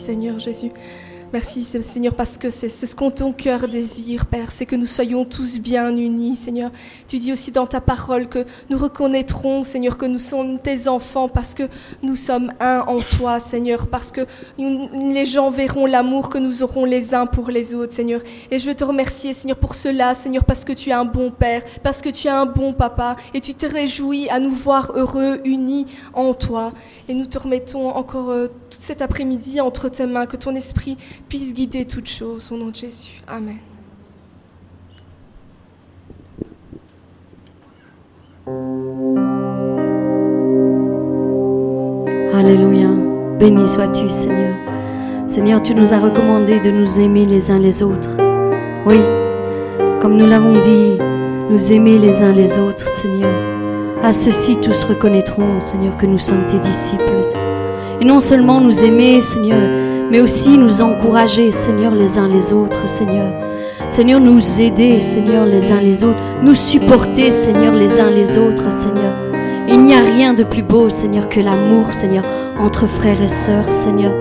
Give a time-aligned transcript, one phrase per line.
[0.00, 0.72] Seigneur Jésus.
[1.32, 5.24] Merci Seigneur parce que c'est ce qu'on ton cœur désire, Père, c'est que nous soyons
[5.24, 6.72] tous bien unis, Seigneur.
[7.06, 11.28] Tu dis aussi dans ta parole que nous reconnaîtrons, Seigneur, que nous sommes tes enfants
[11.28, 11.68] parce que
[12.02, 14.22] nous sommes un en toi, Seigneur, parce que
[14.58, 18.22] les gens verront l'amour que nous aurons les uns pour les autres, Seigneur.
[18.50, 21.30] Et je veux te remercier, Seigneur, pour cela, Seigneur, parce que tu es un bon
[21.30, 24.90] Père, parce que tu es un bon Papa, et tu te réjouis à nous voir
[24.96, 26.72] heureux, unis en toi.
[27.08, 30.96] Et nous te remettons encore euh, tout cet après-midi entre tes mains, que ton esprit
[31.30, 33.22] puisse guider toutes choses au nom de Jésus.
[33.28, 33.58] Amen.
[42.34, 42.88] Alléluia.
[43.38, 44.56] Béni sois-tu, Seigneur.
[45.28, 48.16] Seigneur, tu nous as recommandé de nous aimer les uns les autres.
[48.84, 48.98] Oui,
[50.02, 50.98] comme nous l'avons dit,
[51.48, 53.30] nous aimer les uns les autres, Seigneur.
[54.02, 57.20] À ceci, tous reconnaîtront, Seigneur, que nous sommes tes disciples.
[58.00, 59.79] Et non seulement nous aimer, Seigneur,
[60.10, 63.32] mais aussi nous encourager, Seigneur, les uns les autres, Seigneur.
[63.88, 68.70] Seigneur, nous aider, Seigneur, les uns les autres, nous supporter, Seigneur, les uns les autres,
[68.70, 69.14] Seigneur.
[69.68, 72.24] Il n'y a rien de plus beau, Seigneur, que l'amour, Seigneur,
[72.58, 74.12] entre frères et sœurs, Seigneur.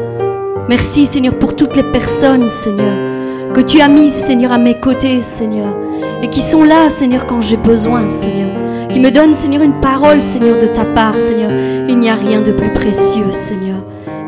[0.69, 5.22] Merci, Seigneur, pour toutes les personnes, Seigneur, que tu as mises, Seigneur, à mes côtés,
[5.22, 5.75] Seigneur,
[6.22, 8.50] et qui sont là, Seigneur, quand j'ai besoin, Seigneur.
[8.89, 11.52] Qui me donnent, Seigneur, une parole, Seigneur, de ta part, Seigneur.
[11.88, 13.78] Il n'y a rien de plus précieux, Seigneur.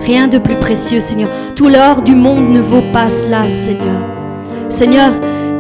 [0.01, 1.29] Rien de plus précieux, Seigneur.
[1.55, 4.01] Tout l'or du monde ne vaut pas cela, Seigneur.
[4.69, 5.11] Seigneur,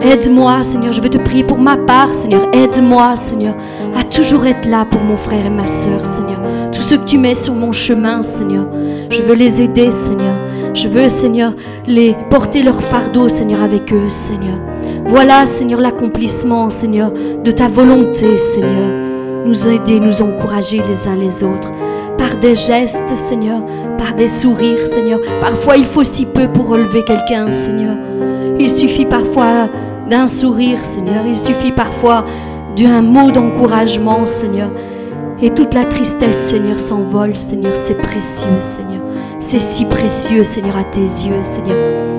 [0.01, 0.93] aide-moi, Seigneur.
[0.93, 2.47] Je veux te prier pour ma part, Seigneur.
[2.53, 3.55] Aide-moi, Seigneur,
[3.95, 6.41] à toujours être là pour mon frère et ma soeur, Seigneur.
[6.71, 8.65] Tous ceux que tu mets sur mon chemin, Seigneur.
[9.11, 10.35] Je veux les aider, Seigneur.
[10.73, 11.53] Je veux, Seigneur,
[11.85, 14.57] les porter leur fardeau, Seigneur, avec eux, Seigneur.
[15.05, 18.89] Voilà, Seigneur, l'accomplissement, Seigneur, de ta volonté, Seigneur.
[19.45, 21.71] Nous aider, nous encourager les uns les autres
[22.21, 23.61] par des gestes, Seigneur,
[24.01, 25.19] par des sourires, Seigneur.
[25.39, 27.95] Parfois, il faut si peu pour relever quelqu'un, Seigneur.
[28.59, 29.69] Il suffit parfois
[30.09, 31.23] d'un sourire, Seigneur.
[31.27, 32.25] Il suffit parfois
[32.75, 34.71] d'un mot d'encouragement, Seigneur.
[35.39, 37.75] Et toute la tristesse, Seigneur, s'envole, Seigneur.
[37.75, 39.01] C'est précieux, Seigneur.
[39.37, 42.10] C'est si précieux, Seigneur, à tes yeux, Seigneur.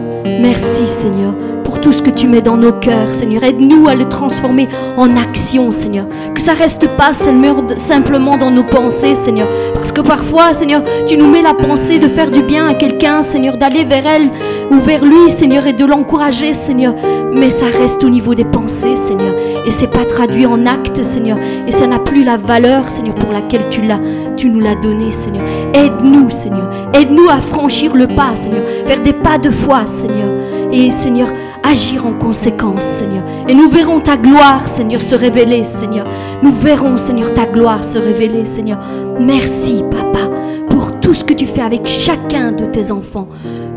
[0.43, 3.45] Merci, Seigneur, pour tout ce que tu mets dans nos cœurs, Seigneur.
[3.45, 6.07] Aide-nous à le transformer en action, Seigneur.
[6.35, 9.47] Que ça reste pas simplement dans nos pensées, Seigneur.
[9.73, 13.23] Parce que parfois, Seigneur, tu nous mets la pensée de faire du bien à quelqu'un,
[13.23, 14.31] Seigneur, d'aller vers elle
[14.73, 16.97] ou vers lui, Seigneur, et de l'encourager, Seigneur.
[17.33, 19.35] Mais ça reste au niveau des pensées, Seigneur.
[19.67, 21.39] Et c'est pas traduit en actes, Seigneur.
[21.67, 24.01] Et ça n'a plus la valeur, Seigneur, pour laquelle tu l'as,
[24.37, 25.45] tu nous l'as donné, Seigneur.
[25.75, 26.71] Aide-nous, Seigneur.
[26.95, 28.63] Aide-nous à franchir le pas, Seigneur.
[28.87, 30.31] Faire des pas de foi, Seigneur.
[30.73, 31.29] Et, Seigneur,
[31.63, 33.23] agir en conséquence, Seigneur.
[33.49, 36.07] Et nous verrons ta gloire, Seigneur, se révéler, Seigneur.
[36.43, 38.79] Nous verrons, Seigneur, ta gloire se révéler, Seigneur.
[39.21, 40.31] Merci, Papa,
[40.71, 43.29] pour tout ce que tu fais avec chacun de tes enfants.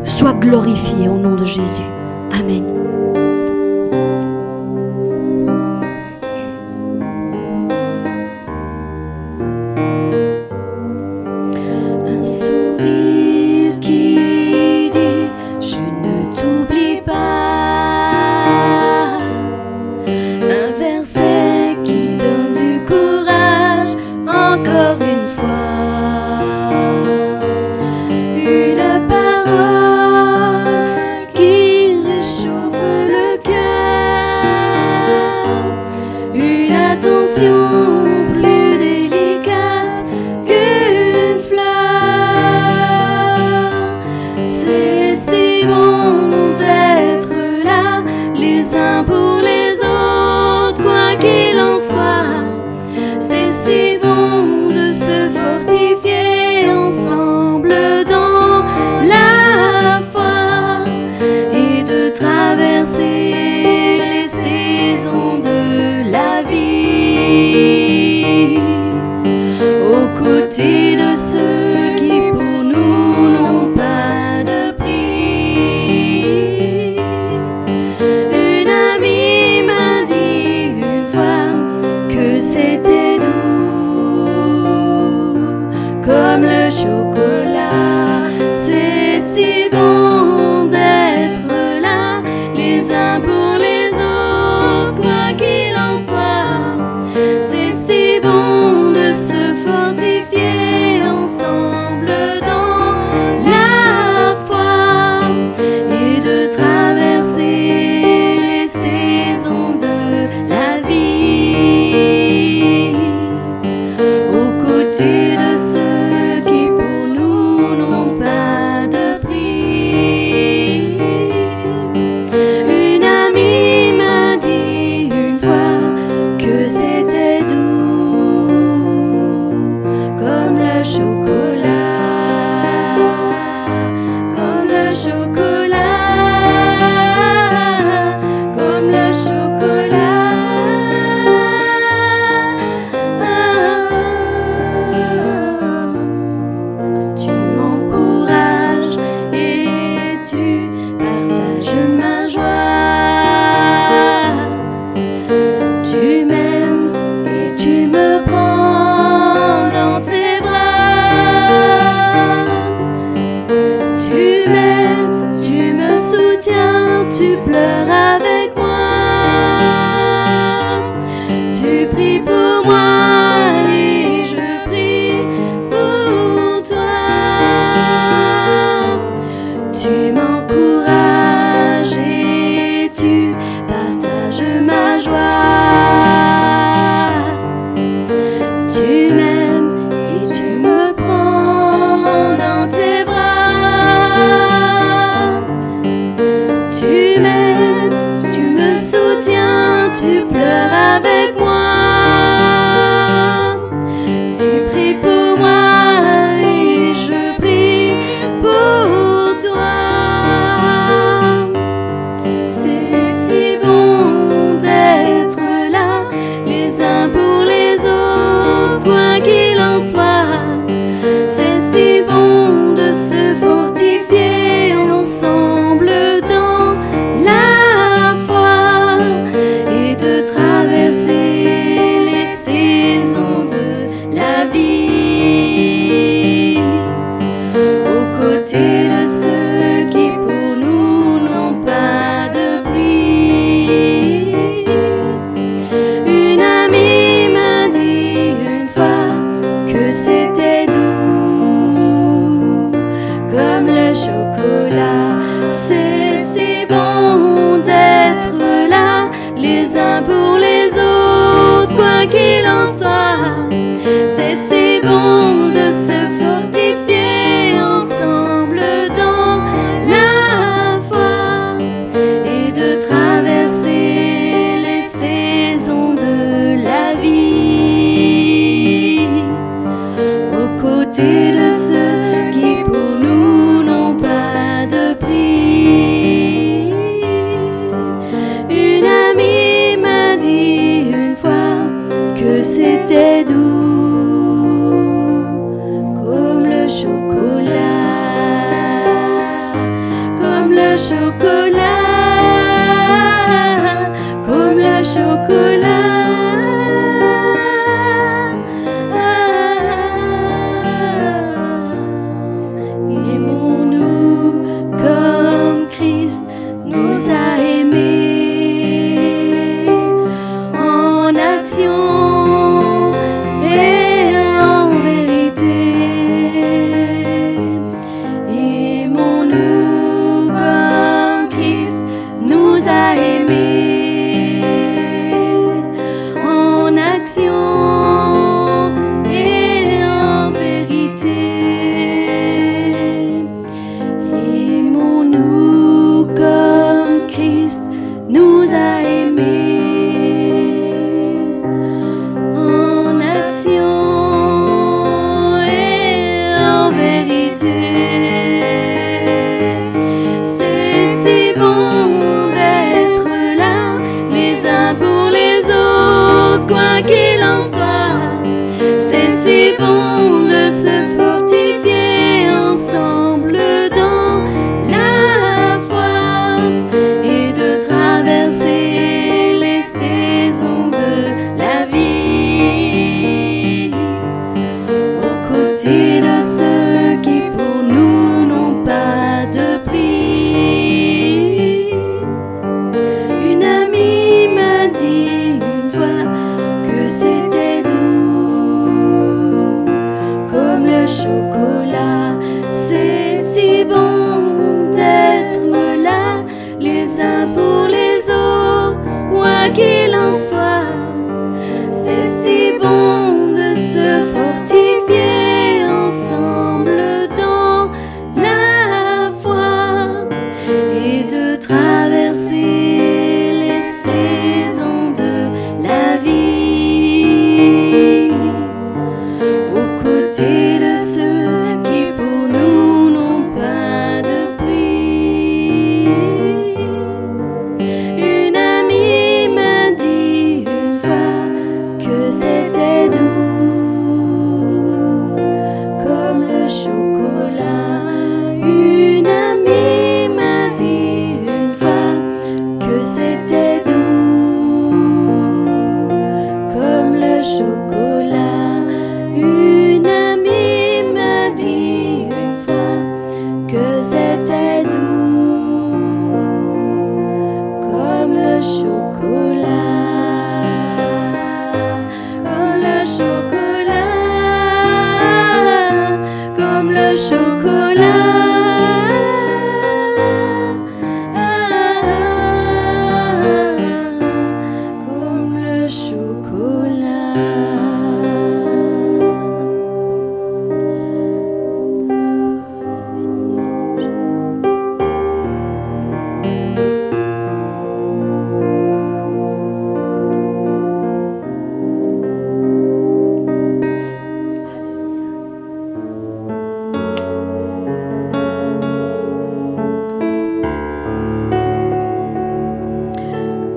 [0.03, 1.83] Sois glorifié au nom de Jésus.
[2.31, 2.84] Amen.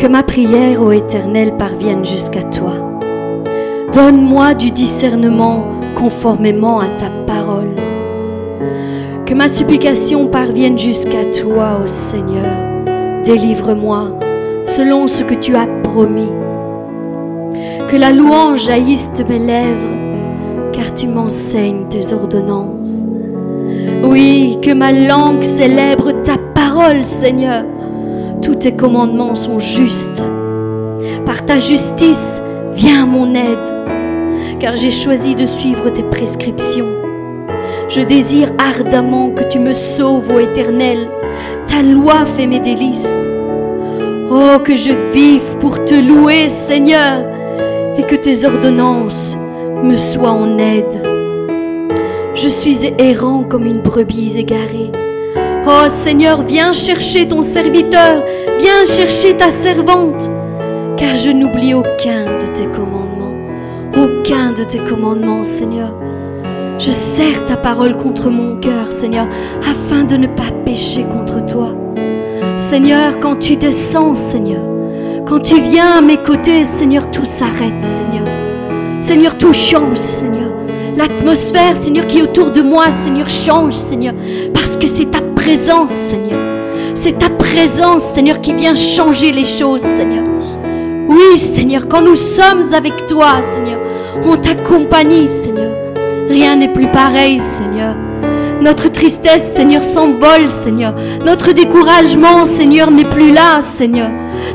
[0.08, 2.72] Que ma prière, ô Éternel, parvienne jusqu'à toi.
[3.92, 7.76] Donne-moi du discernement conformément à ta parole.
[9.26, 12.46] Que ma supplication parvienne jusqu'à toi, ô Seigneur.
[13.22, 14.18] Délivre-moi
[14.64, 16.32] selon ce que tu as promis.
[17.90, 19.94] Que la louange jaillisse de mes lèvres,
[20.72, 23.02] car tu m'enseignes tes ordonnances.
[24.02, 27.64] Oui, que ma langue célèbre ta parole, Seigneur.
[28.60, 30.20] Tes commandements sont justes.
[31.24, 32.42] Par ta justice,
[32.74, 36.88] viens à mon aide, car j'ai choisi de suivre tes prescriptions.
[37.88, 41.08] Je désire ardemment que tu me sauves, ô Éternel.
[41.68, 43.22] Ta loi fait mes délices.
[44.28, 47.22] Oh, que je vive pour te louer, Seigneur,
[47.96, 49.36] et que tes ordonnances
[49.84, 51.00] me soient en aide.
[52.34, 54.90] Je suis errant comme une brebis égarée.
[55.70, 58.24] Oh Seigneur, viens chercher ton serviteur,
[58.58, 60.30] viens chercher ta servante,
[60.96, 63.34] car je n'oublie aucun de tes commandements,
[63.96, 65.94] aucun de tes commandements, Seigneur.
[66.78, 69.28] Je serre ta parole contre mon cœur, Seigneur,
[69.60, 71.74] afin de ne pas pécher contre toi.
[72.56, 74.62] Seigneur, quand tu descends, Seigneur,
[75.26, 78.26] quand tu viens à mes côtés, Seigneur, tout s'arrête, Seigneur.
[79.00, 80.52] Seigneur, tout change, Seigneur.
[80.96, 84.14] L'atmosphère, Seigneur, qui est autour de moi, Seigneur, change, Seigneur.
[84.52, 86.27] Parce que c'est ta présence, Seigneur.
[87.00, 90.24] C'est ta présence, Seigneur, qui vient changer les choses, Seigneur.
[91.08, 93.78] Oui, Seigneur, quand nous sommes avec toi, Seigneur,
[94.24, 95.72] on t'accompagne, Seigneur.
[96.28, 97.94] Rien n'est plus pareil, Seigneur.
[98.60, 100.92] Notre tristesse, Seigneur, s'envole, Seigneur.
[101.24, 104.10] Notre découragement, Seigneur, n'est plus là, Seigneur.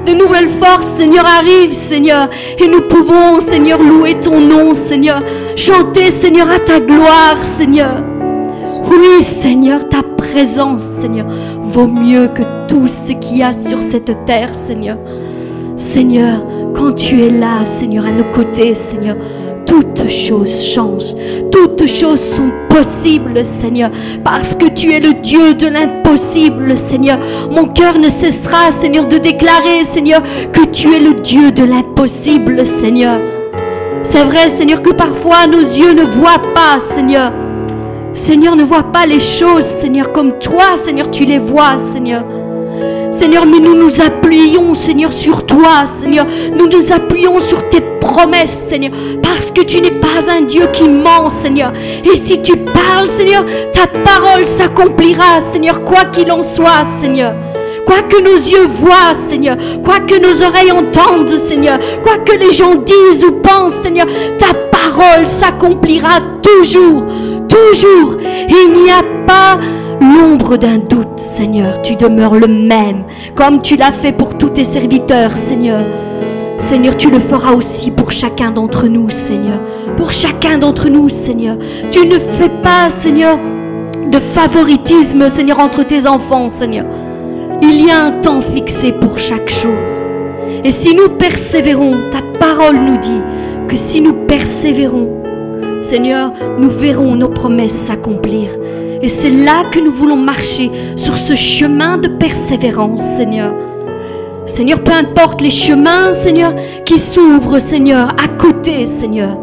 [0.06, 2.28] De nouvelles forces, Seigneur, arrivent, Seigneur.
[2.60, 5.22] Et nous pouvons, Seigneur, louer ton nom, Seigneur.
[5.56, 8.04] Chanter, Seigneur, à ta gloire, Seigneur.
[8.86, 11.26] Oui, Seigneur, ta présence, Seigneur,
[11.74, 14.98] vaut mieux que tout ce qu'il y a sur cette terre, Seigneur.
[15.76, 19.16] Seigneur, quand tu es là, Seigneur, à nos côtés, Seigneur,
[19.66, 21.16] toutes choses changent.
[21.52, 23.90] Toutes choses sont possibles, Seigneur,
[24.24, 27.18] parce que tu es le Dieu de l'impossible, Seigneur.
[27.50, 32.68] Mon cœur ne cessera, Seigneur, de déclarer, Seigneur, que tu es le Dieu de l'impossible,
[32.68, 33.20] Seigneur.
[34.04, 37.32] C'est vrai, Seigneur, que parfois nos yeux ne voient pas, Seigneur.
[38.14, 42.24] Seigneur, ne voit pas les choses, Seigneur, comme toi, Seigneur, tu les vois, Seigneur.
[43.12, 46.26] Seigneur, mais nous nous appuyons, Seigneur, sur toi, Seigneur.
[46.58, 48.92] Nous nous appuyons sur tes promesses, Seigneur,
[49.22, 51.74] parce que tu n'es pas un Dieu qui ment, Seigneur.
[52.04, 57.34] Et si tu parles, Seigneur, ta parole s'accomplira, Seigneur, quoi qu'il en soit, Seigneur.
[57.86, 62.52] Quoi que nos yeux voient, Seigneur, quoi que nos oreilles entendent, Seigneur, quoi que les
[62.52, 67.06] gens disent ou pensent, Seigneur, ta parole s'accomplira toujours,
[67.54, 68.18] toujours.
[68.50, 69.60] Il n'y a pas
[70.02, 71.82] l'ombre d'un doute, Seigneur.
[71.82, 73.04] Tu demeures le même,
[73.36, 75.82] comme tu l'as fait pour tous tes serviteurs, Seigneur.
[76.58, 79.60] Seigneur, tu le feras aussi pour chacun d'entre nous, Seigneur.
[79.98, 81.58] Pour chacun d'entre nous, Seigneur.
[81.92, 83.38] Tu ne fais pas, Seigneur,
[84.10, 86.86] de favoritisme, Seigneur, entre tes enfants, Seigneur.
[87.62, 89.98] Il y a un temps fixé pour chaque chose.
[90.64, 93.22] Et si nous persévérons, ta parole nous dit
[93.68, 95.23] que si nous persévérons,
[95.84, 98.50] Seigneur, nous verrons nos promesses s'accomplir.
[99.02, 103.54] Et c'est là que nous voulons marcher sur ce chemin de persévérance, Seigneur.
[104.46, 109.38] Seigneur, peu importe les chemins, Seigneur, qui s'ouvrent, Seigneur, à côté, Seigneur.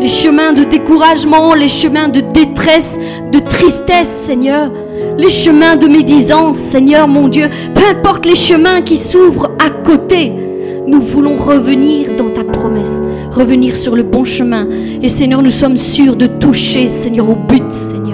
[0.00, 2.98] Les chemins de découragement, les chemins de détresse,
[3.30, 4.72] de tristesse, Seigneur.
[5.18, 7.48] Les chemins de médisance, Seigneur, mon Dieu.
[7.74, 10.32] Peu importe les chemins qui s'ouvrent à côté.
[10.86, 12.43] Nous voulons revenir dans ta
[13.30, 14.66] revenir sur le bon chemin.
[15.02, 18.04] Et Seigneur, nous sommes sûrs de toucher, Seigneur, au but, Seigneur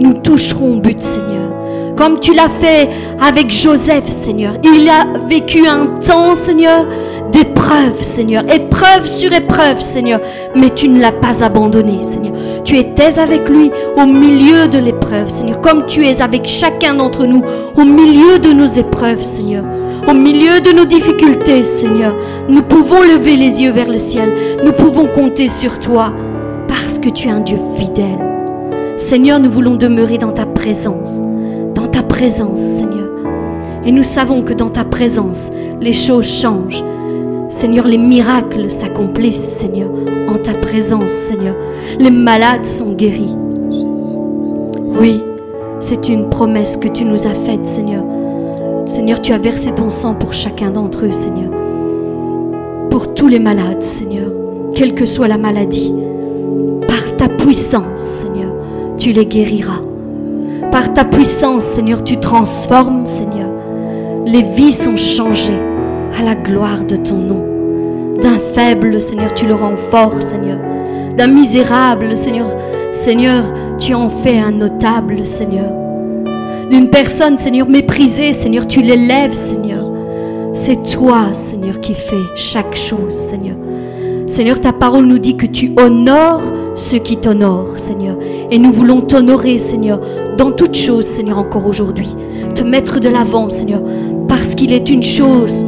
[0.00, 1.50] nous toucherons au but, Seigneur.
[1.96, 2.88] Comme tu l'as fait
[3.20, 4.54] avec Joseph, Seigneur.
[4.64, 6.88] Il a vécu un temps, Seigneur,
[7.30, 8.42] d'épreuve, Seigneur.
[8.50, 10.20] Épreuve sur épreuve, Seigneur.
[10.56, 12.32] Mais tu ne l'as pas abandonné, Seigneur.
[12.64, 15.60] Tu étais avec lui au milieu de l'épreuve, Seigneur.
[15.60, 17.42] Comme tu es avec chacun d'entre nous
[17.76, 19.64] au milieu de nos épreuves, Seigneur.
[20.08, 22.16] Au milieu de nos difficultés, Seigneur.
[22.48, 24.30] Nous pouvons lever les yeux vers le ciel.
[24.64, 26.12] Nous pouvons compter sur toi
[26.68, 28.18] parce que tu es un Dieu fidèle.
[28.96, 31.20] Seigneur, nous voulons demeurer dans ta présence.
[31.74, 33.10] Dans ta présence, Seigneur.
[33.84, 36.82] Et nous savons que dans ta présence, les choses changent.
[37.48, 39.90] Seigneur, les miracles s'accomplissent, Seigneur,
[40.28, 41.56] en ta présence, Seigneur.
[41.98, 43.36] Les malades sont guéris.
[45.00, 45.22] Oui,
[45.78, 48.04] c'est une promesse que tu nous as faite, Seigneur.
[48.90, 51.50] Seigneur, tu as versé ton sang pour chacun d'entre eux, Seigneur.
[52.90, 54.30] Pour tous les malades, Seigneur,
[54.74, 55.94] quelle que soit la maladie,
[56.86, 58.30] par ta puissance, Seigneur
[59.00, 59.80] tu les guériras.
[60.70, 63.48] Par ta puissance, Seigneur, tu transformes, Seigneur.
[64.26, 65.58] Les vies sont changées.
[66.18, 67.46] à la gloire de ton nom.
[68.20, 70.58] D'un faible, Seigneur, tu le rends fort, Seigneur.
[71.16, 72.48] D'un misérable, Seigneur,
[72.92, 73.44] Seigneur,
[73.78, 75.72] tu en fais un notable, Seigneur.
[76.70, 79.90] D'une personne, Seigneur, méprisée, Seigneur, tu l'élèves, Seigneur.
[80.52, 83.56] C'est toi, Seigneur, qui fais chaque chose, Seigneur.
[84.28, 88.16] Seigneur, ta parole nous dit que tu honores ceux qui t'honorent, Seigneur.
[88.52, 90.00] Et nous voulons t'honorer, Seigneur,
[90.36, 92.08] dans toutes choses, Seigneur, encore aujourd'hui.
[92.54, 93.82] Te mettre de l'avant, Seigneur,
[94.28, 95.66] parce qu'il est une chose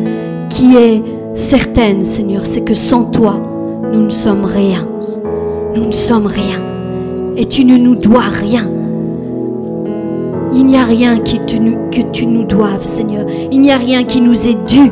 [0.51, 1.03] qui est
[1.35, 3.41] certaine, Seigneur, c'est que sans toi,
[3.93, 4.87] nous ne sommes rien.
[5.75, 6.63] Nous ne sommes rien.
[7.37, 8.72] Et tu ne nous dois rien.
[10.55, 13.27] Il n'y a rien que tu nous doives, Seigneur.
[13.51, 14.91] Il n'y a rien qui nous est dû.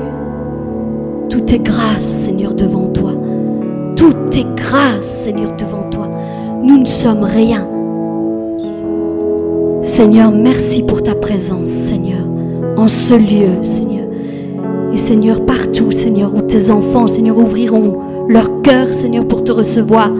[1.29, 3.13] Tout est grâce, Seigneur, devant toi.
[3.97, 6.09] Tout est grâce, Seigneur, devant toi.
[6.63, 7.67] Nous ne sommes rien.
[9.83, 12.27] Seigneur, merci pour ta présence, Seigneur,
[12.77, 14.07] en ce lieu, Seigneur.
[14.93, 20.11] Et Seigneur, partout, Seigneur, où tes enfants, Seigneur, ouvriront leur cœur, Seigneur, pour te recevoir,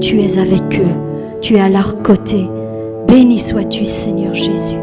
[0.00, 2.48] tu es avec eux, tu es à leur côté.
[3.06, 4.76] Béni sois-tu, Seigneur Jésus.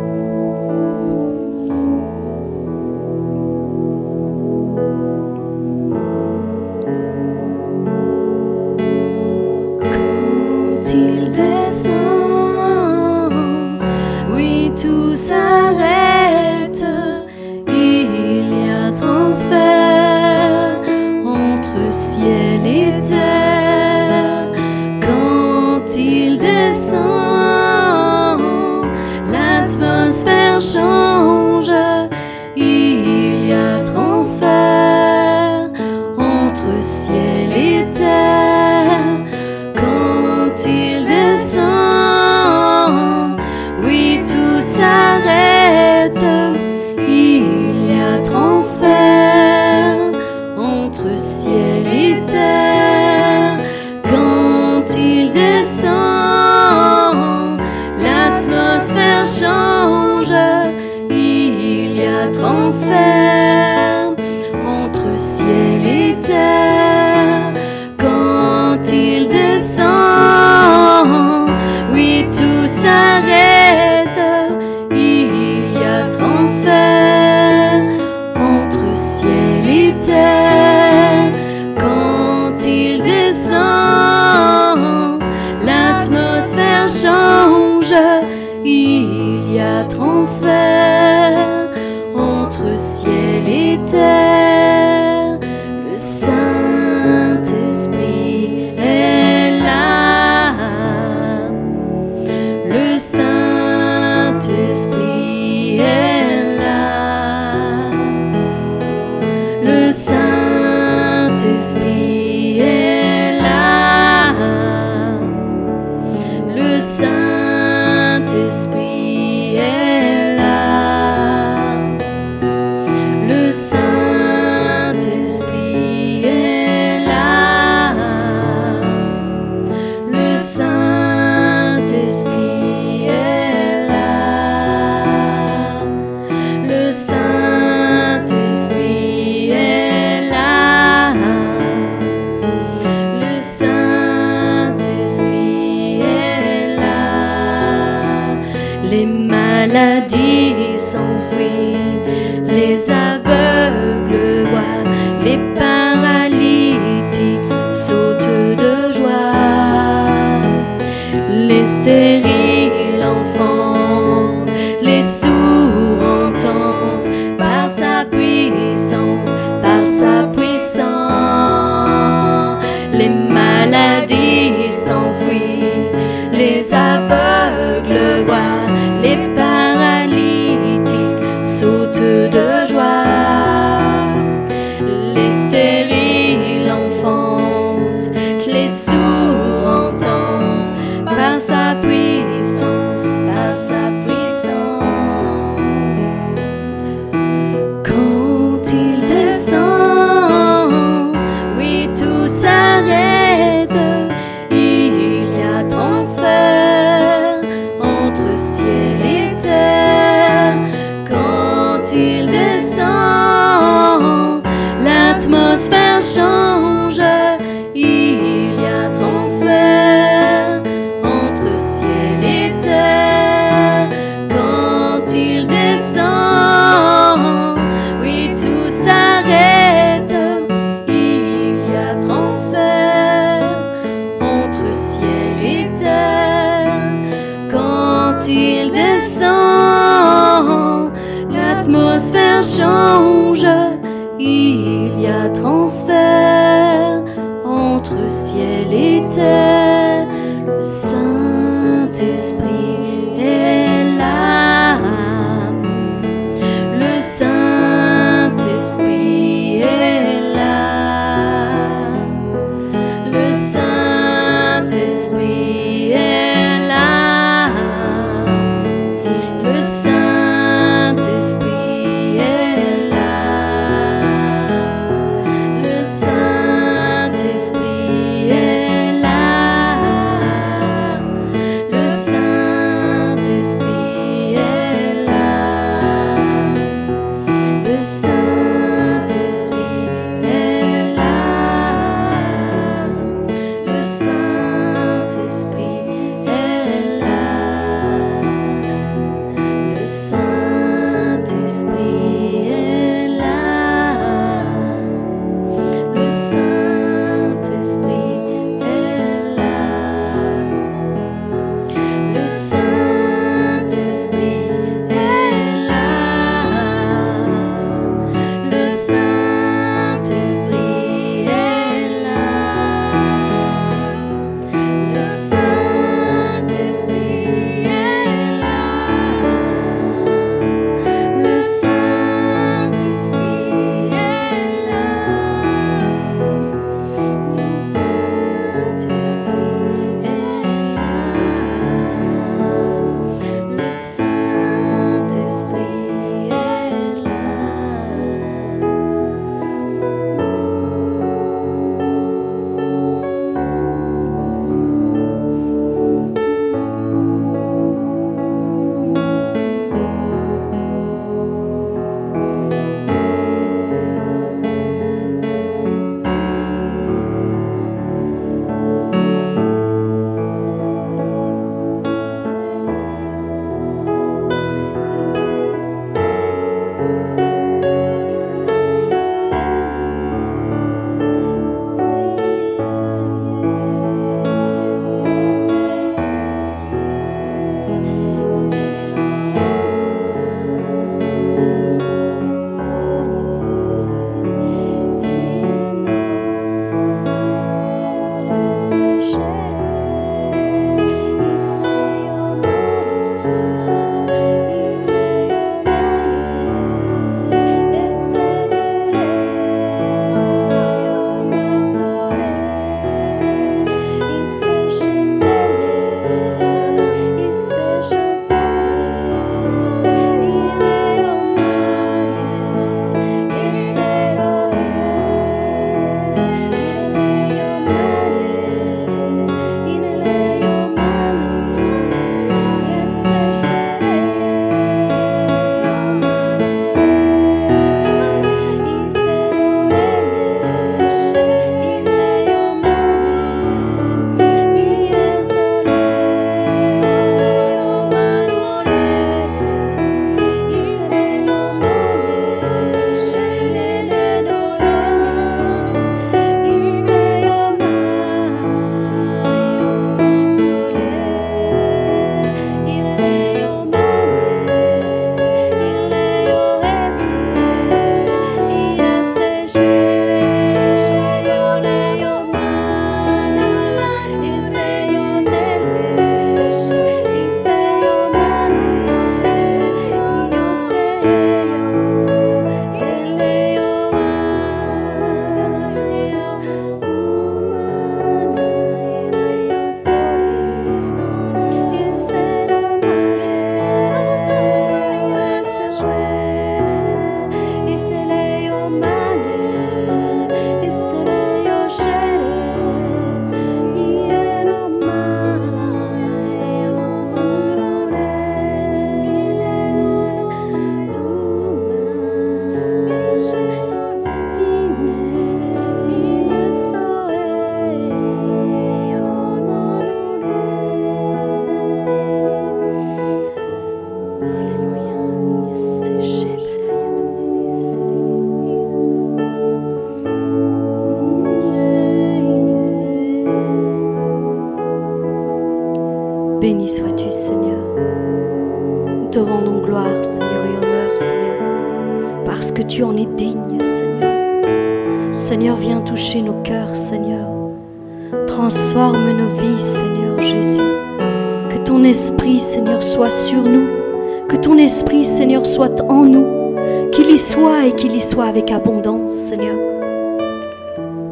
[558.07, 559.57] Soit avec abondance, Seigneur.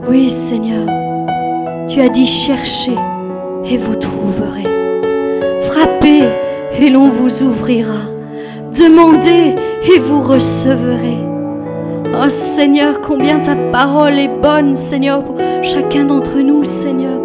[0.07, 0.87] Oui, Seigneur.
[1.89, 2.95] Tu as dit cherchez
[3.65, 4.63] et vous trouverez.
[5.63, 6.23] Frappez
[6.79, 8.05] et l'on vous ouvrira.
[8.73, 9.55] Demandez
[9.93, 11.17] et vous recevrez.
[12.13, 17.19] Oh Seigneur, combien ta parole est bonne, Seigneur, pour chacun d'entre nous, Seigneur.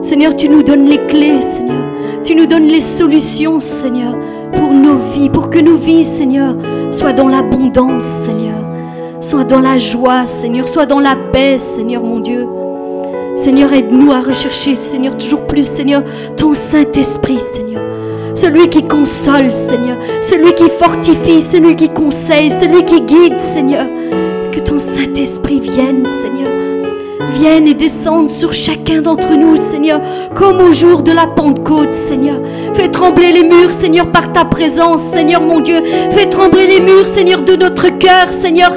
[0.00, 1.84] Seigneur, tu nous donnes les clés, Seigneur.
[2.24, 4.14] Tu nous donnes les solutions, Seigneur,
[4.54, 6.56] pour nos vies, pour que nos vies, Seigneur,
[6.90, 8.69] soient dans l'abondance, Seigneur.
[9.20, 10.66] Soient dans la joie, Seigneur.
[10.66, 12.46] Soient dans la paix, Seigneur, mon Dieu.
[13.36, 16.02] Seigneur, aide-nous à rechercher, Seigneur, toujours plus, Seigneur,
[16.36, 17.82] ton Saint-Esprit, Seigneur.
[18.34, 19.98] Celui qui console, Seigneur.
[20.22, 23.86] Celui qui fortifie, celui qui conseille, celui qui guide, Seigneur.
[24.52, 26.48] Que ton Saint-Esprit vienne, Seigneur.
[27.34, 30.00] Vienne et descende sur chacun d'entre nous, Seigneur,
[30.34, 32.38] comme au jour de la Pentecôte, Seigneur.
[32.74, 35.82] Fais trembler les murs, Seigneur, par ta présence, Seigneur mon Dieu.
[36.10, 38.72] Fais trembler les murs, Seigneur, de notre cœur, Seigneur.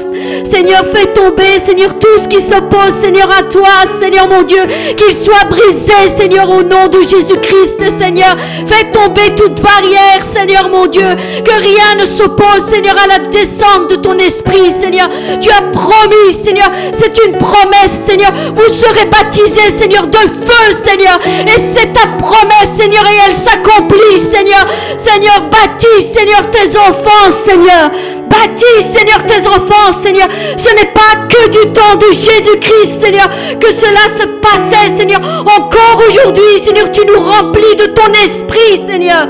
[0.46, 3.68] Seigneur, fais tomber, Seigneur, tout ce qui s'oppose, Seigneur, à toi,
[4.00, 4.62] Seigneur mon Dieu.
[4.96, 8.36] Qu'il soit brisé, Seigneur, au nom de Jésus-Christ, Seigneur.
[8.68, 11.08] Fais tomber toute barrière, Seigneur mon Dieu.
[11.44, 15.10] Que rien ne s'oppose, Seigneur, à la descente de ton esprit, Seigneur.
[15.42, 16.70] Tu as promis, Seigneur.
[16.94, 18.32] C'est une promesse, Seigneur.
[18.54, 21.20] Vous serez baptisés, Seigneur, de feu, Seigneur.
[21.26, 24.66] Et c'est ta promesse, Seigneur, et elle s'accomplit, Seigneur.
[24.98, 27.90] Seigneur, baptise, Seigneur, tes enfants, Seigneur.
[28.34, 30.28] Baptise, Seigneur, tes enfants, Seigneur.
[30.58, 35.20] Ce n'est pas que du temps de Jésus-Christ, Seigneur, que cela se passait, Seigneur.
[35.42, 39.28] Encore aujourd'hui, Seigneur, tu nous remplis de ton esprit, Seigneur.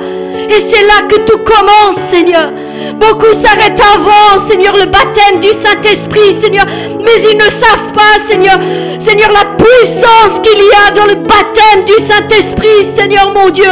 [0.50, 2.52] Et c'est là que tout commence, Seigneur.
[2.96, 6.66] Beaucoup s'arrêtent avant, Seigneur, le baptême du Saint-Esprit, Seigneur.
[7.00, 8.58] Mais ils ne savent pas, Seigneur,
[9.00, 13.66] Seigneur, la puissance qu'il y a dans le baptême du Saint-Esprit, Seigneur mon Dieu.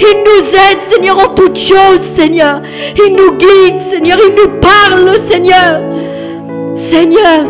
[0.00, 2.62] Il nous aide, Seigneur, en toutes choses, Seigneur.
[2.96, 4.18] Il nous guide, Seigneur.
[4.26, 5.80] Il nous parle, Seigneur.
[6.74, 7.44] Seigneur,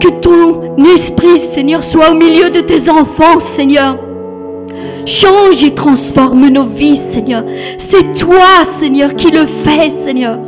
[0.00, 3.98] que ton esprit, Seigneur, soit au milieu de tes enfants, Seigneur.
[5.04, 7.44] Change et transforme nos vies, Seigneur.
[7.78, 10.38] C'est toi, Seigneur, qui le fais, Seigneur.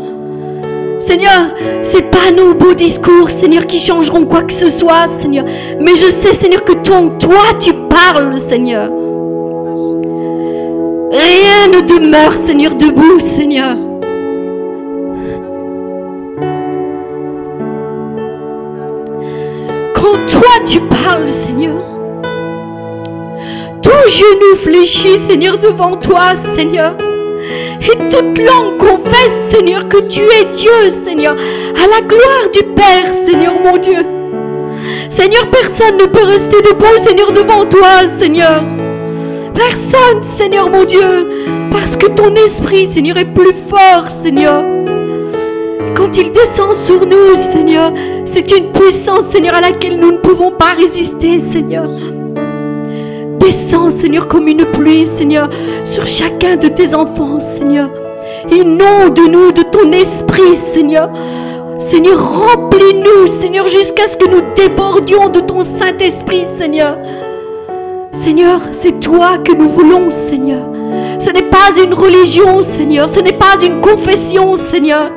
[0.98, 5.44] Seigneur, c'est pas nos beaux discours, Seigneur, qui changeront quoi que ce soit, Seigneur.
[5.80, 8.90] Mais je sais, Seigneur, que toi, toi, tu parles, Seigneur.
[11.12, 13.76] Rien ne demeure, Seigneur, debout, Seigneur.
[19.92, 21.82] Quand toi, tu parles, Seigneur,
[23.82, 26.94] tout genou fléchit, Seigneur, devant toi, Seigneur.
[27.82, 33.12] Et toute langue confesse, Seigneur, que tu es Dieu, Seigneur, à la gloire du Père,
[33.12, 34.06] Seigneur mon Dieu.
[35.08, 38.62] Seigneur, personne ne peut rester debout, Seigneur, devant toi, Seigneur.
[39.68, 41.28] Personne, Seigneur mon Dieu,
[41.70, 44.64] parce que ton esprit, Seigneur, est plus fort, Seigneur.
[45.94, 47.92] Quand il descend sur nous, Seigneur,
[48.24, 51.90] c'est une puissance, Seigneur, à laquelle nous ne pouvons pas résister, Seigneur.
[53.38, 55.50] Descends, Seigneur, comme une pluie, Seigneur,
[55.84, 57.90] sur chacun de tes enfants, Seigneur.
[58.50, 61.10] Inonde-nous de ton esprit, Seigneur.
[61.78, 66.96] Seigneur, remplis-nous, Seigneur, jusqu'à ce que nous débordions de ton Saint-Esprit, Seigneur.
[68.20, 70.68] Seigneur, c'est toi que nous voulons, Seigneur.
[71.18, 73.08] Ce n'est pas une religion, Seigneur.
[73.08, 75.10] Ce n'est pas une confession, Seigneur.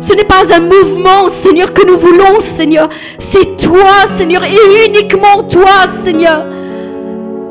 [0.00, 2.88] Ce n'est pas un mouvement, Seigneur, que nous voulons, Seigneur.
[3.18, 6.46] C'est toi, Seigneur, et uniquement toi, Seigneur.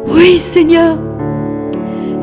[0.07, 0.97] Oui, Seigneur.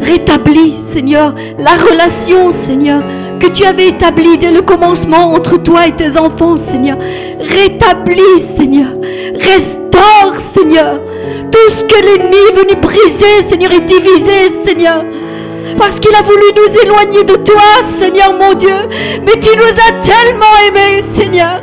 [0.01, 3.03] Rétablis, Seigneur, la relation, Seigneur,
[3.39, 6.97] que tu avais établie dès le commencement entre toi et tes enfants, Seigneur.
[7.39, 8.93] Rétablis, Seigneur.
[10.39, 11.01] Seigneur.
[11.51, 15.05] Tout ce que l'ennemi est venu briser, Seigneur, et diviser, Seigneur.
[15.77, 17.63] Parce qu'il a voulu nous éloigner de toi,
[17.99, 18.75] Seigneur mon Dieu.
[19.25, 21.63] Mais tu nous as tellement aimés, Seigneur,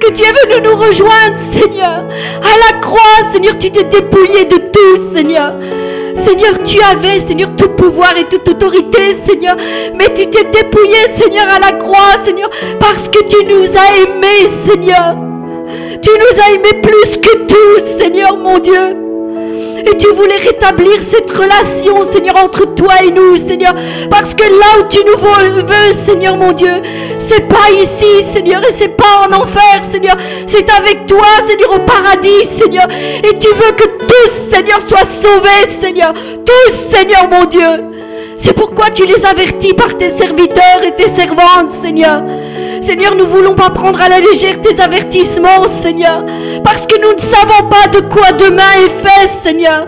[0.00, 2.04] que tu es venu nous rejoindre, Seigneur.
[2.42, 5.54] À la croix, Seigneur, tu t'es dépouillé de tout, Seigneur.
[6.14, 9.56] Seigneur, tu avais, Seigneur, tout pouvoir et toute autorité, Seigneur.
[9.94, 14.48] Mais tu t'es dépouillé, Seigneur, à la croix, Seigneur, parce que tu nous as aimés,
[14.66, 15.29] Seigneur.
[16.02, 18.96] Tu nous as aimés plus que tout, Seigneur, mon Dieu.
[19.86, 23.74] Et tu voulais rétablir cette relation, Seigneur, entre toi et nous, Seigneur.
[24.10, 26.82] Parce que là où tu nous veux, Seigneur mon Dieu,
[27.18, 30.16] c'est pas ici, Seigneur, et c'est pas en enfer, Seigneur.
[30.46, 32.86] C'est avec toi, Seigneur, au paradis, Seigneur.
[33.22, 36.12] Et tu veux que tous, Seigneur, soient sauvés, Seigneur.
[36.44, 37.84] Tous, Seigneur mon Dieu.
[38.36, 42.22] C'est pourquoi tu les avertis par tes serviteurs et tes servantes, Seigneur.
[42.80, 46.24] Seigneur, nous voulons pas prendre à la légère tes avertissements, Seigneur,
[46.64, 49.86] parce que nous ne savons pas de quoi demain est fait, Seigneur.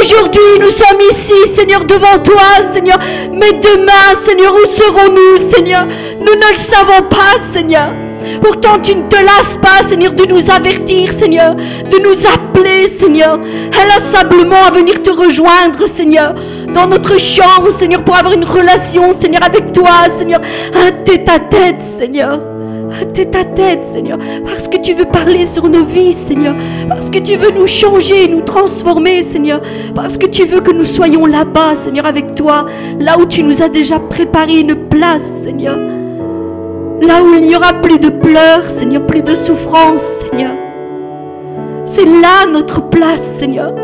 [0.00, 2.98] Aujourd'hui, nous sommes ici, Seigneur, devant toi, Seigneur.
[3.32, 5.86] Mais demain, Seigneur, où serons-nous, Seigneur?
[6.18, 7.90] Nous ne le savons pas, Seigneur.
[8.40, 13.38] Pourtant, tu ne te lasses pas, Seigneur, de nous avertir, Seigneur, de nous appeler, Seigneur,
[13.82, 16.34] inlassablement à venir te rejoindre, Seigneur,
[16.72, 20.40] dans notre chambre, Seigneur, pour avoir une relation, Seigneur, avec toi, Seigneur,
[20.74, 22.40] un tête à tête, Seigneur.
[23.12, 26.54] Tête à tête, Seigneur, parce que tu veux parler sur nos vies, Seigneur,
[26.88, 29.60] parce que tu veux nous changer, nous transformer, Seigneur,
[29.94, 32.66] parce que tu veux que nous soyons là-bas, Seigneur, avec toi,
[33.00, 35.76] là où tu nous as déjà préparé une place, Seigneur.
[37.06, 40.52] Là où il n'y aura plus de pleurs, Seigneur, plus de souffrance, Seigneur.
[41.84, 43.74] C'est là notre place, Seigneur.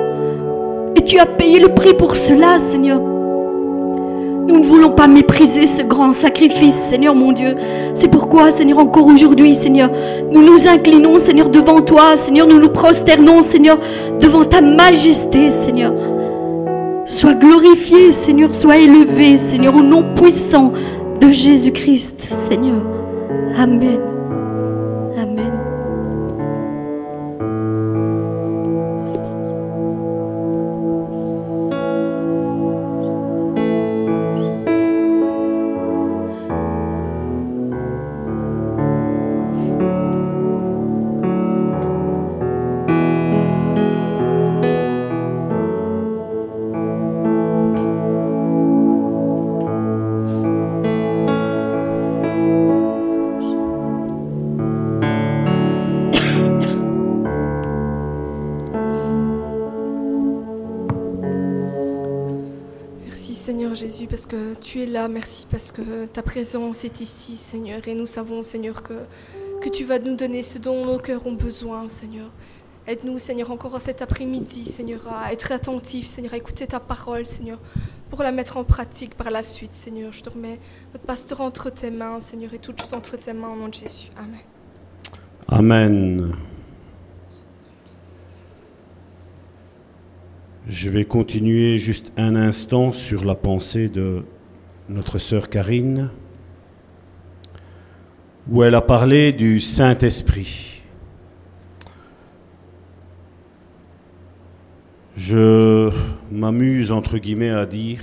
[0.97, 3.01] Et tu as payé le prix pour cela, Seigneur.
[3.01, 7.57] Nous ne voulons pas mépriser ce grand sacrifice, Seigneur mon Dieu.
[7.95, 9.91] C'est pourquoi, Seigneur, encore aujourd'hui, Seigneur,
[10.31, 13.79] nous nous inclinons, Seigneur, devant toi, Seigneur, nous nous prosternons, Seigneur,
[14.19, 15.93] devant ta majesté, Seigneur.
[17.05, 20.73] Sois glorifié, Seigneur, sois élevé, Seigneur, au nom puissant
[21.21, 23.00] de Jésus-Christ, Seigneur.
[23.51, 24.01] Amen.
[24.01, 24.20] Amen.
[64.71, 65.09] Tu es là.
[65.09, 67.89] Merci parce que ta présence est ici Seigneur.
[67.89, 68.95] Et nous savons Seigneur que,
[69.61, 72.31] que tu vas nous donner ce dont nos cœurs ont besoin Seigneur.
[72.87, 77.59] Aide-nous Seigneur encore cet après-midi Seigneur à être attentifs Seigneur, à écouter ta parole Seigneur
[78.11, 80.13] pour la mettre en pratique par la suite Seigneur.
[80.13, 80.61] Je te remets
[80.93, 83.75] notre pasteur entre tes mains Seigneur et toutes choses entre tes mains au nom de
[83.75, 84.11] Jésus.
[84.17, 84.39] Amen.
[85.49, 86.37] Amen.
[90.69, 94.23] Je vais continuer juste un instant sur la pensée de
[94.91, 96.11] notre sœur Karine,
[98.51, 100.83] où elle a parlé du Saint-Esprit.
[105.17, 105.91] Je
[106.33, 108.01] m'amuse, entre guillemets, à dire,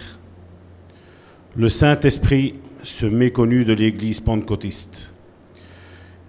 [1.57, 5.13] le Saint-Esprit, ce méconnu de l'Église pentecôtiste.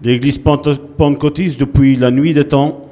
[0.02, 2.84] L'Église pente- pentecôtiste, depuis la nuit des temps,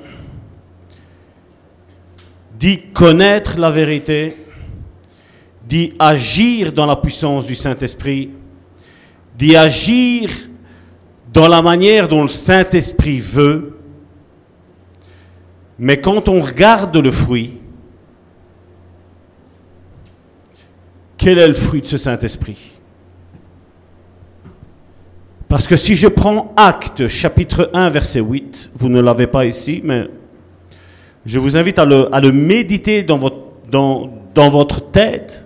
[2.60, 4.36] dit connaître la vérité,
[5.68, 8.30] dit agir dans la puissance du Saint-Esprit,
[9.36, 10.30] dit agir
[11.32, 13.76] dans la manière dont le Saint-Esprit veut.
[15.78, 17.58] Mais quand on regarde le fruit,
[21.18, 22.72] quel est le fruit de ce Saint-Esprit?
[25.48, 29.80] Parce que si je prends Acte chapitre 1 verset 8, vous ne l'avez pas ici,
[29.84, 30.08] mais
[31.24, 33.18] je vous invite à le, méditer dans
[34.34, 35.45] votre tête.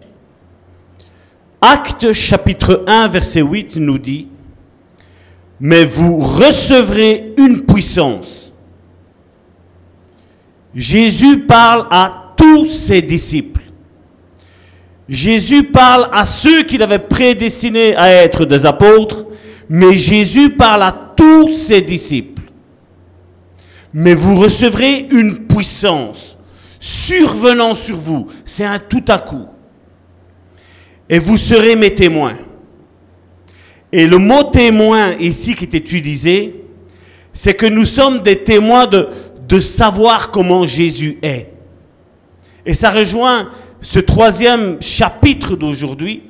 [1.61, 4.29] Acte chapitre 1 verset 8 nous dit,
[5.61, 8.53] mais vous recevrez une puissance.
[10.75, 13.61] Jésus parle à tous ses disciples.
[15.07, 19.27] Jésus parle à ceux qu'il avait prédestinés à être des apôtres,
[19.69, 22.43] mais Jésus parle à tous ses disciples.
[23.93, 26.39] Mais vous recevrez une puissance
[26.79, 28.29] survenant sur vous.
[28.47, 29.47] C'est un tout à coup.
[31.11, 32.39] Et vous serez mes témoins.
[33.93, 36.65] Et le mot témoin ici qui est utilisé,
[37.33, 39.09] c'est que nous sommes des témoins de,
[39.49, 41.53] de savoir comment Jésus est.
[42.65, 43.51] Et ça rejoint
[43.81, 46.23] ce troisième chapitre d'aujourd'hui,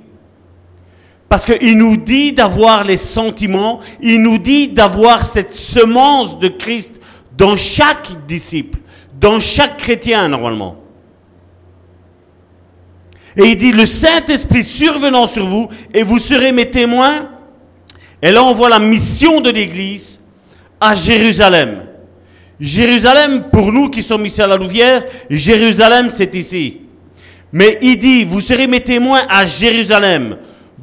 [1.28, 7.00] parce qu'il nous dit d'avoir les sentiments, il nous dit d'avoir cette semence de Christ
[7.36, 8.78] dans chaque disciple,
[9.20, 10.76] dans chaque chrétien normalement.
[13.36, 17.28] Et il dit, le Saint-Esprit survenant sur vous, et vous serez mes témoins.
[18.22, 20.20] Et là, on voit la mission de l'Église
[20.80, 21.86] à Jérusalem.
[22.58, 26.80] Jérusalem, pour nous qui sommes ici à la Louvière, Jérusalem, c'est ici.
[27.52, 30.36] Mais il dit, vous serez mes témoins à Jérusalem,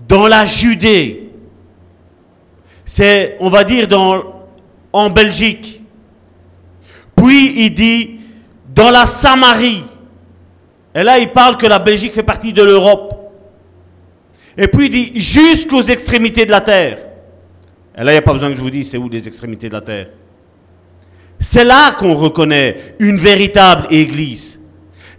[0.08, 1.30] dans la Judée.
[2.86, 3.88] C'est, on va dire,
[4.94, 5.82] en Belgique.
[7.16, 8.20] Puis il dit,
[8.74, 9.84] dans la Samarie.
[10.98, 13.14] Et là, il parle que la Belgique fait partie de l'Europe.
[14.58, 16.98] Et puis il dit, jusqu'aux extrémités de la terre.
[17.96, 19.70] Et là, il n'y a pas besoin que je vous dise c'est où les extrémités
[19.70, 20.08] de la terre.
[21.40, 24.60] C'est là qu'on reconnaît une véritable église.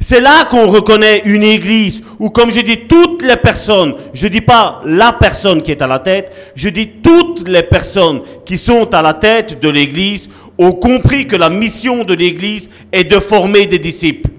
[0.01, 4.41] C'est là qu'on reconnaît une église où, comme je dis, toutes les personnes, je dis
[4.41, 8.93] pas la personne qui est à la tête, je dis toutes les personnes qui sont
[8.95, 13.67] à la tête de l'église ont compris que la mission de l'église est de former
[13.67, 14.31] des disciples.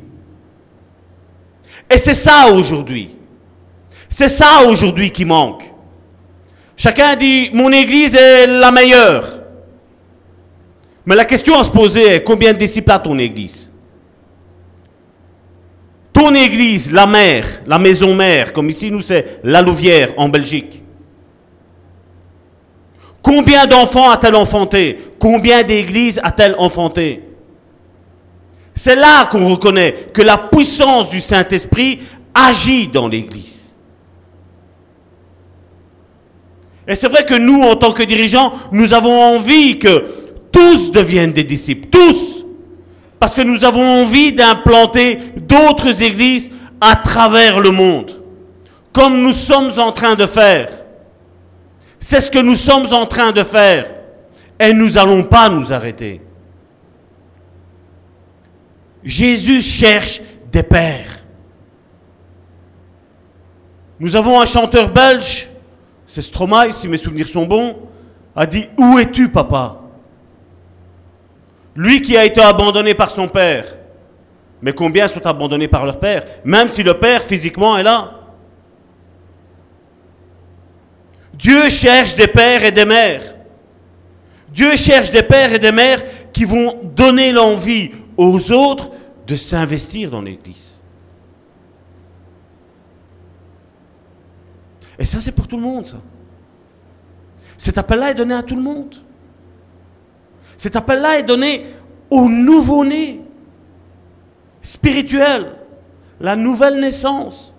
[1.89, 3.15] Et c'est ça aujourd'hui.
[4.07, 5.63] C'est ça aujourd'hui qui manque.
[6.75, 9.41] Chacun dit, mon église est la meilleure.
[11.05, 13.71] Mais la question à se poser est, combien de disciples a ton église?
[16.13, 20.83] Ton église, la mère, la maison mère, comme ici nous c'est la Louvière en Belgique.
[23.21, 24.99] Combien d'enfants a-t-elle enfanté?
[25.19, 27.28] Combien d'églises a-t-elle enfanté?
[28.75, 31.99] C'est là qu'on reconnaît que la puissance du Saint-Esprit
[32.33, 33.73] agit dans l'église.
[36.87, 40.05] Et c'est vrai que nous, en tant que dirigeants, nous avons envie que
[40.51, 42.45] tous deviennent des disciples, tous.
[43.19, 46.49] Parce que nous avons envie d'implanter d'autres églises
[46.81, 48.19] à travers le monde,
[48.93, 50.69] comme nous sommes en train de faire.
[51.99, 53.91] C'est ce que nous sommes en train de faire.
[54.59, 56.21] Et nous n'allons pas nous arrêter.
[59.03, 60.21] Jésus cherche
[60.51, 61.23] des pères.
[63.99, 65.49] Nous avons un chanteur belge,
[66.05, 67.77] c'est Stromae, si mes souvenirs sont bons,
[68.35, 69.81] a dit Où es-tu, papa?
[71.75, 73.77] Lui qui a été abandonné par son père.
[74.61, 78.15] Mais combien sont abandonnés par leur père Même si le père physiquement est là?
[81.33, 83.35] Dieu cherche des pères et des mères.
[84.49, 88.91] Dieu cherche des pères et des mères qui vont donner l'envie aux autres
[89.25, 90.81] de s'investir dans l'Église.
[94.97, 96.01] Et ça, c'est pour tout le monde, ça.
[97.57, 98.95] Cet appel-là est donné à tout le monde.
[100.57, 101.65] Cet appel-là est donné
[102.09, 103.21] au nouveau-né
[104.61, 105.55] spirituel,
[106.19, 107.53] la nouvelle naissance.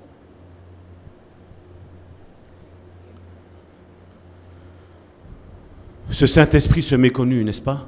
[6.10, 7.86] ce Saint-Esprit se méconnu, n'est-ce pas?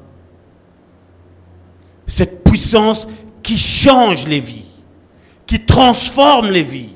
[2.06, 3.08] Cette puissance
[3.42, 4.66] qui change les vies,
[5.46, 6.94] qui transforme les vies.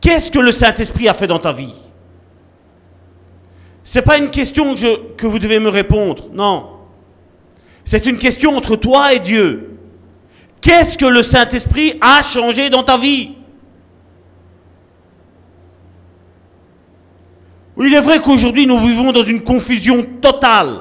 [0.00, 1.74] Qu'est-ce que le Saint-Esprit a fait dans ta vie?
[3.82, 6.70] Ce n'est pas une question que, que vous devez me répondre, non.
[7.84, 9.78] C'est une question entre toi et Dieu.
[10.60, 13.32] Qu'est-ce que le Saint-Esprit a changé dans ta vie?
[17.78, 20.80] Il est vrai qu'aujourd'hui nous vivons dans une confusion totale.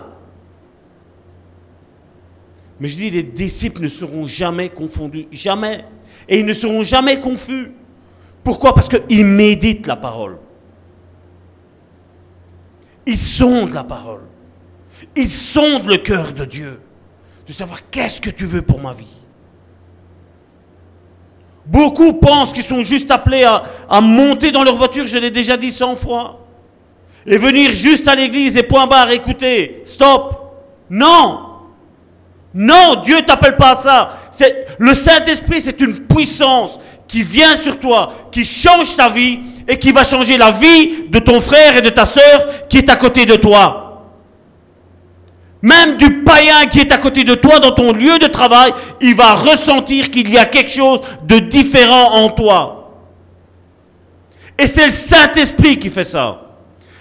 [2.80, 5.86] Mais je dis, les disciples ne seront jamais confondus, jamais.
[6.28, 7.71] Et ils ne seront jamais confus.
[8.43, 8.73] Pourquoi?
[8.73, 10.38] Parce qu'ils méditent la parole.
[13.05, 14.21] Ils sondent la parole.
[15.15, 16.82] Ils sondent le cœur de Dieu.
[17.47, 19.21] De savoir qu'est-ce que tu veux pour ma vie.
[21.65, 25.71] Beaucoup pensent qu'ils sont juste appelés à, monter dans leur voiture, je l'ai déjà dit
[25.71, 26.45] cent fois
[27.26, 30.55] et venir juste à l'église et point barre, écouter, stop.
[30.89, 31.44] Non.
[32.56, 34.18] Non, Dieu t'appelle pas à ça.
[34.80, 39.91] Le Saint-Esprit, c'est une puissance qui vient sur toi, qui change ta vie et qui
[39.91, 43.26] va changer la vie de ton frère et de ta sœur qui est à côté
[43.26, 43.82] de toi.
[45.62, 49.16] Même du païen qui est à côté de toi dans ton lieu de travail, il
[49.16, 52.93] va ressentir qu'il y a quelque chose de différent en toi.
[54.58, 56.44] Et c'est le Saint-Esprit qui fait ça.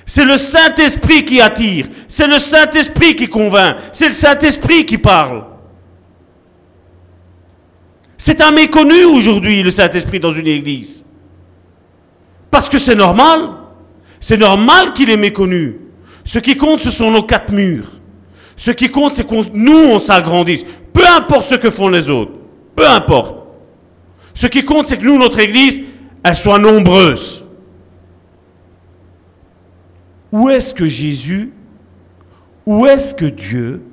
[0.07, 1.87] C'est le Saint-Esprit qui attire.
[2.09, 3.77] C'est le Saint-Esprit qui convainc.
[3.93, 5.45] C'est le Saint-Esprit qui parle.
[8.19, 11.05] C'est un méconnu aujourd'hui, le Saint-Esprit, dans une église.
[12.51, 13.51] Parce que c'est normal.
[14.21, 15.79] C'est normal qu'il est méconnu.
[16.25, 17.91] Ce qui compte, ce sont nos quatre murs.
[18.57, 20.65] Ce qui compte, c'est que nous, on s'agrandisse.
[20.93, 22.33] Peu importe ce que font les autres.
[22.77, 23.37] Peu importe.
[24.33, 25.81] Ce qui compte, c'est que nous, notre église,
[26.23, 27.44] elle soit nombreuse.
[30.35, 31.53] Où est-ce que Jésus,
[32.67, 33.85] où est-ce que Dieu,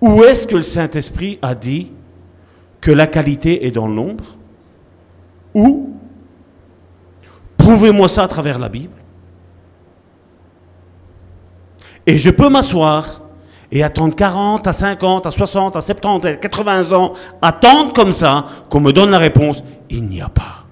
[0.00, 1.92] où est-ce que le Saint-Esprit a dit
[2.80, 4.24] que la qualité est dans le nombre
[5.52, 5.92] Où?
[7.58, 8.94] Prouvez-moi ça à travers la Bible.
[12.06, 13.20] Et je peux m'asseoir
[13.70, 17.12] et attendre 40 à 50 à 60 à 70 à 80 ans,
[17.42, 19.62] attendre comme ça qu'on me donne la réponse.
[19.90, 20.64] Il n'y a pas.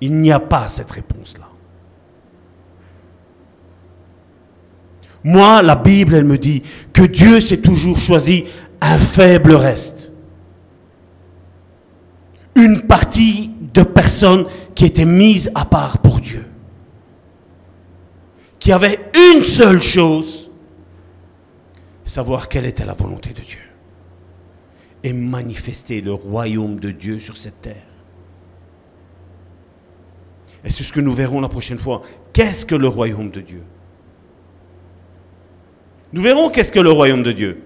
[0.00, 1.48] Il n'y a pas cette réponse-là.
[5.24, 6.62] Moi, la Bible, elle me dit
[6.92, 8.44] que Dieu s'est toujours choisi
[8.80, 10.12] un faible reste.
[12.54, 14.44] Une partie de personnes
[14.74, 16.46] qui étaient mises à part pour Dieu.
[18.64, 18.98] qui avait
[19.34, 20.50] une seule chose,
[22.02, 23.60] savoir quelle était la volonté de Dieu
[25.02, 27.86] et manifester le royaume de Dieu sur cette terre.
[30.64, 32.00] Et c'est ce que nous verrons la prochaine fois.
[32.32, 33.62] Qu'est-ce que le royaume de Dieu?
[36.14, 37.60] Nous verrons qu'est-ce que le royaume de Dieu.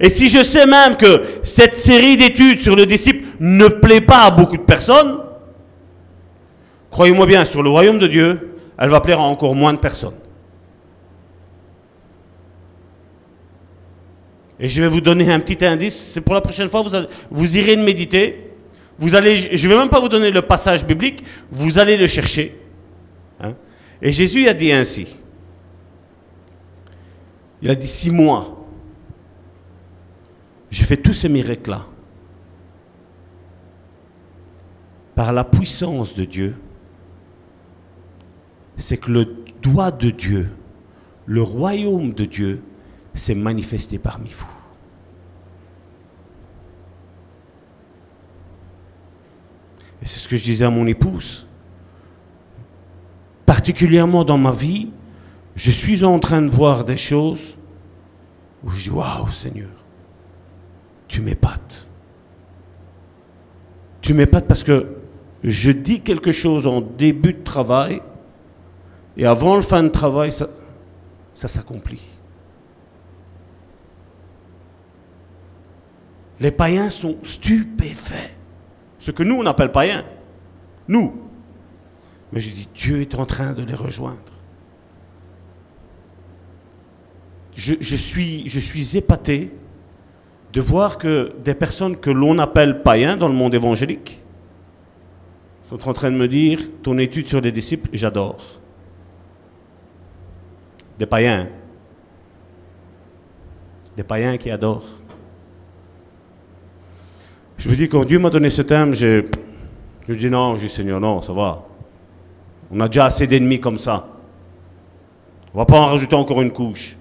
[0.00, 4.24] Et si je sais même que cette série d'études sur le disciple ne plaît pas
[4.24, 5.18] à beaucoup de personnes,
[6.90, 10.14] croyez-moi bien, sur le royaume de Dieu, elle va plaire à encore moins de personnes.
[14.58, 16.96] Et je vais vous donner un petit indice, c'est pour la prochaine fois, vous,
[17.30, 18.50] vous irez méditer.
[18.98, 22.58] Je ne vais même pas vous donner le passage biblique, vous allez le chercher.
[23.42, 23.52] Hein.
[24.00, 25.06] Et Jésus a dit ainsi.
[27.62, 28.58] Il a dit six mois.
[30.70, 31.86] Je fais tous ces miracles-là.
[35.14, 36.56] Par la puissance de Dieu,
[38.76, 40.50] c'est que le doigt de Dieu,
[41.26, 42.62] le royaume de Dieu,
[43.14, 44.46] s'est manifesté parmi vous.
[50.02, 51.46] Et c'est ce que je disais à mon épouse.
[53.46, 54.90] Particulièrement dans ma vie,
[55.54, 57.56] je suis en train de voir des choses
[58.64, 59.70] où je dis Waouh, Seigneur,
[61.08, 61.88] tu m'épates.
[64.00, 64.96] Tu m'épates parce que
[65.44, 68.00] je dis quelque chose en début de travail
[69.16, 70.48] et avant le fin de travail, ça,
[71.34, 72.02] ça s'accomplit.
[76.40, 78.32] Les païens sont stupéfaits.
[78.98, 80.04] Ce que nous, on appelle païens.
[80.88, 81.12] Nous.
[82.32, 84.31] Mais je dis, Dieu est en train de les rejoindre.
[87.54, 89.52] Je, suis, je suis épaté
[90.52, 94.22] de voir que des personnes que l'on appelle païens dans le monde évangélique
[95.68, 98.36] sont en train de me dire, ton étude sur les disciples, j'adore.
[100.98, 101.48] Des païens.
[103.96, 104.88] Des païens qui adorent.
[107.56, 109.24] Je me dis, quand Dieu m'a donné ce thème, je,
[110.08, 111.64] je dis non, je dis Seigneur, non, ça va.
[112.70, 114.08] On a déjà assez d'ennemis comme ça.
[115.54, 116.96] On va pas en rajouter encore une couche.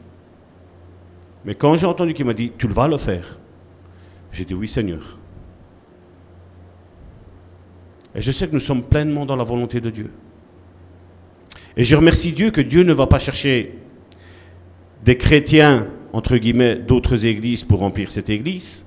[1.45, 3.39] Mais quand j'ai entendu qu'il m'a dit, tu le vas le faire,
[4.31, 5.17] j'ai dit oui Seigneur.
[8.13, 10.11] Et je sais que nous sommes pleinement dans la volonté de Dieu.
[11.77, 13.75] Et je remercie Dieu que Dieu ne va pas chercher
[15.03, 18.85] des chrétiens, entre guillemets, d'autres églises pour remplir cette église,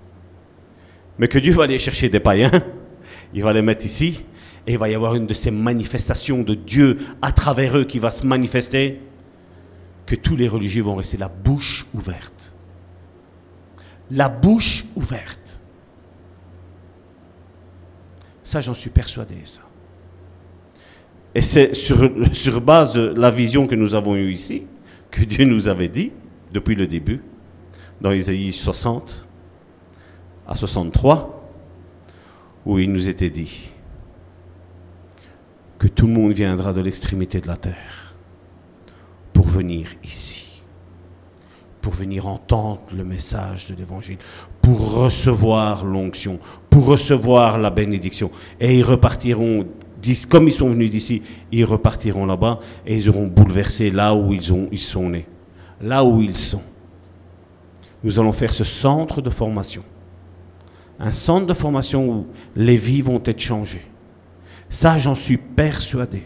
[1.19, 2.53] mais que Dieu va aller chercher des païens,
[3.35, 4.25] il va les mettre ici,
[4.67, 7.99] et il va y avoir une de ces manifestations de Dieu à travers eux qui
[7.99, 9.01] va se manifester,
[10.07, 12.53] que tous les religieux vont rester la bouche ouverte.
[14.11, 15.61] La bouche ouverte.
[18.43, 19.63] Ça, j'en suis persuadé, ça.
[21.35, 24.67] Et c'est sur, base de la vision que nous avons eue ici,
[25.11, 26.13] que Dieu nous avait dit,
[26.53, 27.23] depuis le début,
[28.01, 29.27] dans Isaïe 60,
[30.47, 31.51] à 63,
[32.67, 33.73] où il nous était dit
[35.79, 38.04] que tout le monde viendra de l'extrémité de la terre
[39.59, 40.63] venir ici,
[41.81, 44.19] pour venir entendre le message de l'Évangile,
[44.61, 46.39] pour recevoir l'onction,
[46.71, 48.31] pour recevoir la bénédiction.
[48.61, 49.67] Et ils repartiront,
[50.29, 54.53] comme ils sont venus d'ici, ils repartiront là-bas et ils auront bouleversé là où ils,
[54.53, 55.27] ont, ils sont nés,
[55.81, 56.63] là où ils sont.
[58.03, 59.83] Nous allons faire ce centre de formation
[60.99, 62.27] un centre de formation où
[62.57, 63.85] les vies vont être changées.
[64.71, 66.25] Ça, j'en suis persuadé.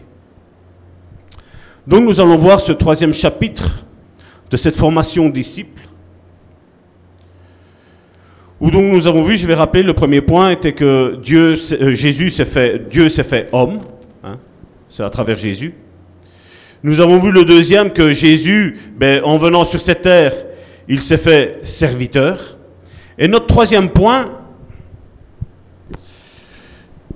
[1.89, 3.83] Donc nous allons voir ce troisième chapitre
[4.51, 5.81] de cette formation disciple.
[8.61, 11.95] Où donc nous avons vu, je vais rappeler, le premier point était que Dieu, euh,
[13.09, 13.79] s'est fait homme.
[14.23, 14.37] Hein,
[14.87, 15.73] c'est à travers Jésus.
[16.83, 20.33] Nous avons vu le deuxième que Jésus, ben, en venant sur cette terre,
[20.87, 22.55] il s'est fait serviteur.
[23.17, 24.29] Et notre troisième point,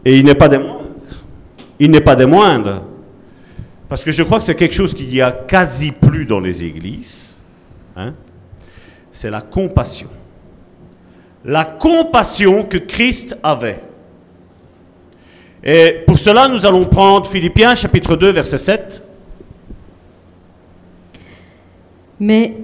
[0.03, 0.81] et il n'est pas des moindres.
[1.79, 2.81] Il n'est pas des moindres.
[3.93, 6.63] Parce que je crois que c'est quelque chose qu'il n'y a quasi plus dans les
[6.63, 7.43] églises.
[7.95, 8.15] Hein.
[9.11, 10.07] C'est la compassion.
[11.45, 13.83] La compassion que Christ avait.
[15.63, 19.03] Et pour cela, nous allons prendre Philippiens chapitre 2, verset 7.
[22.19, 22.57] Mais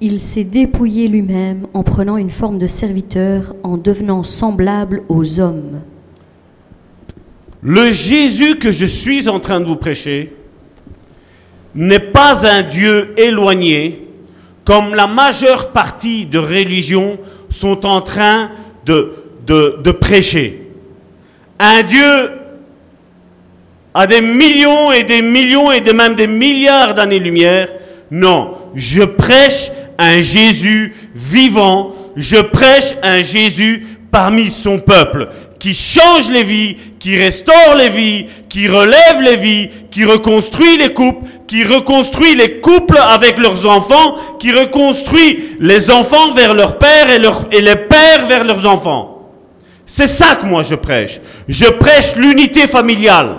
[0.00, 5.82] il s'est dépouillé lui-même en prenant une forme de serviteur, en devenant semblable aux hommes.
[7.62, 10.32] Le Jésus que je suis en train de vous prêcher
[11.74, 14.08] n'est pas un Dieu éloigné,
[14.64, 17.18] comme la majeure partie de religions
[17.50, 18.50] sont en train
[18.84, 20.68] de, prêcher.
[21.58, 22.30] Un Dieu
[23.94, 27.68] à des millions et des millions et même des milliards d'années-lumière.
[28.10, 36.30] Non, je prêche un Jésus vivant, je prêche un Jésus parmi son peuple, qui change
[36.30, 41.64] les vies, qui restaure les vies, qui relève les vies, qui reconstruit les couples, qui
[41.64, 47.74] reconstruit les couples avec leurs enfants, qui reconstruit les enfants vers leurs pères et, les
[47.74, 49.32] pères vers leurs enfants.
[49.84, 51.20] C'est ça que moi je prêche.
[51.48, 53.34] Je prêche l'unité familiale.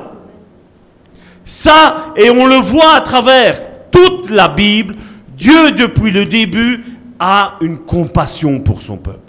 [1.45, 4.93] Ça, et on le voit à travers toute la Bible,
[5.37, 6.83] Dieu depuis le début
[7.17, 9.22] a une compassion pour son peuple,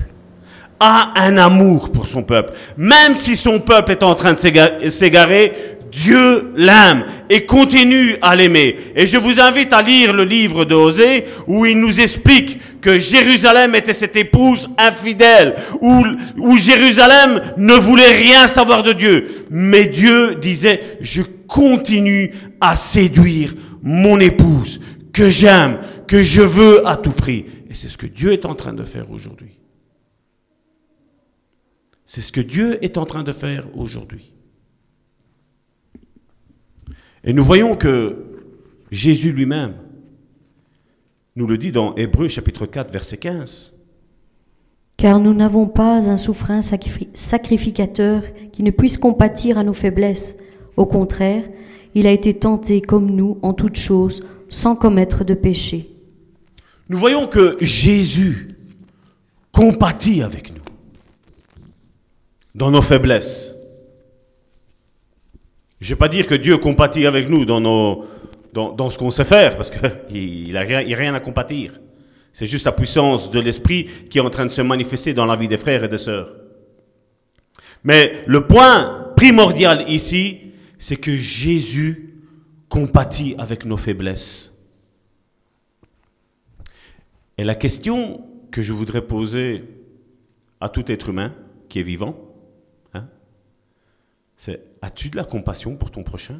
[0.81, 2.53] a un amour pour son peuple.
[2.77, 5.53] Même si son peuple est en train de s'égarer,
[5.95, 8.77] Dieu l'aime et continue à l'aimer.
[8.97, 12.99] Et je vous invite à lire le livre de Osée où il nous explique que
[12.99, 16.05] Jérusalem était cette épouse infidèle, où,
[16.37, 19.47] où Jérusalem ne voulait rien savoir de Dieu.
[19.51, 24.81] Mais Dieu disait, je continue à séduire mon épouse
[25.13, 27.47] que j'aime, que je veux à tout prix.
[27.71, 29.59] Et c'est ce que Dieu est en train de faire aujourd'hui.
[32.07, 34.33] C'est ce que Dieu est en train de faire aujourd'hui.
[37.25, 38.25] Et nous voyons que
[38.91, 39.75] Jésus lui-même
[41.37, 43.73] nous le dit dans Hébreu chapitre 4 verset 15.
[44.97, 50.37] Car nous n'avons pas un souffrant sacrificateur qui ne puisse compatir à nos faiblesses.
[50.77, 51.45] Au contraire,
[51.95, 55.91] il a été tenté comme nous en toutes choses, sans commettre de péché.
[56.89, 58.49] Nous voyons que Jésus
[59.51, 60.64] compatit avec nous
[62.55, 63.55] dans nos faiblesses.
[65.81, 68.05] Je ne vais pas dire que Dieu compatit avec nous dans,
[68.91, 71.81] ce qu'on sait faire, parce qu'il n'a rien, rien à compatir.
[72.33, 75.37] C'est juste la puissance de l'Esprit qui est en train de se manifester dans la
[75.37, 76.33] vie des frères et des sœurs.
[77.85, 80.41] Mais le point primordial ici,
[80.79, 82.23] c'est que Jésus
[82.69, 84.53] compatit avec nos faiblesses.
[87.37, 89.65] Et la question que je voudrais poser
[90.61, 91.33] à tout être humain
[91.69, 92.34] qui est vivant,
[94.45, 96.39] c'est as-tu de la compassion pour ton prochain?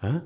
[0.00, 0.22] Hein?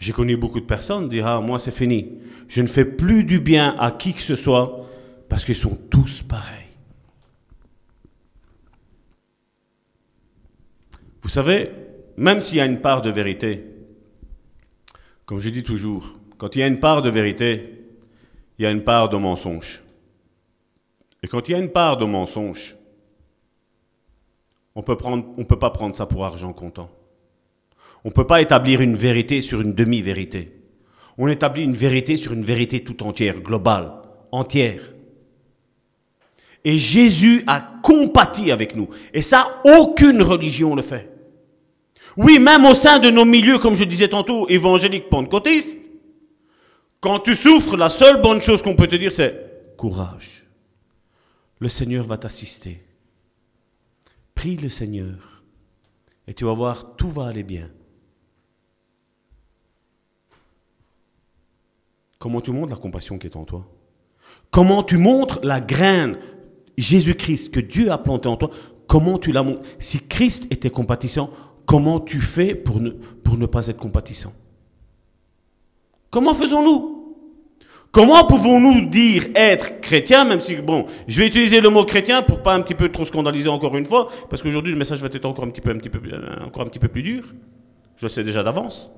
[0.00, 2.18] J'ai connu beaucoup de personnes dire Ah, moi c'est fini.
[2.48, 4.84] Je ne fais plus du bien à qui que ce soit
[5.28, 6.74] parce qu'ils sont tous pareils.
[11.22, 11.70] Vous savez,
[12.16, 13.64] même s'il y a une part de vérité,
[15.24, 17.84] comme je dis toujours, quand il y a une part de vérité,
[18.58, 19.84] il y a une part de mensonge.
[21.22, 22.76] Et quand il y a une part de mensonge,
[24.74, 26.90] on ne peut pas prendre ça pour argent comptant.
[28.04, 30.52] On ne peut pas établir une vérité sur une demi-vérité.
[31.18, 33.92] On établit une vérité sur une vérité tout entière, globale,
[34.32, 34.80] entière.
[36.64, 38.88] Et Jésus a compati avec nous.
[39.12, 41.10] Et ça, aucune religion le fait.
[42.16, 45.78] Oui, même au sein de nos milieux, comme je disais tantôt, évangéliques pentecôtistes,
[47.00, 50.39] quand tu souffres, la seule bonne chose qu'on peut te dire, c'est courage
[51.60, 52.82] le Seigneur va t'assister.
[54.34, 55.44] Prie le Seigneur
[56.26, 57.70] et tu vas voir, tout va aller bien.
[62.18, 63.66] Comment tu montres la compassion qui est en toi?
[64.50, 66.18] Comment tu montres la graine
[66.76, 68.50] Jésus-Christ que Dieu a planté en toi?
[68.86, 69.68] Comment tu la montres?
[69.78, 71.30] Si Christ était compatissant,
[71.66, 74.32] comment tu fais pour ne, pour ne pas être compatissant?
[76.10, 76.99] Comment faisons-nous?
[77.92, 82.40] Comment pouvons-nous dire être chrétien, même si, bon, je vais utiliser le mot chrétien pour
[82.40, 85.24] pas un petit peu trop scandaliser encore une fois, parce qu'aujourd'hui le message va être
[85.24, 86.00] encore un petit peu, peu,
[86.44, 87.24] encore un petit peu plus dur.
[87.96, 88.92] Je le sais déjà d'avance.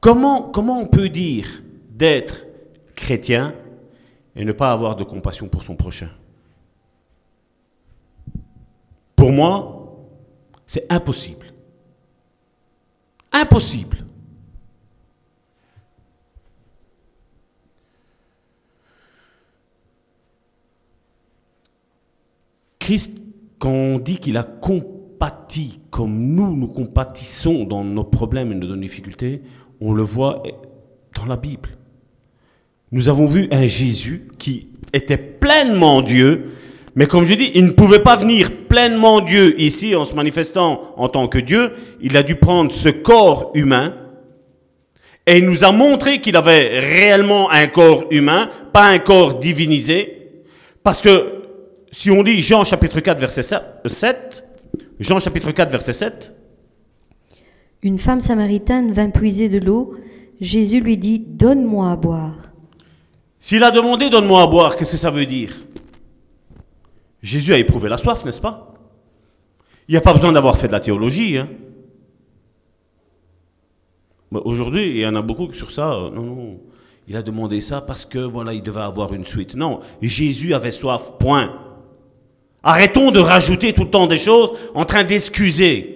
[0.00, 2.46] Comment on peut dire d'être
[2.94, 3.54] chrétien
[4.34, 6.10] et ne pas avoir de compassion pour son prochain?
[9.16, 9.96] Pour moi,
[10.66, 11.46] c'est impossible.
[13.32, 13.98] Impossible.
[22.84, 23.16] Christ,
[23.58, 28.76] quand on dit qu'il a compati comme nous, nous compatissons dans nos problèmes et nos
[28.76, 29.40] difficultés,
[29.80, 30.42] on le voit
[31.16, 31.70] dans la Bible.
[32.92, 36.50] Nous avons vu un Jésus qui était pleinement Dieu,
[36.94, 40.92] mais comme je dis, il ne pouvait pas venir pleinement Dieu ici en se manifestant
[40.98, 41.72] en tant que Dieu.
[42.02, 43.94] Il a dû prendre ce corps humain
[45.26, 50.42] et il nous a montré qu'il avait réellement un corps humain, pas un corps divinisé,
[50.82, 51.33] parce que
[51.94, 54.44] si on lit Jean chapitre 4 verset 7,
[54.98, 56.34] Jean chapitre 4 verset 7.
[57.82, 59.94] Une femme samaritaine vint puiser de l'eau.
[60.40, 62.34] Jésus lui dit, Donne-moi à boire.
[63.38, 65.54] S'il a demandé Donne-moi à boire, qu'est-ce que ça veut dire?
[67.22, 68.74] Jésus a éprouvé la soif, n'est-ce pas?
[69.86, 71.38] Il n'y a pas besoin d'avoir fait de la théologie.
[71.38, 71.48] Hein.
[74.32, 75.92] Aujourd'hui, il y en a beaucoup sur ça.
[75.92, 76.60] Euh, non, non,
[77.06, 79.54] il a demandé ça parce que voilà, il devait avoir une suite.
[79.54, 81.12] Non, Jésus avait soif.
[81.20, 81.63] Point.
[82.64, 85.90] Arrêtons de rajouter tout le temps des choses en train d'excuser.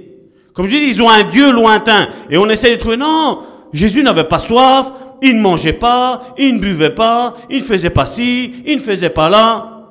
[0.53, 2.99] Comme je dis, ils ont un Dieu lointain et on essaie de trouver.
[2.99, 3.39] Non,
[3.73, 4.93] Jésus n'avait pas soif,
[5.23, 8.83] il ne mangeait pas, il ne buvait pas, il ne faisait pas ci, il ne
[8.83, 9.89] faisait pas là.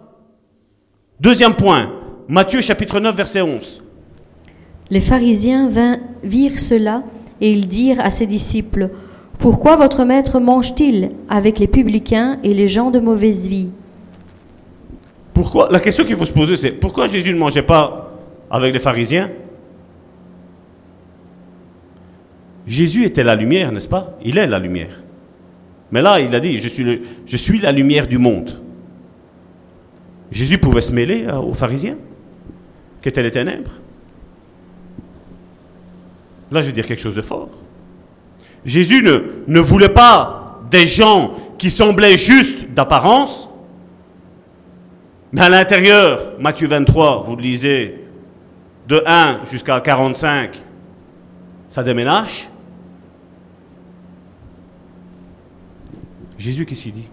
[1.19, 1.89] Deuxième point,
[2.27, 3.81] Matthieu chapitre 9 verset 11.
[4.89, 5.69] Les pharisiens
[6.23, 7.03] virent cela
[7.41, 8.89] et ils dirent à ses disciples,
[9.39, 13.69] Pourquoi votre maître mange-t-il avec les publicains et les gens de mauvaise vie?
[15.37, 15.69] Pourquoi?
[15.69, 18.11] La question qu'il faut se poser, c'est pourquoi Jésus ne mangeait pas
[18.49, 19.29] avec les pharisiens?
[22.65, 24.17] Jésus était la lumière, n'est-ce pas?
[24.25, 25.03] Il est la lumière.
[25.91, 28.59] Mais là, il a dit, je suis, la lumière du monde.
[30.31, 31.97] Jésus pouvait se mêler euh, aux pharisiens,
[33.03, 33.73] qui étaient les ténèbres.
[36.51, 37.49] Là, je vais dire quelque chose de fort.
[38.65, 43.46] Jésus ne, ne voulait pas des gens qui semblaient justes d'apparence,
[45.31, 48.03] mais à l'intérieur, Matthieu 23, vous le lisez,
[48.87, 50.63] de 1 jusqu'à 45,
[51.69, 52.49] ça déménage.
[56.37, 57.09] Jésus, qu'est-ce qu'il dit?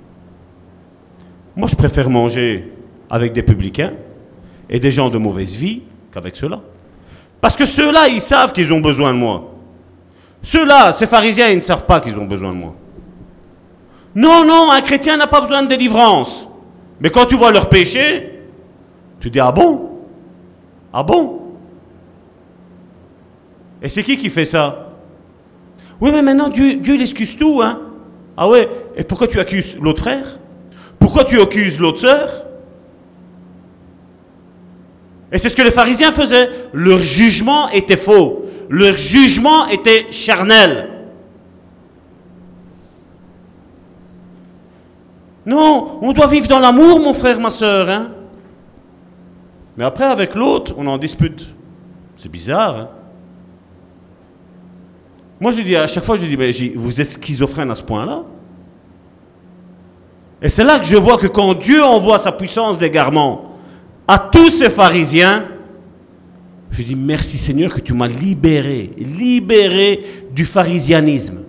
[1.56, 2.72] Moi, je préfère manger
[3.10, 3.92] avec des publicains
[4.68, 6.60] et des gens de mauvaise vie qu'avec ceux-là.
[7.40, 9.52] Parce que ceux-là, ils savent qu'ils ont besoin de moi.
[10.42, 12.74] Ceux-là, ces pharisiens, ils ne savent pas qu'ils ont besoin de moi.
[14.14, 16.48] Non, non, un chrétien n'a pas besoin de délivrance.
[17.00, 18.40] Mais quand tu vois leur péché,
[19.20, 19.90] tu dis, ah bon?
[20.92, 21.40] Ah bon?
[23.82, 24.92] Et c'est qui qui fait ça?
[26.00, 27.80] Oui, mais maintenant, Dieu, Dieu excuse tout, hein.
[28.36, 30.38] Ah ouais, et pourquoi tu accuses l'autre frère?
[30.98, 32.46] Pourquoi tu accuses l'autre sœur?
[35.30, 36.48] Et c'est ce que les pharisiens faisaient.
[36.72, 38.44] Leur jugement était faux.
[38.70, 40.88] Leur jugement était charnel.
[45.46, 47.88] Non, on doit vivre dans l'amour, mon frère, ma sœur.
[47.88, 48.10] Hein?
[49.76, 51.46] Mais après, avec l'autre, on en dispute.
[52.16, 52.76] C'est bizarre.
[52.76, 52.88] Hein?
[55.40, 58.22] Moi, je dis à chaque fois, je dis, mais vous êtes schizophrène à ce point-là.
[60.40, 63.52] Et c'est là que je vois que quand Dieu envoie sa puissance d'égarement
[64.06, 65.46] à tous ces pharisiens,
[66.70, 71.42] je dis merci Seigneur que tu m'as libéré, libéré du pharisianisme.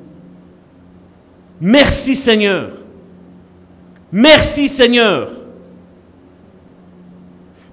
[1.60, 2.72] Merci Seigneur.
[4.18, 5.30] Merci Seigneur.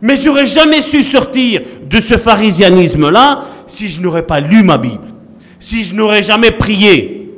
[0.00, 5.12] Mais j'aurais jamais su sortir de ce pharisianisme-là si je n'aurais pas lu ma Bible
[5.60, 7.30] si je n'aurais jamais prié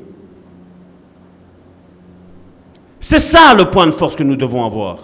[2.99, 4.99] C'est ça le point de force que nous devons avoir.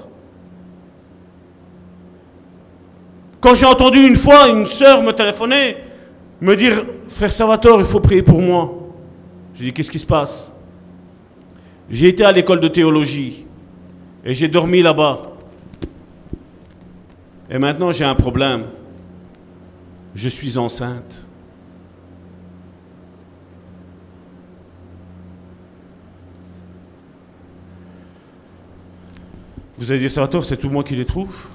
[3.42, 5.76] Quand j'ai entendu une fois une sœur me téléphoner,
[6.40, 8.72] me dire Frère Salvatore, il faut prier pour moi.
[9.52, 10.50] Je dis Qu'est-ce qui se passe?
[11.90, 13.44] J'ai été à l'école de théologie
[14.24, 15.32] et j'ai dormi là-bas.
[17.50, 18.66] Et maintenant j'ai un problème.
[20.14, 21.24] Je suis enceinte.
[29.78, 31.46] Vous allez dire, Salvatore, c'est tout moi qui les trouve?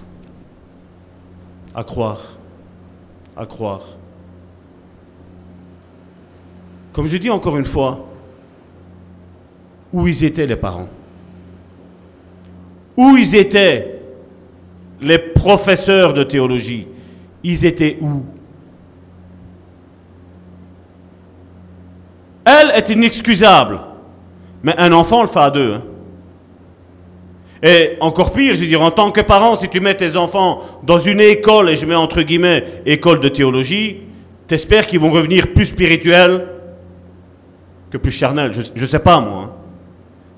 [1.76, 2.40] À croire.
[3.38, 3.84] À croire.
[6.92, 8.04] Comme je dis encore une fois,
[9.94, 10.90] où ils étaient les parents?
[12.98, 14.00] Où ils étaient
[15.02, 16.88] les professeurs de théologie
[17.44, 18.24] Ils étaient où?
[22.46, 23.82] Elle est inexcusable.
[24.64, 25.74] Mais un enfant le fait à deux.
[25.74, 25.84] Hein.
[27.64, 30.62] Et encore pire, je veux dire, en tant que parent, si tu mets tes enfants
[30.84, 34.02] dans une école, et je mets entre guillemets école de théologie,
[34.48, 36.48] t'espères qu'ils vont revenir plus spirituels
[37.90, 38.52] que plus charnels.
[38.54, 39.58] Je ne sais pas, moi.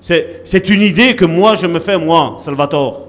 [0.00, 3.06] C'est une idée que moi, je me fais, moi, Salvatore.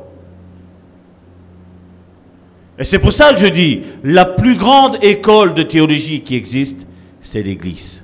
[2.77, 6.87] Et c'est pour ça que je dis, la plus grande école de théologie qui existe,
[7.21, 8.03] c'est l'Église.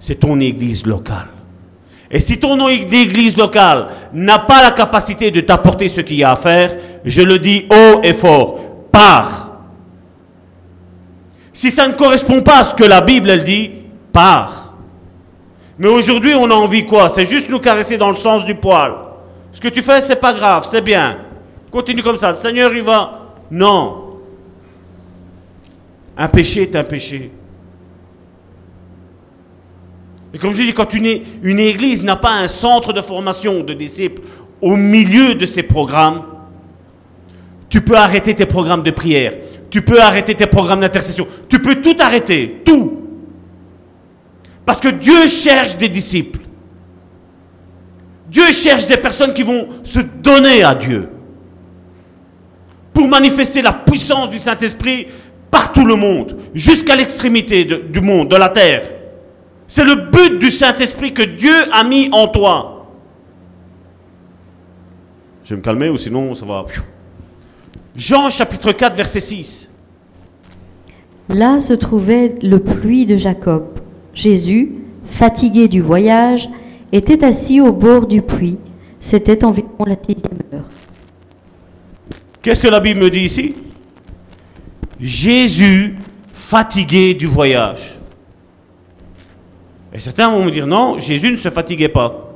[0.00, 1.28] C'est ton Église locale.
[2.14, 6.32] Et si ton église locale n'a pas la capacité de t'apporter ce qu'il y a
[6.32, 8.60] à faire, je le dis haut et fort,
[8.92, 9.62] pars.
[11.54, 13.70] Si ça ne correspond pas à ce que la Bible elle dit,
[14.12, 14.61] pars.
[15.82, 17.08] Mais aujourd'hui, on a envie quoi?
[17.08, 18.94] C'est juste nous caresser dans le sens du poil.
[19.50, 21.18] Ce que tu fais, c'est pas grave, c'est bien.
[21.72, 22.30] Continue comme ça.
[22.30, 23.34] Le Seigneur, il va.
[23.50, 24.20] Non.
[26.16, 27.32] Un péché est un péché.
[30.32, 33.74] Et comme je dis, quand une, une église n'a pas un centre de formation de
[33.74, 34.22] disciples
[34.60, 36.22] au milieu de ses programmes,
[37.68, 39.34] tu peux arrêter tes programmes de prière,
[39.68, 43.01] tu peux arrêter tes programmes d'intercession, tu peux tout arrêter, tout.
[44.64, 46.40] Parce que Dieu cherche des disciples.
[48.28, 51.08] Dieu cherche des personnes qui vont se donner à Dieu
[52.94, 55.06] pour manifester la puissance du Saint-Esprit
[55.50, 58.88] partout le monde, jusqu'à l'extrémité du monde, de la terre.
[59.66, 62.86] C'est le but du Saint-Esprit que Dieu a mis en toi.
[65.44, 66.64] Je vais me calmer ou sinon ça va.
[67.94, 69.70] Jean chapitre 4 verset 6.
[71.28, 73.81] Là se trouvait le puits de Jacob.
[74.14, 74.72] Jésus,
[75.06, 76.48] fatigué du voyage,
[76.92, 78.58] était assis au bord du puits.
[79.00, 80.64] C'était environ la sixième heure.
[82.40, 83.54] Qu'est-ce que la Bible me dit ici?
[85.00, 85.96] Jésus,
[86.32, 87.98] fatigué du voyage.
[89.92, 92.32] Et certains vont me dire, non, Jésus ne se fatiguait pas.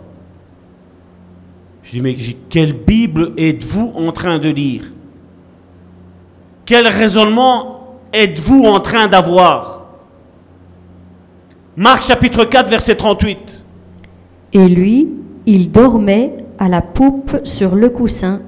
[1.82, 2.16] Je dis, mais
[2.48, 4.82] quelle Bible êtes-vous en train de lire?
[6.64, 9.75] Quel raisonnement êtes-vous en train d'avoir?
[11.76, 13.62] Marc chapitre 4, verset 38.
[14.54, 15.08] Et lui,
[15.44, 18.40] il dormait à la poupe sur le coussin.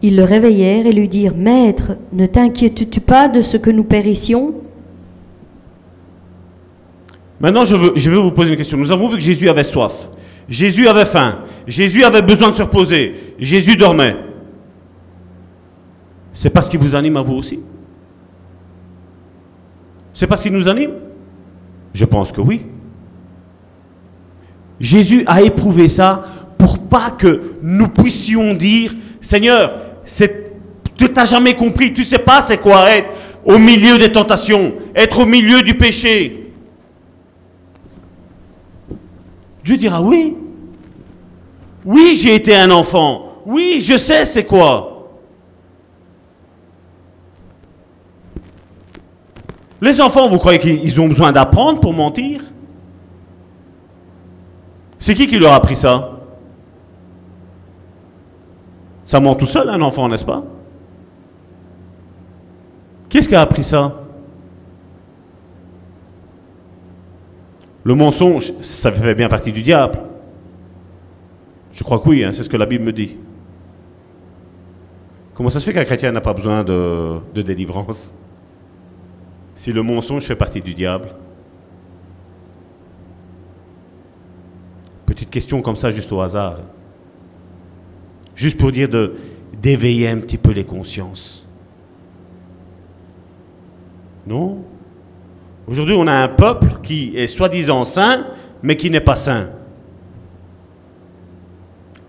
[0.00, 4.54] Ils le réveillèrent et lui dirent, Maître, ne t'inquiètes-tu pas de ce que nous périssions?
[7.40, 8.78] Maintenant, je, veux, je vais vous poser une question.
[8.78, 10.08] Nous avons vu que Jésus avait soif.
[10.48, 11.40] Jésus avait faim.
[11.66, 13.34] Jésus avait besoin de se reposer.
[13.40, 14.16] Jésus dormait.
[16.32, 17.60] C'est parce qu'il vous anime à vous aussi?
[20.12, 20.92] C'est parce qu'il nous anime?
[21.96, 22.66] Je pense que oui.
[24.78, 26.24] Jésus a éprouvé ça
[26.58, 32.58] pour pas que nous puissions dire, Seigneur, tu n'as jamais compris, tu sais pas c'est
[32.58, 33.08] quoi être
[33.46, 36.52] au milieu des tentations, être au milieu du péché.
[39.64, 40.36] Dieu dira oui.
[41.82, 43.40] Oui, j'ai été un enfant.
[43.46, 44.95] Oui, je sais c'est quoi.
[49.80, 52.40] Les enfants, vous croyez qu'ils ont besoin d'apprendre pour mentir?
[54.98, 56.12] C'est qui qui leur a appris ça?
[59.04, 60.42] Ça ment tout seul, un enfant, n'est-ce pas?
[63.08, 64.02] Qui est-ce qui a appris ça?
[67.84, 70.00] Le mensonge, ça fait bien partie du diable.
[71.70, 73.16] Je crois que oui, hein, c'est ce que la Bible me dit.
[75.34, 78.16] Comment ça se fait qu'un chrétien n'a pas besoin de, de délivrance?
[79.56, 81.08] Si le mensonge fait partie du diable
[85.06, 86.58] Petite question comme ça, juste au hasard.
[88.34, 89.14] Juste pour dire de
[89.54, 91.48] d'éveiller un petit peu les consciences.
[94.26, 94.62] Non?
[95.66, 98.26] Aujourd'hui, on a un peuple qui est soi-disant saint,
[98.62, 99.48] mais qui n'est pas saint.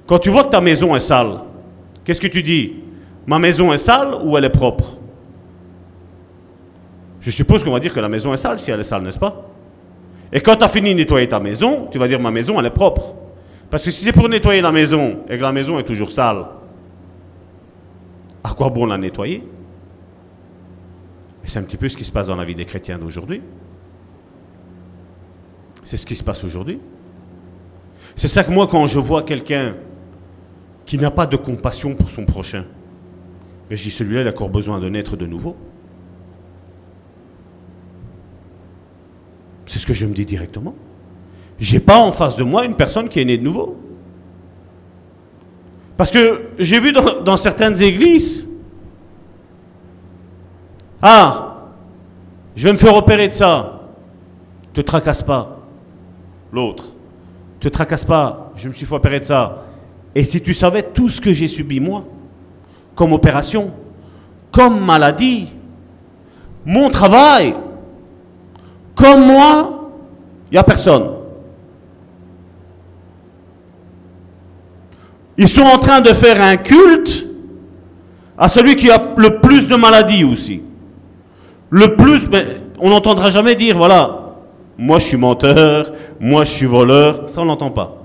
[0.06, 1.40] Quand tu vois que ta maison est sale,
[2.04, 2.74] qu'est-ce que tu dis?
[3.26, 5.00] Ma maison est sale ou elle est propre?
[7.28, 9.20] Je suppose qu'on va dire que la maison est sale si elle est sale, n'est-ce
[9.20, 9.50] pas?
[10.32, 12.68] Et quand tu as fini de nettoyer ta maison, tu vas dire ma maison, elle
[12.68, 13.18] est propre.
[13.70, 16.46] Parce que si c'est pour nettoyer la maison et que la maison est toujours sale,
[18.46, 19.44] à quoi bon la nettoyer?
[21.44, 23.42] Et c'est un petit peu ce qui se passe dans la vie des chrétiens d'aujourd'hui.
[25.84, 26.80] C'est ce qui se passe aujourd'hui.
[28.16, 29.76] C'est ça que moi, quand je vois quelqu'un
[30.86, 32.64] qui n'a pas de compassion pour son prochain,
[33.70, 35.58] je dis celui-là, il a encore besoin de naître de nouveau.
[39.68, 40.74] C'est ce que je me dis directement.
[41.60, 43.78] J'ai pas en face de moi une personne qui est née de nouveau.
[45.98, 48.48] Parce que j'ai vu dans, certaines églises,
[51.02, 51.58] ah,
[52.56, 53.82] je vais me faire opérer de ça.
[54.74, 55.60] Te tracasse pas.
[56.54, 56.86] L'autre.
[57.60, 58.54] Te tracasse pas.
[58.56, 59.64] Je me suis fait opérer de ça.
[60.16, 62.06] Et si tu savais tout ce que j'ai subi moi,
[62.96, 63.74] comme opération,
[64.52, 65.52] comme maladie,
[66.66, 67.56] mon travail,
[68.98, 69.92] comme moi,
[70.52, 71.08] il n'y a personne.
[75.38, 77.28] Ils sont en train de faire un culte
[78.38, 80.64] à celui qui a le plus de maladies aussi.
[81.70, 84.34] Le plus, mais on n'entendra jamais dire, voilà,
[84.78, 88.04] moi je suis menteur, moi je suis voleur, ça on n'entend pas.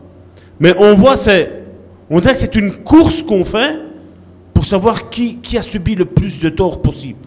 [0.61, 1.65] Mais on voit, c'est,
[2.11, 3.79] on dirait que c'est une course qu'on fait
[4.53, 7.19] pour savoir qui, a subi le plus de tort possible.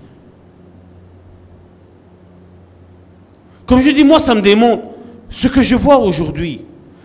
[3.66, 4.84] Comme je dis, moi, ça me démontre
[5.30, 6.62] ce que je vois aujourd'hui.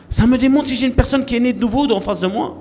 [0.08, 2.26] Ça me démontre si j'ai une personne qui est née de nouveau en face de
[2.26, 2.56] moi.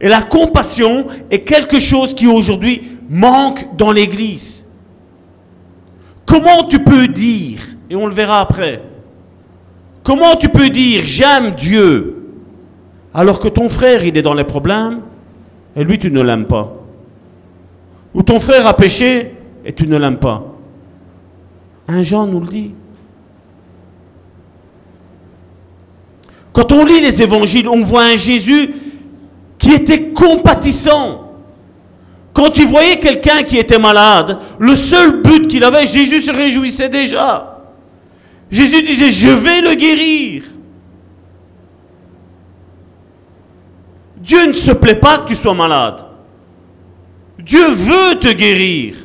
[0.00, 4.68] Et la compassion est quelque chose qui aujourd'hui manque dans l'Église.
[6.26, 8.82] Comment tu peux dire, et on le verra après,
[10.02, 12.32] comment tu peux dire j'aime Dieu
[13.12, 15.00] alors que ton frère il est dans les problèmes
[15.76, 16.74] et lui tu ne l'aimes pas?
[18.14, 19.34] Ou ton frère a péché
[19.64, 20.53] et tu ne l'aimes pas?
[21.88, 22.72] Un Jean nous le dit.
[26.52, 28.74] Quand on lit les évangiles, on voit un Jésus
[29.58, 31.32] qui était compatissant.
[32.32, 36.88] Quand tu voyais quelqu'un qui était malade, le seul but qu'il avait, Jésus se réjouissait
[36.88, 37.60] déjà.
[38.50, 40.44] Jésus disait, je vais le guérir.
[44.16, 46.04] Dieu ne se plaît pas que tu sois malade.
[47.38, 49.03] Dieu veut te guérir.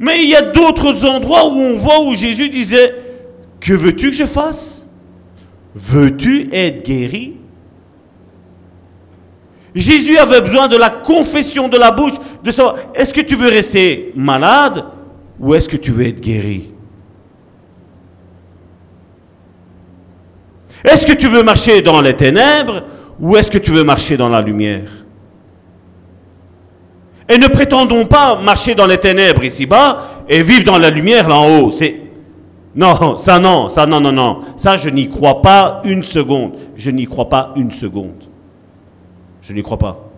[0.00, 2.94] Mais il y a d'autres endroits où on voit où Jésus disait,
[3.60, 4.88] que veux-tu que je fasse?
[5.74, 7.36] Veux-tu être guéri?
[9.74, 13.50] Jésus avait besoin de la confession de la bouche, de savoir, est-ce que tu veux
[13.50, 14.86] rester malade
[15.38, 16.72] ou est-ce que tu veux être guéri?
[20.82, 22.84] Est-ce que tu veux marcher dans les ténèbres
[23.20, 24.99] ou est-ce que tu veux marcher dans la lumière?
[27.30, 31.36] Et ne prétendons pas marcher dans les ténèbres ici-bas et vivre dans la lumière là
[31.36, 31.70] en haut.
[31.70, 31.96] C'est
[32.74, 34.40] non, ça non, ça non, non, non.
[34.56, 36.52] Ça, je n'y crois pas une seconde.
[36.76, 38.24] Je n'y crois pas une seconde.
[39.42, 40.10] Je n'y crois pas.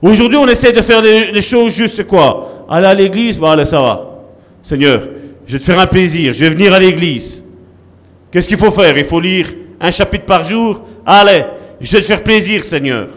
[0.00, 2.66] Aujourd'hui, on essaie de faire les, choses juste, quoi?
[2.68, 4.06] Aller à l'église, bon allez, ça va.
[4.62, 5.02] Seigneur,
[5.44, 7.44] je vais te faire un plaisir, je vais venir à l'église.
[8.30, 8.96] Qu'est-ce qu'il faut faire?
[8.96, 9.48] Il faut lire
[9.80, 10.82] un chapitre par jour?
[11.04, 11.44] Allez,
[11.80, 13.08] je vais te faire plaisir, Seigneur.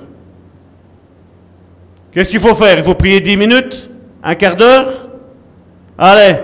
[2.11, 2.77] Qu'est-ce qu'il faut faire?
[2.77, 3.89] Il faut prier dix minutes?
[4.21, 5.09] Un quart d'heure?
[5.97, 6.39] Allez,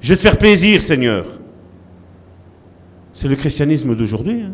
[0.00, 1.26] je vais te faire plaisir, Seigneur.
[3.12, 4.42] C'est le christianisme d'aujourd'hui.
[4.42, 4.52] Hein.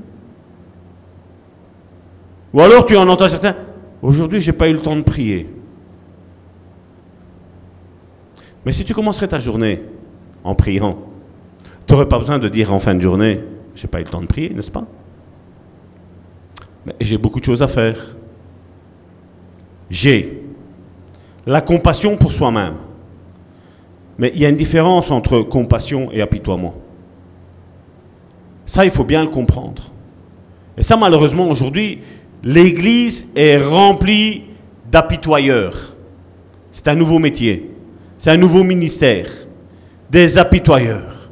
[2.53, 3.57] Ou alors tu en entends certains,
[4.01, 5.49] aujourd'hui j'ai pas eu le temps de prier.
[8.65, 9.83] Mais si tu commencerais ta journée
[10.45, 10.99] en priant,
[11.87, 13.41] tu n'aurais pas besoin de dire en fin de journée,
[13.75, 14.87] j'ai pas eu le temps de prier, n'est-ce pas?
[16.87, 18.17] Mais j'ai beaucoup de choses à faire.
[19.91, 20.44] J'ai
[21.47, 22.75] la compassion pour soi-même.
[24.19, 26.75] Mais il y a une différence entre compassion et apitoiement.
[28.67, 29.91] Ça, il faut bien le comprendre.
[30.77, 32.01] Et ça, malheureusement, aujourd'hui,
[32.43, 34.45] l'Église est remplie
[34.91, 35.95] d'apitoyeurs.
[36.71, 37.71] C'est un nouveau métier.
[38.19, 39.29] C'est un nouveau ministère.
[40.11, 41.31] Des apitoyeurs.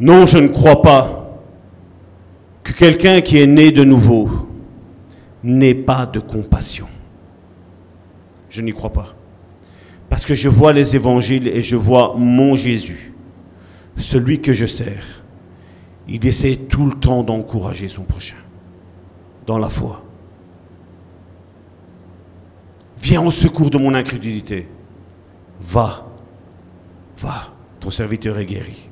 [0.00, 1.23] Non, je ne crois pas
[2.64, 4.48] que quelqu'un qui est né de nouveau
[5.44, 6.88] n'ait pas de compassion.
[8.48, 9.14] Je n'y crois pas.
[10.08, 13.12] Parce que je vois les évangiles et je vois mon Jésus,
[13.96, 15.22] celui que je sers.
[16.08, 18.36] Il essaie tout le temps d'encourager son prochain
[19.46, 20.02] dans la foi.
[23.02, 24.68] Viens au secours de mon incrédulité.
[25.60, 26.06] Va,
[27.18, 28.88] va, ton serviteur est guéri.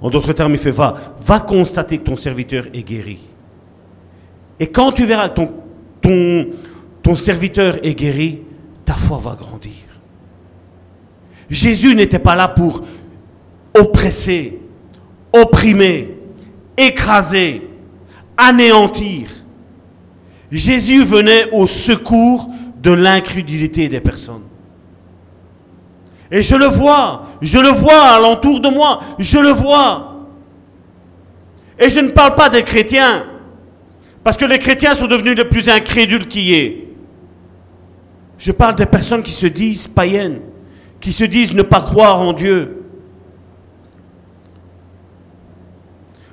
[0.00, 0.94] En d'autres termes, il fait va,
[1.46, 3.18] constater que ton serviteur est guéri.
[4.60, 5.54] Et quand tu verras que ton,
[6.00, 6.46] ton,
[7.02, 8.40] ton serviteur est guéri,
[8.84, 9.72] ta foi va grandir.
[11.50, 12.82] Jésus n'était pas là pour
[13.74, 14.58] oppresser,
[15.32, 16.16] opprimer,
[16.76, 17.68] écraser,
[18.36, 19.28] anéantir.
[20.50, 22.48] Jésus venait au secours
[22.80, 24.47] de l'incrédulité des personnes.
[26.30, 30.26] Et je le vois, je le vois alentour de moi, je le vois.
[31.78, 33.24] Et je ne parle pas des chrétiens,
[34.22, 36.88] parce que les chrétiens sont devenus les plus incrédules qui est.
[38.36, 40.40] Je parle des personnes qui se disent païennes,
[41.00, 42.82] qui se disent ne pas croire en Dieu.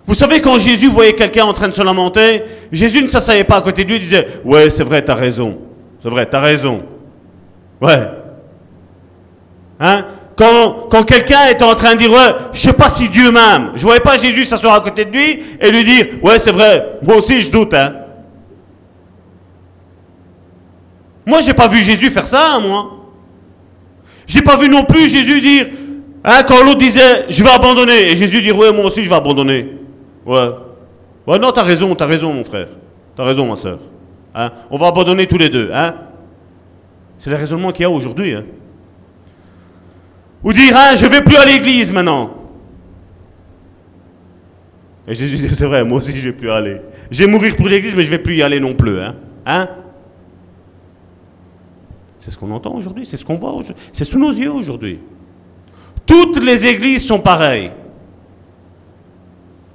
[0.06, 3.58] Vous savez, quand Jésus voyait quelqu'un en train de se lamenter, Jésus ne s'asseyait pas
[3.58, 5.58] à côté de lui, il disait Ouais, c'est vrai, t'as raison.
[6.02, 6.84] C'est vrai, t'as raison.
[7.82, 8.08] Ouais,
[9.80, 10.06] Hein?
[10.38, 13.84] Quand, quelqu'un est en train de dire, ouais, je sais pas si Dieu m'aime, je
[13.84, 17.16] voyais pas Jésus s'asseoir à côté de lui et lui dire, ouais, c'est vrai, moi
[17.18, 17.94] aussi je doute, hein.
[21.26, 22.92] Moi, j'ai pas vu Jésus faire ça, moi.
[24.28, 25.68] J'ai pas vu non plus Jésus dire,
[26.24, 29.16] hein, quand l'autre disait, je vais abandonner, et Jésus dire, ouais, moi aussi je vais
[29.16, 29.72] abandonner.
[30.26, 30.50] Ouais.
[31.26, 32.68] Ouais, non, t'as raison, t'as raison, mon frère.
[33.16, 33.80] T'as raison, ma soeur.
[34.36, 34.52] Hein?
[34.70, 35.96] On va abandonner tous les deux, hein.
[37.18, 38.44] C'est le raisonnement qu'il y a aujourd'hui, hein.
[40.46, 42.36] Ou dire, hein, je vais plus à l'église maintenant.
[45.08, 46.82] Et Jésus dit, c'est vrai, moi aussi je vais plus aller.
[47.10, 49.00] Je vais mourir pour l'église, mais je vais plus y aller non plus.
[49.00, 49.16] Hein?
[49.44, 49.68] hein?
[52.20, 53.84] C'est ce qu'on entend aujourd'hui, c'est ce qu'on voit aujourd'hui.
[53.92, 55.00] C'est sous nos yeux aujourd'hui.
[56.06, 57.72] Toutes les églises sont pareilles.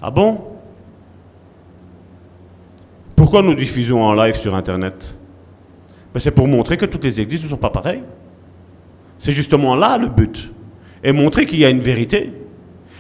[0.00, 0.40] Ah bon?
[3.16, 5.18] Pourquoi nous diffusons en live sur Internet?
[6.14, 8.04] Ben, C'est pour montrer que toutes les églises ne sont pas pareilles.
[9.18, 10.52] C'est justement là le but
[11.02, 12.32] et montrer qu'il y a une vérité.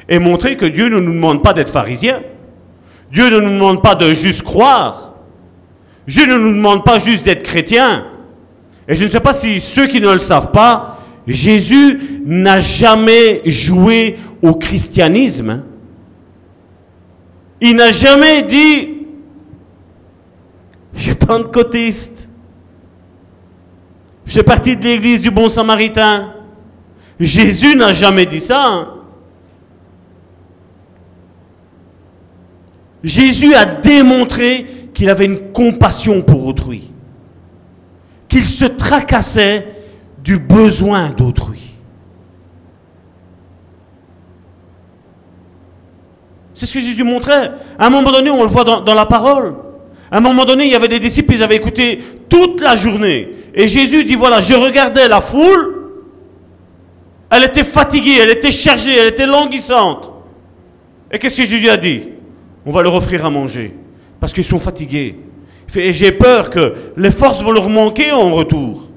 [0.08, 2.20] Et montrer que Dieu ne nous demande pas d'être pharisiens.
[3.12, 5.14] Dieu ne nous demande pas de juste croire.
[6.06, 8.06] Dieu ne nous demande pas juste d'être chrétien.
[8.88, 13.42] Et je ne sais pas si ceux qui ne le savent pas, Jésus n'a jamais
[13.44, 15.62] joué au christianisme.
[17.60, 18.88] Il n'a jamais dit,
[20.94, 22.30] je suis pentecôtiste,
[24.26, 26.34] je fais partie de l'église du bon samaritain.
[27.20, 28.64] Jésus n'a jamais dit ça.
[28.66, 28.88] hein.
[33.04, 36.90] Jésus a démontré qu'il avait une compassion pour autrui,
[38.28, 39.66] qu'il se tracassait
[40.22, 41.60] du besoin d'autrui.
[46.54, 47.52] C'est ce que Jésus montrait.
[47.78, 49.54] À un moment donné, on le voit dans, dans la parole.
[50.10, 53.30] À un moment donné, il y avait des disciples, ils avaient écouté toute la journée.
[53.54, 55.79] Et Jésus dit, voilà, je regardais la foule.
[57.30, 60.10] Elle était fatiguée, elle était chargée, elle était languissante.
[61.10, 62.08] Et qu'est-ce que Jésus a dit?
[62.66, 63.74] On va leur offrir à manger.
[64.18, 65.16] Parce qu'ils sont fatigués.
[65.76, 68.88] Et j'ai peur que les forces vont leur manquer en retour.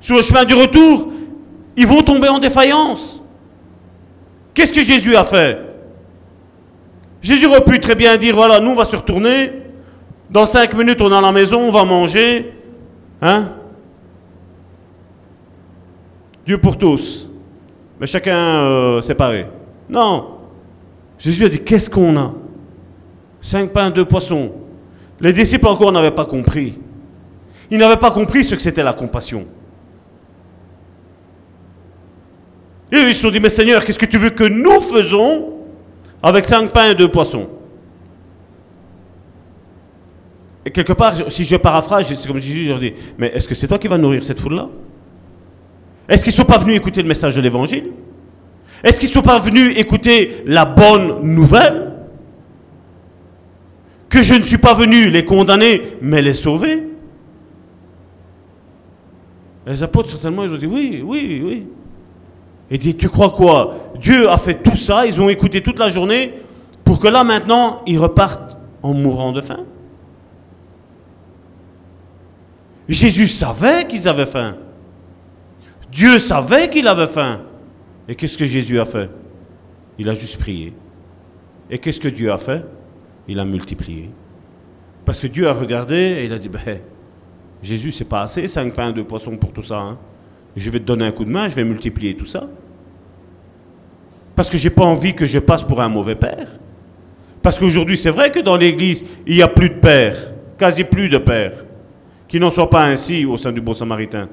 [0.00, 1.12] Sur le chemin du retour,
[1.76, 3.22] ils vont tomber en défaillance.
[4.52, 5.58] Qu'est-ce que Jésus a fait?
[7.22, 9.52] Jésus aurait pu très bien dire, voilà, nous on va se retourner.
[10.28, 12.52] Dans cinq minutes, on est à la maison, on va manger.
[13.22, 13.52] Hein?
[16.46, 17.29] Dieu pour tous.
[18.00, 19.46] Mais chacun euh, séparé.
[19.88, 20.38] Non.
[21.18, 22.34] Jésus a dit, qu'est-ce qu'on a?
[23.42, 24.52] Cinq pains, deux poissons.
[25.20, 26.78] Les disciples encore n'avaient pas compris.
[27.70, 29.46] Ils n'avaient pas compris ce que c'était la compassion.
[32.90, 35.58] Et ils se sont dit, mais Seigneur, qu'est-ce que tu veux que nous faisons
[36.22, 37.48] avec cinq pains et deux poissons?
[40.64, 43.68] Et quelque part, si je paraphrase, c'est comme Jésus leur dit, mais est-ce que c'est
[43.68, 44.68] toi qui vas nourrir cette foule-là?
[46.10, 47.92] Est-ce qu'ils ne sont pas venus écouter le message de l'Évangile?
[48.82, 51.92] Est-ce qu'ils ne sont pas venus écouter la bonne nouvelle?
[54.08, 56.82] Que je ne suis pas venu les condamner, mais les sauver?
[59.66, 61.66] Les apôtres, certainement, ils ont dit, oui, oui, oui.
[62.72, 63.76] Et dit, tu crois quoi?
[64.00, 66.34] Dieu a fait tout ça, ils ont écouté toute la journée,
[66.82, 69.60] pour que là maintenant, ils repartent en mourant de faim?
[72.88, 74.56] Jésus savait qu'ils avaient faim.
[75.90, 77.42] Dieu savait qu'il avait faim.
[78.08, 79.10] Et qu'est-ce que Jésus a fait?
[79.98, 80.72] Il a juste prié.
[81.70, 82.64] Et qu'est-ce que Dieu a fait?
[83.28, 84.10] Il a multiplié.
[85.04, 86.60] Parce que Dieu a regardé et il a dit, ben,
[87.62, 89.78] Jésus, c'est pas assez, cinq pains, deux poissons pour tout ça.
[89.78, 89.98] hein.
[90.56, 92.48] Je vais te donner un coup de main, je vais multiplier tout ça.
[94.34, 96.48] Parce que j'ai pas envie que je passe pour un mauvais père.
[97.42, 100.16] Parce qu'aujourd'hui, c'est vrai que dans l'église, il n'y a plus de père,
[100.58, 101.64] quasi plus de père,
[102.26, 104.28] qui n'en soit pas ainsi au sein du bon samaritain.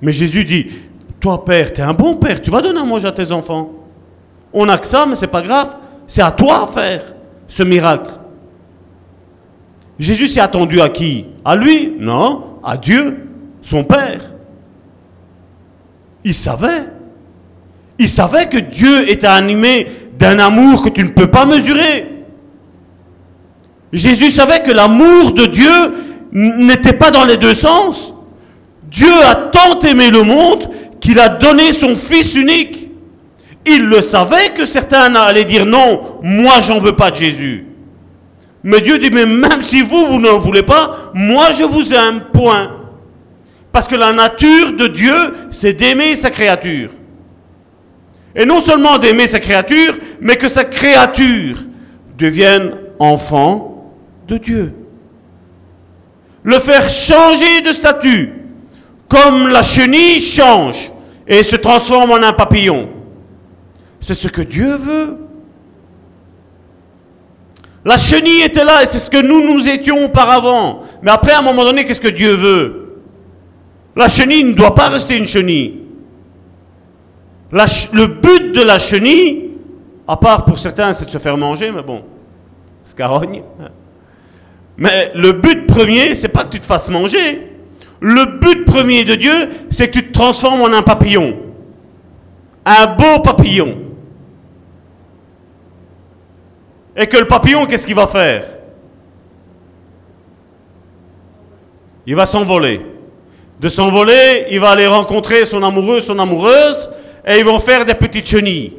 [0.00, 0.66] Mais Jésus dit,
[1.20, 3.70] toi père, tu es un bon père, tu vas donner à manger à tes enfants.
[4.52, 5.76] On n'a que ça, mais c'est pas grave,
[6.06, 7.14] c'est à toi à faire
[7.46, 8.12] ce miracle.
[9.98, 11.26] Jésus s'est attendu à qui?
[11.44, 11.96] À lui?
[11.98, 13.26] Non, à Dieu,
[13.62, 14.32] son Père.
[16.24, 16.86] Il savait.
[17.98, 19.88] Il savait que Dieu était animé
[20.18, 22.24] d'un amour que tu ne peux pas mesurer.
[23.92, 25.70] Jésus savait que l'amour de Dieu
[26.32, 28.14] n'était pas dans les deux sens.
[28.90, 30.68] Dieu a tant aimé le monde
[31.00, 32.90] qu'il a donné son Fils unique.
[33.66, 37.66] Il le savait que certains allaient dire non, moi j'en veux pas de Jésus.
[38.64, 42.22] Mais Dieu dit, mais même si vous, vous n'en voulez pas, moi je vous aime,
[42.32, 42.70] point.
[43.70, 45.14] Parce que la nature de Dieu,
[45.50, 46.90] c'est d'aimer sa créature.
[48.34, 51.58] Et non seulement d'aimer sa créature, mais que sa créature
[52.16, 53.92] devienne enfant
[54.26, 54.74] de Dieu.
[56.42, 58.32] Le faire changer de statut,
[59.08, 60.92] comme la chenille change
[61.26, 62.88] et se transforme en un papillon.
[64.00, 65.16] C'est ce que Dieu veut.
[67.84, 70.82] La chenille était là et c'est ce que nous nous étions auparavant.
[71.02, 73.02] Mais après, à un moment donné, qu'est-ce que Dieu veut?
[73.96, 75.80] La chenille ne doit pas rester une chenille.
[77.50, 79.52] Le but de la chenille,
[80.06, 82.02] à part pour certains, c'est de se faire manger, mais bon,
[82.84, 83.42] scarogne.
[84.76, 87.47] Mais le but premier, c'est pas que tu te fasses manger.
[88.00, 89.32] Le but premier de Dieu,
[89.70, 91.36] c'est que tu te transformes en un papillon.
[92.64, 93.78] Un beau papillon.
[96.96, 98.44] Et que le papillon, qu'est-ce qu'il va faire?
[102.06, 102.80] Il va s'envoler.
[103.60, 106.88] De s'envoler, il va aller rencontrer son amoureux, son amoureuse,
[107.26, 108.74] et ils vont faire des petites chenilles.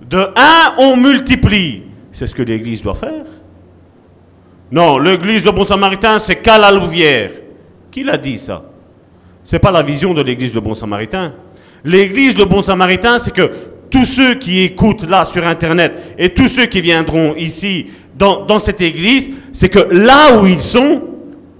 [0.00, 1.82] De un, on multiplie.
[2.12, 3.24] C'est ce que l'Église doit faire.
[4.70, 7.30] Non, l'Église de Bon Samaritain, c'est qu'à la Louvière.
[7.98, 8.62] Qui l'a dit ça?
[9.42, 11.34] C'est pas la vision de l'Église de Bon Samaritain.
[11.84, 13.50] L'Église de Bon Samaritain, c'est que
[13.90, 18.60] tous ceux qui écoutent là sur Internet et tous ceux qui viendront ici dans, dans
[18.60, 21.02] cette église, c'est que là où ils sont,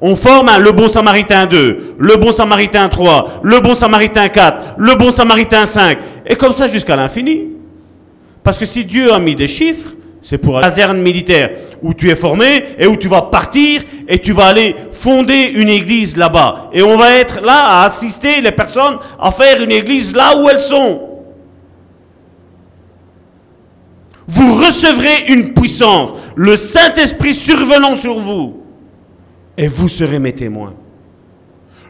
[0.01, 4.77] on forme un le bon samaritain 2, le bon samaritain 3, le bon samaritain 4,
[4.79, 7.49] le bon samaritain 5, et comme ça jusqu'à l'infini.
[8.45, 9.97] Parce que si Dieu a mis des chiffres,
[10.29, 14.19] c'est pour la caserne militaire où tu es formé et où tu vas partir et
[14.19, 16.69] tu vas aller fonder une église là-bas.
[16.75, 20.47] Et on va être là à assister les personnes à faire une église là où
[20.51, 21.01] elles sont.
[24.27, 28.61] Vous recevrez une puissance, le Saint-Esprit survenant sur vous,
[29.57, 30.75] et vous serez mes témoins.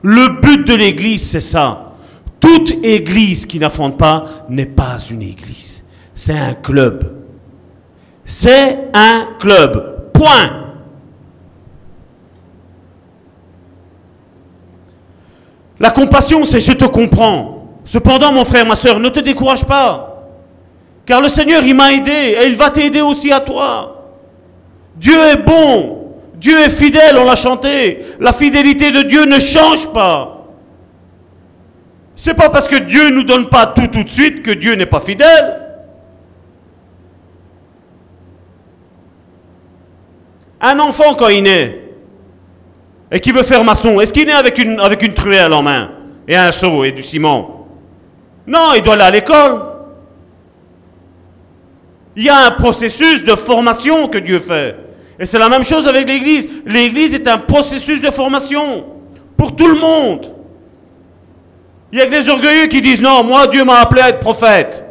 [0.00, 1.96] Le but de l'église, c'est ça.
[2.38, 5.82] Toute église qui n'affronte pas n'est pas une église.
[6.14, 7.17] C'est un club.
[8.30, 10.12] C'est un club.
[10.12, 10.74] Point.
[15.80, 17.80] La compassion, c'est je te comprends.
[17.86, 20.26] Cependant, mon frère, ma soeur, ne te décourage pas.
[21.06, 24.12] Car le Seigneur, il m'a aidé et il va t'aider aussi à toi.
[24.96, 26.12] Dieu est bon.
[26.34, 28.04] Dieu est fidèle, on l'a chanté.
[28.20, 30.44] La fidélité de Dieu ne change pas.
[32.14, 34.84] C'est pas parce que Dieu nous donne pas tout tout de suite que Dieu n'est
[34.84, 35.57] pas fidèle.
[40.60, 41.82] Un enfant, quand il naît,
[43.10, 45.90] et qui veut faire maçon, est-ce qu'il naît avec une, avec une truelle en main,
[46.26, 47.66] et un seau et du ciment?
[48.46, 49.62] Non, il doit aller à l'école.
[52.16, 54.74] Il y a un processus de formation que Dieu fait.
[55.18, 56.48] Et c'est la même chose avec l'Église.
[56.66, 58.86] L'Église est un processus de formation
[59.36, 60.32] pour tout le monde.
[61.92, 64.20] Il y a que les orgueilleux qui disent non, moi Dieu m'a appelé à être
[64.20, 64.84] prophète.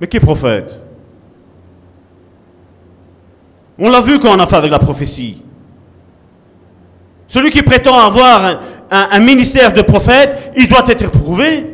[0.00, 0.80] Mais qui est prophète?
[3.78, 5.42] On l'a vu quand on a fait avec la prophétie.
[7.26, 8.60] Celui qui prétend avoir
[8.90, 11.66] un, ministère de prophète, il doit être éprouvé.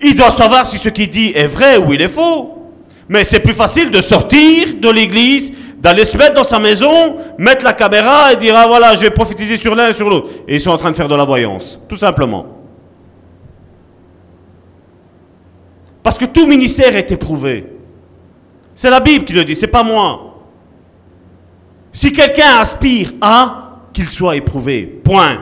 [0.00, 2.56] Il doit savoir si ce qu'il dit est vrai ou il est faux.
[3.08, 7.64] Mais c'est plus facile de sortir de l'église, d'aller se mettre dans sa maison, mettre
[7.64, 10.28] la caméra et dire Ah voilà, je vais prophétiser sur l'un et sur l'autre.
[10.46, 12.46] Et ils sont en train de faire de la voyance, tout simplement.
[16.02, 17.66] Parce que tout ministère est éprouvé.
[18.74, 20.29] C'est la Bible qui le dit, c'est pas moi.
[21.92, 24.86] Si quelqu'un aspire à, qu'il soit éprouvé.
[24.86, 25.38] Point.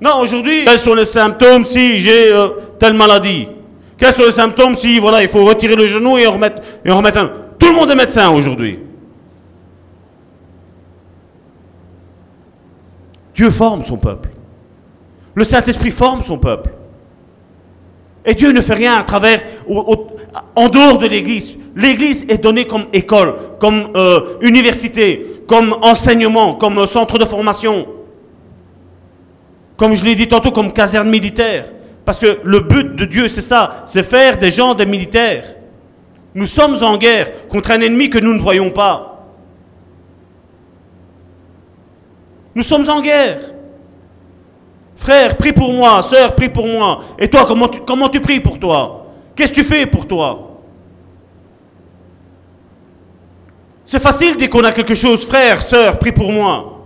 [0.00, 3.48] Non, aujourd'hui, quels sont les symptômes si j'ai euh, telle maladie?
[3.98, 6.90] Quels sont les symptômes si, voilà, il faut retirer le genou et en remettre, et
[6.90, 7.30] en remettre un...
[7.58, 8.78] Tout le monde est médecin aujourd'hui.
[13.34, 14.30] Dieu forme son peuple.
[15.34, 16.70] Le Saint-Esprit forme son peuple.
[18.24, 19.42] Et Dieu ne fait rien à travers,
[20.54, 21.56] en dehors de l'Église.
[21.76, 27.86] L'Église est donnée comme école, comme euh, université, comme enseignement, comme euh, centre de formation.
[29.76, 31.66] Comme je l'ai dit tantôt, comme caserne militaire.
[32.04, 35.54] Parce que le but de Dieu, c'est ça, c'est faire des gens des militaires.
[36.34, 39.26] Nous sommes en guerre contre un ennemi que nous ne voyons pas.
[42.54, 43.38] Nous sommes en guerre.
[44.96, 46.02] Frère, prie pour moi.
[46.02, 47.00] Sœur, prie pour moi.
[47.18, 48.99] Et toi, comment tu, comment tu pries pour toi?
[49.40, 50.60] Qu'est-ce que tu fais pour toi?
[53.86, 55.26] C'est facile dès qu'on a quelque chose.
[55.26, 56.82] Frère, sœur, prie pour moi.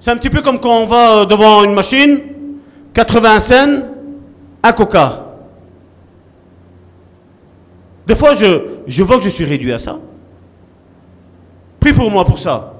[0.00, 2.18] C'est un petit peu comme quand on va euh, devant une machine,
[2.94, 3.82] 80 cents,
[4.62, 5.22] un coca.
[8.06, 9.98] Des fois, je, je vois que je suis réduit à ça.
[11.78, 12.72] Prie pour moi pour ça.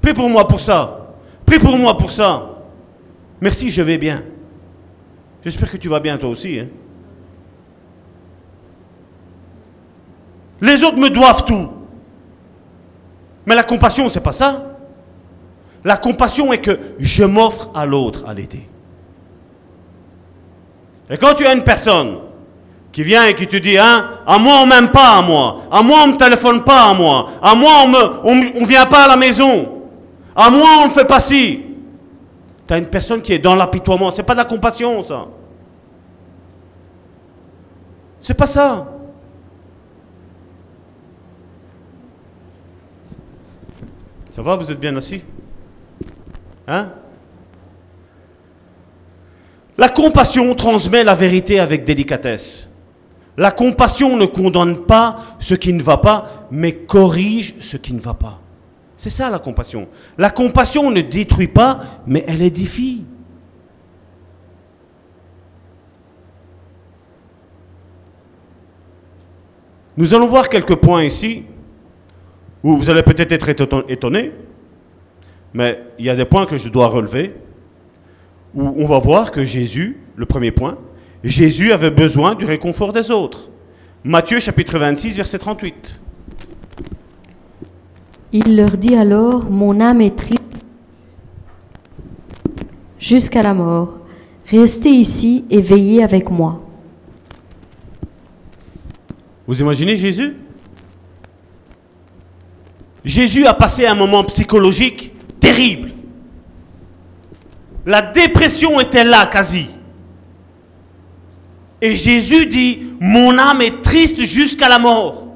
[0.00, 1.12] Prie pour moi pour ça.
[1.44, 2.62] Prie pour moi pour ça.
[3.42, 4.22] Merci, je vais bien.
[5.46, 6.58] J'espère que tu vas bien toi aussi.
[6.58, 6.66] Hein.
[10.60, 11.68] Les autres me doivent tout.
[13.46, 14.76] Mais la compassion, c'est pas ça.
[15.84, 18.66] La compassion est que je m'offre à l'autre à l'aider.
[21.08, 22.16] Et quand tu as une personne
[22.90, 25.80] qui vient et qui te dit, hein, à moi on m'aime pas à moi, à
[25.80, 29.08] moi on me téléphone pas à moi, à moi on me, on, vient pas à
[29.08, 29.84] la maison,
[30.34, 31.60] à moi, on ne fait pas si.
[32.66, 34.10] Tu as une personne qui est dans l'apitoiement.
[34.10, 35.28] C'est pas de la compassion, ça.
[38.26, 38.88] C'est pas ça.
[44.32, 45.22] Ça va, vous êtes bien assis?
[46.66, 46.90] Hein?
[49.78, 52.68] La compassion transmet la vérité avec délicatesse.
[53.36, 58.00] La compassion ne condamne pas ce qui ne va pas, mais corrige ce qui ne
[58.00, 58.40] va pas.
[58.96, 59.86] C'est ça la compassion.
[60.18, 61.78] La compassion ne détruit pas,
[62.08, 63.04] mais elle édifie.
[69.96, 71.44] Nous allons voir quelques points ici
[72.62, 74.32] où vous allez peut-être être étonné,
[75.54, 77.34] mais il y a des points que je dois relever.
[78.54, 80.78] où on va voir que Jésus, le premier point,
[81.22, 83.50] Jésus avait besoin du réconfort des autres.
[84.02, 86.00] Matthieu chapitre 26, verset 38.
[88.32, 90.66] Il leur dit alors, Mon âme est triste
[92.98, 93.94] jusqu'à la mort.
[94.46, 96.65] Restez ici et veillez avec moi.
[99.46, 100.36] Vous imaginez Jésus?
[103.04, 105.92] Jésus a passé un moment psychologique terrible.
[107.84, 109.68] La dépression était là quasi.
[111.80, 115.26] Et Jésus dit, mon âme est triste jusqu'à la mort.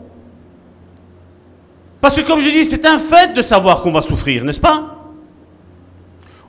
[2.00, 4.96] Parce que comme je dis, c'est un fait de savoir qu'on va souffrir, n'est-ce pas?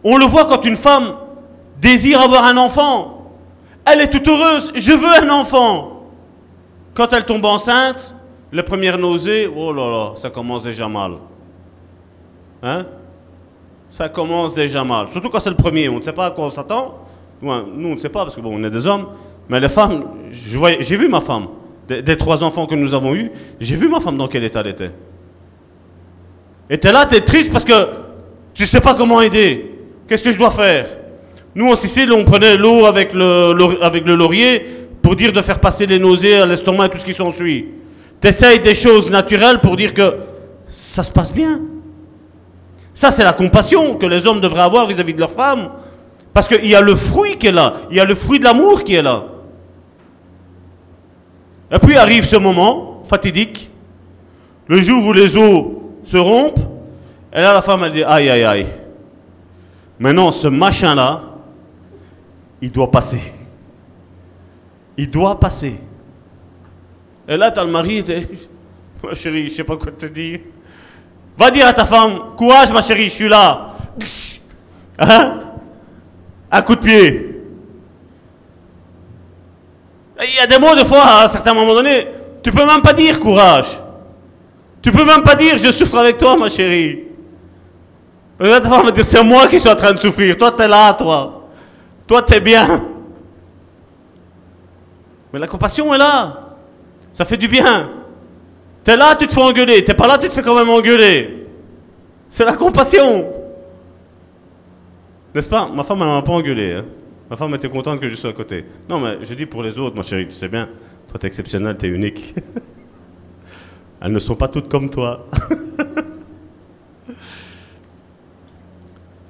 [0.04, 1.16] On le voit quand une femme
[1.80, 3.32] désire avoir un enfant.
[3.86, 5.91] Elle est toute heureuse, je veux un enfant.
[6.94, 8.16] Quand elle tombe enceinte,
[8.52, 11.14] les premières nausées, oh là là, ça commence déjà mal.
[12.62, 12.86] Hein?
[13.90, 15.08] Ça commence déjà mal.
[15.10, 17.06] Surtout quand c'est le premier, on ne sait pas à quoi on s'attend.
[17.42, 19.08] nous, on ne sait pas parce que bon, on est des hommes.
[19.50, 21.48] Mais les femmes, j'ai vu ma femme.
[21.88, 24.68] Des, trois enfants que nous avons eus, j'ai vu ma femme dans quel état elle
[24.68, 24.92] était.
[26.70, 27.74] Et t'es là, t'es triste parce que
[28.54, 29.78] tu sais pas comment aider.
[30.08, 30.88] Qu'est-ce que je dois faire?
[31.54, 34.66] Nous, en Sicile, on prenait l'eau avec le, avec le laurier
[35.02, 37.68] pour dire de faire passer les nausées l'estomac et tout ce qui s'ensuit.
[38.20, 40.16] T'essayes des choses naturelles pour dire que
[40.68, 41.62] ça se passe bien.
[42.94, 45.70] Ça, c'est la compassion que les hommes devraient avoir vis-à-vis de leurs femmes.
[46.34, 47.74] Parce qu'il y a le fruit qui est là.
[47.90, 49.26] Il y a le fruit de l'amour qui est là.
[51.72, 53.70] Et puis arrive ce moment fatidique,
[54.68, 55.66] le jour où les os
[56.04, 56.60] se rompent,
[57.34, 58.68] et là la femme elle dit aïe aïe aïe.
[59.98, 61.22] Maintenant ce machin là,
[62.62, 63.22] il doit passer.
[64.98, 65.80] Il doit passer.
[67.28, 68.28] Et là t'as le mari, dit
[69.04, 70.40] ma chérie, je sais pas quoi te dire.
[71.38, 73.70] Va dire à ta femme, courage ma chérie, je suis là.
[75.04, 75.40] Hein?
[76.52, 77.32] Un coup de pied.
[80.22, 82.08] Il y a des mots de fois, à un certain moment donné,
[82.44, 83.80] tu peux même pas dire courage.
[84.82, 87.04] Tu peux même pas dire je souffre avec toi, ma chérie.
[88.38, 90.38] ta femme va dire c'est moi qui suis en train de souffrir.
[90.38, 91.48] Toi, tu es là, toi.
[92.08, 92.91] Toi, tu es bien.
[95.34, 96.56] Mais la compassion est là.
[97.14, 97.90] Ça fait du bien.
[98.84, 99.84] Tu es là, tu te fais engueuler.
[99.84, 101.48] Tu pas là, tu te fais quand même engueuler.
[102.30, 103.28] C'est la compassion.
[105.34, 105.70] N'est-ce pas?
[105.74, 106.74] Ma femme, elle m'a pas engueulé.
[106.74, 106.86] Hein.
[107.30, 108.66] Ma femme était contente que je sois à côté.
[108.90, 110.68] Non, mais je dis pour les autres, ma chérie, tu sais bien.
[111.08, 112.36] Toi, tu es exceptionnel, tu es unique.
[114.02, 115.28] Elles ne sont pas toutes comme toi.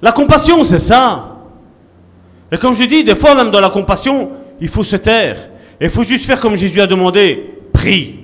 [0.02, 1.36] la compassion, c'est ça.
[2.50, 4.30] Et comme je dis, des fois, même dans la compassion,
[4.60, 5.50] il faut se taire.
[5.82, 7.44] Il faut juste faire comme Jésus a demandé.
[7.72, 8.20] Prie.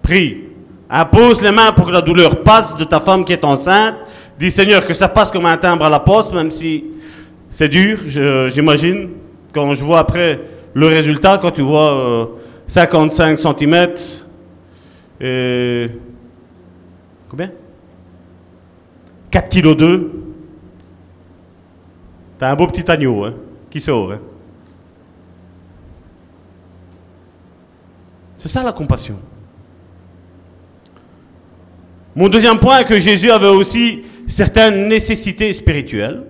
[0.00, 0.44] Prie.
[0.88, 3.96] Impose les mains pour que la douleur passe de ta femme qui est enceinte.
[4.38, 6.84] Dis Seigneur que ça passe comme un timbre à la poste, même si
[7.50, 7.98] c'est dur,
[8.48, 9.10] j'imagine.
[9.52, 10.40] Quand je vois après
[10.74, 12.30] le résultat, quand tu vois
[12.68, 13.88] 55 euh, cm,
[15.20, 15.90] et
[17.28, 17.50] combien?
[19.30, 20.12] 4 kg 2.
[22.38, 23.34] T'as un beau petit agneau hein,
[23.70, 24.12] qui sort.
[24.12, 24.20] Hein.
[28.42, 29.20] C'est ça la compassion.
[32.16, 36.24] Mon deuxième point est que Jésus avait aussi certaines nécessités spirituelles.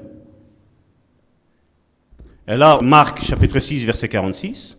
[2.47, 4.77] Et là, Marc chapitre 6, verset 46.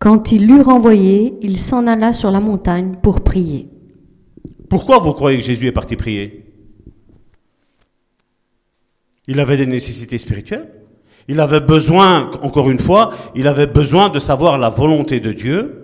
[0.00, 3.68] Quand il l'eut renvoyé, il s'en alla sur la montagne pour prier.
[4.68, 6.44] Pourquoi vous croyez que Jésus est parti prier?
[9.28, 10.72] Il avait des nécessités spirituelles.
[11.28, 15.79] Il avait besoin, encore une fois, il avait besoin de savoir la volonté de Dieu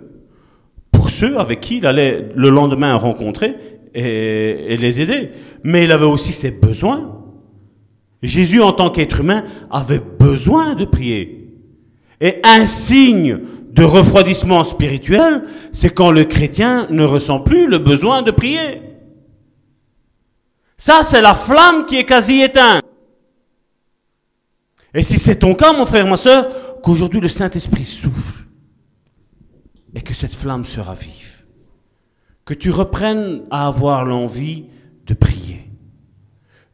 [0.91, 3.55] pour ceux avec qui il allait le lendemain rencontrer
[3.93, 5.31] et, les aider.
[5.63, 7.23] Mais il avait aussi ses besoins.
[8.21, 11.53] Jésus, en tant qu'être humain, avait besoin de prier.
[12.19, 13.39] Et un signe
[13.71, 18.81] de refroidissement spirituel, c'est quand le chrétien ne ressent plus le besoin de prier.
[20.77, 22.83] Ça, c'est la flamme qui est quasi éteinte.
[24.93, 28.46] Et si c'est ton cas, mon frère, ma soeur, qu'aujourd'hui le Saint-Esprit souffle
[29.93, 31.45] et que cette flamme se ravive,
[32.45, 34.65] que tu reprennes à avoir l'envie
[35.05, 35.69] de prier,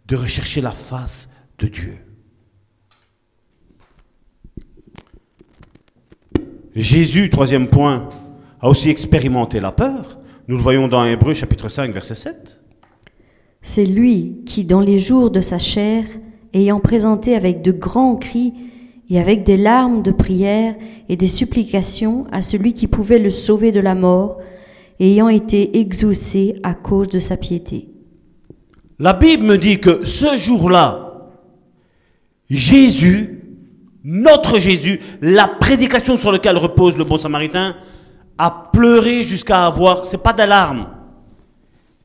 [0.07, 1.30] de rechercher la face
[1.60, 1.98] de Dieu.
[6.76, 8.10] Jésus, troisième point,
[8.60, 10.19] a aussi expérimenté la peur.
[10.48, 12.61] Nous le voyons dans Hébreu chapitre 5, verset 7.
[13.61, 16.06] C'est lui qui, dans les jours de sa chair,
[16.53, 18.53] ayant présenté avec de grands cris
[19.14, 20.76] et avec des larmes de prière
[21.07, 24.40] et des supplications à celui qui pouvait le sauver de la mort,
[24.99, 27.90] ayant été exaucé à cause de sa piété.
[28.98, 31.30] La Bible me dit que ce jour-là,
[32.49, 33.44] Jésus,
[34.03, 37.76] notre Jésus, la prédication sur laquelle repose le bon samaritain,
[38.40, 40.88] a pleuré jusqu'à avoir, c'est pas des larmes,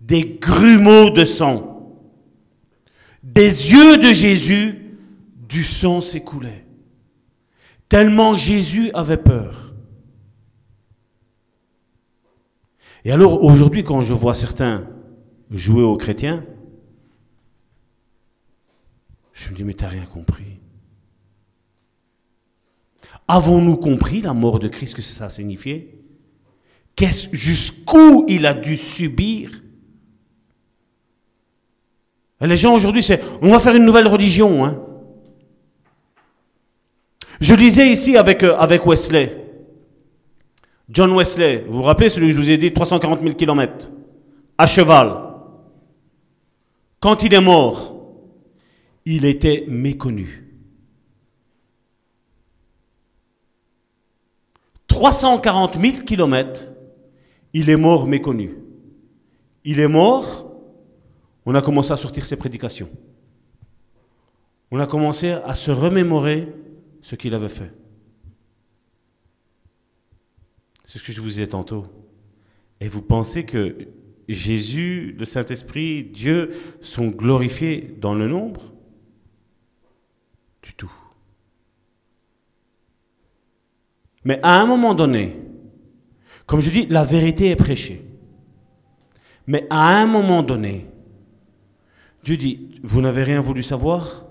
[0.03, 1.97] des grumeaux de sang.
[3.23, 4.99] Des yeux de Jésus,
[5.49, 6.68] du sang s'écoulait.
[7.89, 9.75] Tellement Jésus avait peur.
[13.05, 14.87] Et alors aujourd'hui, quand je vois certains
[15.51, 16.45] jouer aux chrétiens,
[19.33, 20.59] je me dis, mais t'as rien compris.
[23.29, 25.99] Avons-nous compris la mort de Christ, que ça signifiait
[27.33, 29.63] Jusqu'où il a dû subir?
[32.41, 34.65] Les gens aujourd'hui, c'est, on va faire une nouvelle religion.
[34.65, 34.83] Hein.
[37.41, 39.45] Je lisais ici avec, euh, avec Wesley.
[40.89, 43.91] John Wesley, vous vous rappelez celui que je vous ai dit, 340 000 kilomètres,
[44.57, 45.25] à cheval.
[46.99, 47.95] Quand il est mort,
[49.05, 50.45] il était méconnu.
[54.89, 56.73] 340 000 kilomètres,
[57.53, 58.57] il est mort méconnu.
[59.65, 60.51] Il est mort,
[61.47, 62.89] on a commencé à sortir ses prédications.
[64.71, 66.49] On a commencé à se remémorer
[67.03, 67.73] ce qu'il avait fait.
[70.85, 71.87] C'est ce que je vous disais tantôt.
[72.81, 73.89] Et vous pensez que
[74.29, 76.51] Jésus, le Saint-Esprit, Dieu
[76.81, 78.73] sont glorifiés dans le nombre?
[80.63, 80.93] Du tout.
[84.25, 85.37] Mais à un moment donné,
[86.47, 88.05] comme je dis, la vérité est prêchée.
[89.47, 90.87] Mais à un moment donné,
[92.23, 94.27] Dieu dit, vous n'avez rien voulu savoir?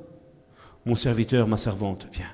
[0.86, 2.32] Mon serviteur, ma servante, viens.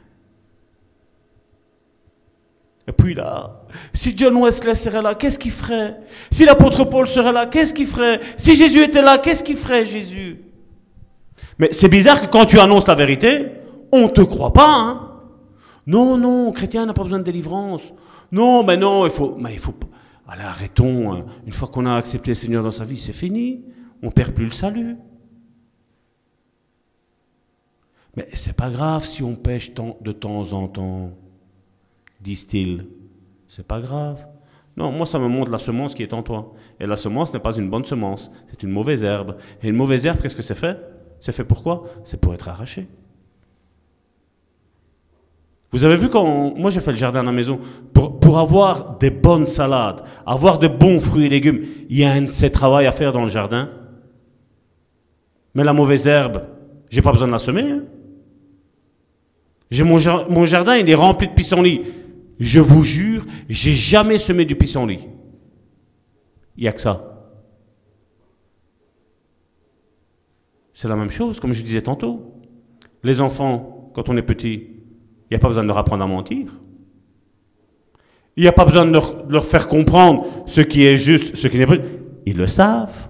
[2.87, 6.01] Et puis là, si John Wesley serait là, qu'est-ce qu'il ferait?
[6.29, 8.19] Si l'apôtre Paul serait là, qu'est-ce qu'il ferait?
[8.35, 10.41] Si Jésus était là, qu'est-ce qu'il ferait Jésus?
[11.57, 13.51] Mais c'est bizarre que quand tu annonces la vérité,
[13.91, 14.67] on ne te croit pas.
[14.67, 15.09] Hein
[15.87, 17.93] non, non, chrétien n'a pas besoin de délivrance.
[18.31, 19.35] Non, mais non, il faut...
[19.37, 19.73] Mais il faut
[20.27, 21.13] allez, arrêtons.
[21.13, 21.25] Hein.
[21.45, 23.63] Une fois qu'on a accepté le Seigneur dans sa vie, c'est fini.
[24.01, 24.97] On ne perd plus le salut.
[28.15, 31.11] Mais c'est pas grave si on pêche de temps en temps
[32.23, 32.87] disent-ils.
[33.47, 34.25] C'est pas grave.
[34.75, 36.53] Non, moi ça me montre la semence qui est en toi.
[36.79, 39.37] Et la semence n'est pas une bonne semence, c'est une mauvaise herbe.
[39.61, 40.79] Et une mauvaise herbe, qu'est-ce que c'est fait?
[41.19, 42.87] C'est fait pourquoi C'est pour être arraché.
[45.71, 47.59] Vous avez vu quand moi j'ai fait le jardin à la maison,
[47.93, 52.23] pour, avoir des bonnes salades, avoir de bons fruits et légumes, il y a un
[52.23, 53.69] de ces travail à faire dans le jardin.
[55.53, 56.43] Mais la mauvaise herbe,
[56.89, 57.71] j'ai pas besoin de la semer.
[57.71, 57.83] Hein.
[59.69, 61.81] J'ai mon, mon jardin, il est rempli de pissenlits.
[62.39, 65.07] Je vous jure, j'ai jamais semé du pissenlit.
[66.57, 67.13] Il n'y a que ça.
[70.73, 72.33] C'est la même chose, comme je disais tantôt.
[73.03, 76.07] Les enfants, quand on est petit, il n'y a pas besoin de leur apprendre à
[76.07, 76.47] mentir.
[78.35, 78.99] Il n'y a pas besoin de
[79.29, 81.75] leur, faire comprendre ce qui est juste, ce qui n'est pas.
[82.25, 83.09] Ils le savent.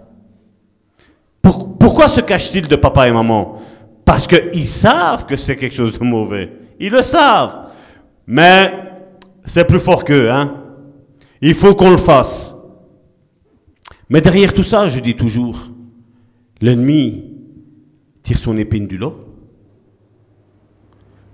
[1.42, 3.60] pourquoi se cachent-ils de papa et maman?
[4.04, 6.52] Parce qu'ils savent que c'est quelque chose de mauvais.
[6.80, 7.70] Ils le savent.
[8.28, 8.93] Mais
[9.46, 10.56] c'est plus fort qu'eux, hein.
[11.42, 12.56] Il faut qu'on le fasse.
[14.10, 15.68] Mais derrière tout ça, je dis toujours,
[16.62, 17.34] l'ennemi
[18.22, 19.20] tire son épine du lot.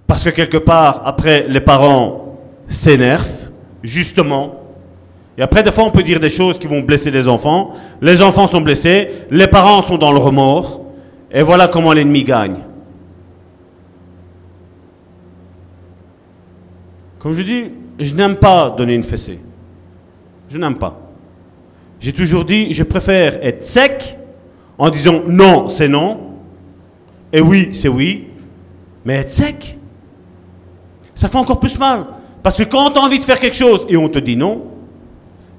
[0.08, 3.52] Parce que quelque part, après, les parents s'énervent,
[3.84, 4.56] justement.
[5.38, 7.74] Et après, des fois, on peut dire des choses qui vont blesser les enfants.
[8.02, 10.84] Les enfants sont blessés, les parents sont dans le remords.
[11.32, 12.58] Et voilà comment l'ennemi gagne.
[17.20, 19.40] Comme je dis, je n'aime pas donner une fessée.
[20.50, 21.00] Je n'aime pas.
[22.00, 24.18] J'ai toujours dit, je préfère être sec
[24.78, 26.20] en disant non, c'est non,
[27.32, 28.28] et oui, c'est oui,
[29.04, 29.78] mais être sec,
[31.14, 32.06] ça fait encore plus mal.
[32.42, 34.64] Parce que quand tu as envie de faire quelque chose et on te dit non,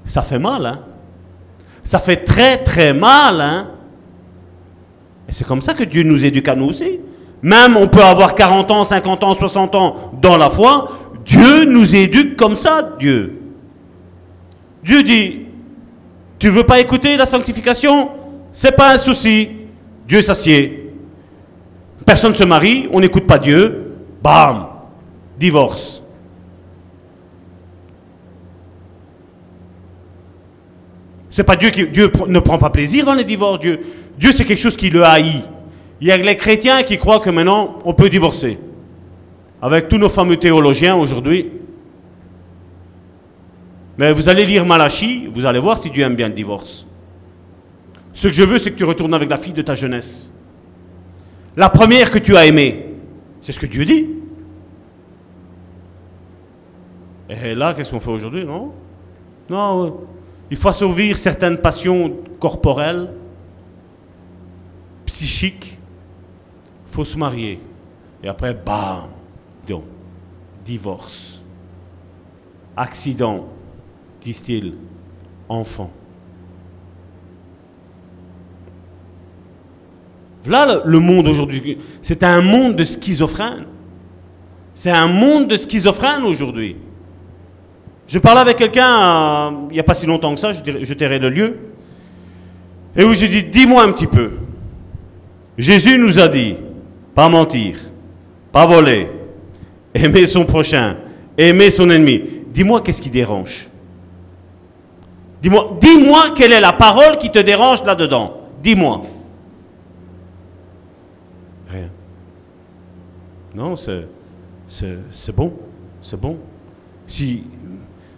[0.03, 0.65] ça fait mal.
[0.65, 0.79] Hein?
[1.83, 3.39] Ça fait très très mal.
[3.39, 3.67] Hein?
[5.29, 6.99] Et c'est comme ça que Dieu nous éduque à nous aussi.
[7.43, 10.91] Même on peut avoir 40 ans, 50 ans, 60 ans dans la foi,
[11.25, 13.39] Dieu nous éduque comme ça, Dieu.
[14.83, 15.41] Dieu dit,
[16.39, 18.09] tu veux pas écouter la sanctification?
[18.51, 19.49] C'est pas un souci.
[20.07, 20.91] Dieu s'assied.
[22.05, 23.93] Personne ne se marie, on n'écoute pas Dieu.
[24.23, 24.67] Bam
[25.39, 26.01] Divorce.
[31.29, 33.59] C'est pas Dieu qui ne prend pas plaisir dans les divorces.
[33.59, 33.79] Dieu,
[34.17, 35.43] Dieu c'est quelque chose qui le haït.
[36.01, 38.59] Il y a les chrétiens qui croient que maintenant on peut divorcer
[39.61, 41.51] avec tous nos fameux théologiens aujourd'hui.
[43.97, 46.87] Mais vous allez lire Malachie, vous allez voir si Dieu aime bien le divorce.
[48.13, 50.33] Ce que je veux, c'est que tu retournes avec la fille de ta jeunesse.
[51.55, 52.87] La première que tu as aimée.
[53.41, 54.07] C'est ce que Dieu dit.
[57.29, 58.73] Et là, qu'est-ce qu'on fait aujourd'hui, non?
[59.49, 60.01] Non,
[60.49, 63.09] il faut assouvir certaines passions corporelles,
[65.05, 65.77] psychiques.
[66.87, 67.59] Il faut se marier.
[68.23, 69.09] Et après, bam,
[70.63, 71.43] divorce.
[72.75, 73.47] Accident,
[74.21, 74.73] disent-ils,
[75.49, 75.91] enfant.
[80.43, 81.77] Voilà le monde aujourd'hui.
[82.01, 83.65] C'est un monde de schizophrène.
[84.73, 86.77] C'est un monde de schizophrène aujourd'hui.
[88.07, 91.17] Je parlais avec quelqu'un euh, il n'y a pas si longtemps que ça, je, tairai
[91.17, 91.57] le lieu,
[92.93, 94.31] et où j'ai dit, dis-moi un petit peu.
[95.57, 96.55] Jésus nous a dit,
[97.15, 97.77] pas mentir,
[98.51, 99.09] pas voler,
[99.93, 100.97] aimer son prochain,
[101.37, 102.23] aimer son ennemi.
[102.53, 103.69] Dis-moi qu'est-ce qui dérange.
[105.41, 108.41] Dis-moi, dis-moi quelle est la parole qui te dérange là-dedans.
[108.61, 109.01] Dis-moi.
[111.67, 111.89] Rien.
[113.55, 114.05] Non, c'est,
[115.35, 115.53] bon.
[116.01, 116.37] C'est bon.
[117.07, 117.43] Si,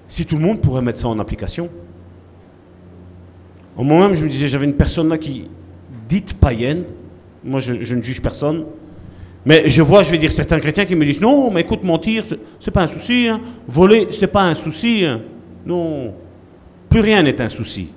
[0.08, 1.70] si tout le monde pourrait mettre ça en application.
[3.78, 5.50] Au moment même, je me disais, j'avais une personne là qui,
[6.08, 6.84] dite païenne,
[7.44, 8.66] moi je, ne juge personne,
[9.45, 12.24] mais je vois, je vais dire, certains chrétiens qui me disent, non, mais écoute, mentir,
[12.60, 13.41] c'est pas un souci, hein.
[13.68, 15.22] voler, c'est pas un souci, hein.
[15.65, 16.14] non,
[16.90, 17.90] plus rien n'est un souci.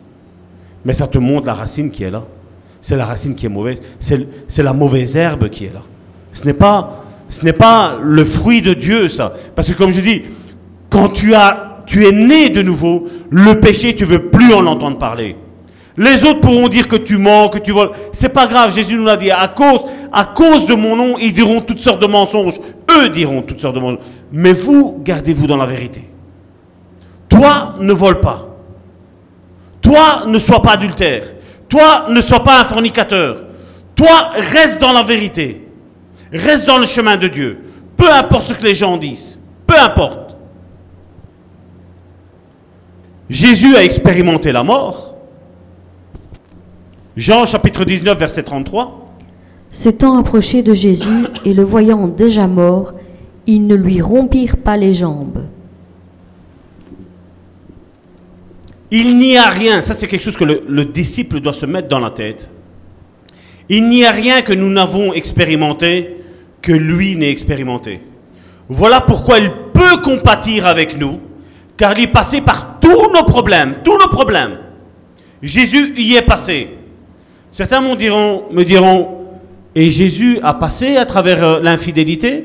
[0.84, 2.24] Mais ça te montre la racine qui est là.
[2.80, 5.82] C'est la racine qui est mauvaise, c'est la mauvaise herbe qui est là.
[6.32, 7.54] Ce n'est pas, ce n'est
[8.02, 9.32] le fruit de Dieu, ça.
[9.54, 10.22] Parce que comme je dis,
[10.90, 15.36] quand tu es né de nouveau, le péché, tu veux plus en entendre parler.
[15.96, 17.92] Les autres pourront dire que tu mens, que tu voles.
[18.12, 19.30] C'est pas grave, Jésus nous l'a dit.
[19.30, 19.80] À cause,
[20.12, 22.60] à cause de mon nom, ils diront toutes sortes de mensonges.
[22.98, 24.04] Eux diront toutes sortes de mensonges.
[24.30, 26.08] Mais vous, gardez-vous dans la vérité.
[27.28, 28.46] Toi, ne vole pas.
[29.80, 31.22] Toi, ne sois pas adultère.
[31.68, 33.44] Toi, ne sois pas un fornicateur.
[33.94, 35.66] Toi, reste dans la vérité.
[36.32, 37.60] Reste dans le chemin de Dieu.
[37.96, 39.40] Peu importe ce que les gens disent.
[39.66, 40.36] Peu importe.
[43.30, 45.05] Jésus a expérimenté la mort.
[47.16, 49.06] Jean chapitre 19 verset 33.
[49.70, 52.92] S'étant approché de Jésus et le voyant déjà mort,
[53.46, 55.44] ils ne lui rompirent pas les jambes.
[58.90, 61.88] Il n'y a rien, ça c'est quelque chose que le, le, disciple doit se mettre
[61.88, 62.50] dans la tête.
[63.68, 66.18] Il n'y a rien que nous n'avons expérimenté
[66.60, 68.02] que lui n'ait expérimenté.
[68.68, 71.20] Voilà pourquoi il peut compatir avec nous
[71.76, 74.58] car il est passé par tous nos problèmes, tous nos problèmes.
[75.42, 76.75] Jésus y est passé.
[77.56, 77.96] Certains me
[78.64, 79.28] diront,
[79.74, 82.44] et Jésus a passé à travers euh, l'infidélité?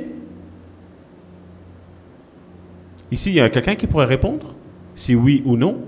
[3.11, 4.55] Ici, il y a quelqu'un qui pourrait répondre
[4.95, 5.81] Si oui ou non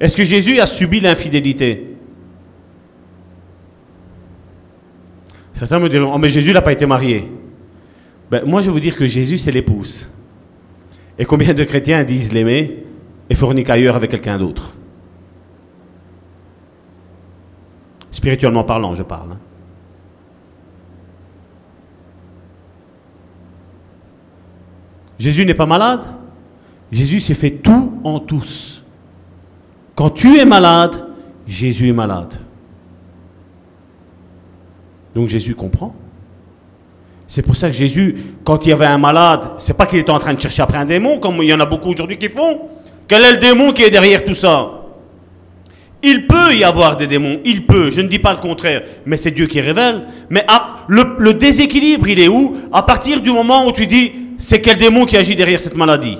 [0.00, 1.94] Est-ce que Jésus a subi l'infidélité?
[5.54, 7.28] Certains me diront, oh mais Jésus n'a pas été marié.
[8.28, 10.08] Ben, moi, je vais vous dire que Jésus, c'est l'épouse.
[11.16, 12.86] Et combien de chrétiens disent l'aimer
[13.30, 14.74] et forniquent ailleurs avec quelqu'un d'autre?
[18.12, 19.32] Spirituellement parlant, je parle.
[19.32, 19.38] Hein.
[25.18, 26.02] Jésus n'est pas malade.
[26.90, 28.82] Jésus s'est fait tout en tous.
[29.94, 31.06] Quand tu es malade,
[31.46, 32.34] Jésus est malade.
[35.14, 35.94] Donc Jésus comprend.
[37.26, 38.14] C'est pour ça que Jésus,
[38.44, 40.76] quand il y avait un malade, c'est pas qu'il était en train de chercher après
[40.76, 42.68] un démon, comme il y en a beaucoup aujourd'hui qui font.
[43.08, 44.81] Quel est le démon qui est derrière tout ça?
[46.02, 49.16] Il peut y avoir des démons, il peut, je ne dis pas le contraire, mais
[49.16, 50.02] c'est Dieu qui révèle.
[50.30, 50.44] Mais
[50.88, 52.56] le, déséquilibre, il est où?
[52.72, 56.18] À partir du moment où tu dis, c'est quel démon qui agit derrière cette maladie?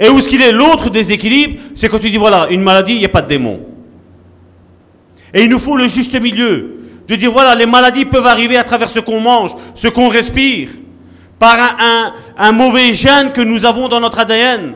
[0.00, 2.98] Et où est-ce qu'il est L'autre déséquilibre, c'est quand tu dis, voilà, une maladie, il
[2.98, 3.60] n'y a pas de démon.
[5.32, 8.64] Et il nous faut le juste milieu de dire voilà, les maladies peuvent arriver à
[8.64, 10.68] travers ce qu'on mange, ce qu'on respire,
[11.38, 11.56] par
[12.36, 14.74] un, mauvais gène que nous avons dans notre ADN.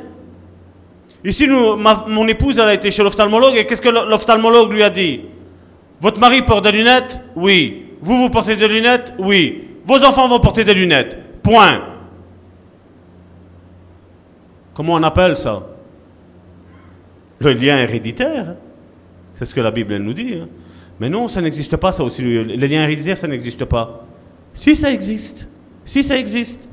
[1.24, 5.20] Ici, mon épouse, elle a été chez l'ophtalmologue, et qu'est-ce que l'ophtalmologue lui a dit?
[6.00, 7.20] Votre mari porte des lunettes?
[7.36, 7.86] Oui.
[8.00, 9.14] Vous, vous portez des lunettes?
[9.18, 9.68] Oui.
[9.84, 11.16] Vos enfants vont porter des lunettes.
[11.42, 11.80] Point.
[14.74, 15.68] Comment on appelle ça?
[17.38, 18.56] Le lien héréditaire.
[19.34, 20.34] C'est ce que la Bible nous dit.
[20.42, 20.48] Hein.
[20.98, 22.22] Mais non, ça n'existe pas, ça aussi.
[22.22, 24.06] Les liens héréditaires, ça n'existe pas.
[24.54, 25.48] Si, ça existe.
[25.84, 26.68] Si, ça existe.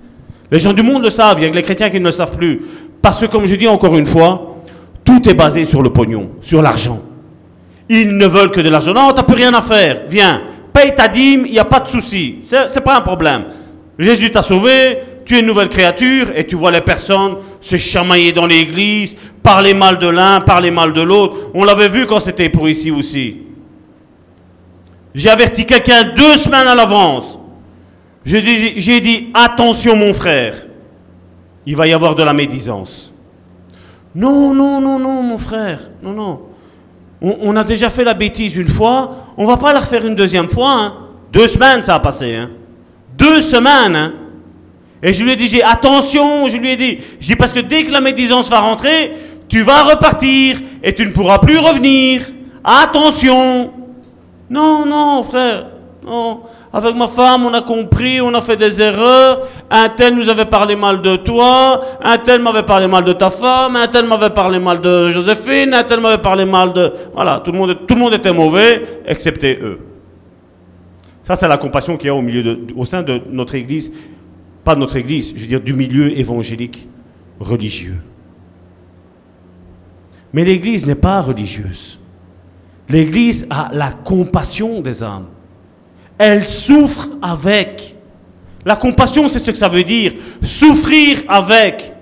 [0.52, 2.12] Les gens du monde le savent, il y a que les chrétiens qui ne le
[2.12, 2.62] savent plus.
[3.02, 4.58] Parce que, comme je dis encore une fois,
[5.04, 7.02] tout est basé sur le pognon, sur l'argent.
[7.88, 8.94] Ils ne veulent que de l'argent.
[8.94, 10.02] Non, tu n'as plus rien à faire.
[10.08, 10.42] Viens,
[10.74, 12.40] paye ta dîme, il n'y a pas de souci.
[12.44, 13.46] Ce n'est pas un problème.
[13.98, 18.32] Jésus t'a sauvé, tu es une nouvelle créature, et tu vois les personnes se chamailler
[18.32, 21.36] dans l'église, parler mal de l'un, parler mal de l'autre.
[21.54, 23.38] On l'avait vu quand c'était pour ici aussi.
[25.16, 27.40] J'ai averti quelqu'un deux semaines à l'avance.
[28.24, 30.54] J'ai dit, attention mon frère,
[31.70, 33.14] il va y avoir de la médisance.
[34.16, 36.42] Non, non, non, non, mon frère, non, non.
[37.22, 40.50] On, a déjà fait la bêtise une fois, on va pas la refaire une deuxième
[40.50, 40.72] fois.
[40.72, 40.94] hein.
[41.32, 42.34] Deux semaines ça a passé.
[42.34, 42.50] Hein.
[43.16, 43.96] Deux semaines.
[43.96, 44.14] hein.
[45.04, 47.60] Et je lui ai dit, j'ai attention, je lui ai dit, je dis parce que
[47.60, 49.12] dès que la médisance va rentrer,
[49.48, 52.24] tu vas repartir et tu ne pourras plus revenir.
[52.64, 53.72] Attention.
[54.50, 55.68] Non, non, frère,
[56.04, 56.42] non.
[56.72, 59.42] Avec ma femme, on a compris, on a fait des erreurs.
[59.72, 63.32] Un tel nous avait parlé mal de toi, un tel m'avait parlé mal de ta
[63.32, 66.94] femme, un tel m'avait parlé mal de Joséphine, un tel m'avait parlé mal de...
[67.14, 69.80] Voilà, tout le monde, tout le monde était mauvais, excepté eux.
[71.24, 73.92] Ça, c'est la compassion qu'il y a au, milieu de, au sein de notre église,
[74.64, 76.88] pas de notre église, je veux dire du milieu évangélique
[77.40, 77.98] religieux.
[80.34, 82.00] Mais l'église n'est pas religieuse.
[82.90, 85.26] L'église a la compassion des âmes.
[86.20, 87.96] Elle souffre avec.
[88.66, 90.14] La compassion, c'est ce que ça veut dire.
[90.44, 91.94] Souffrir avec.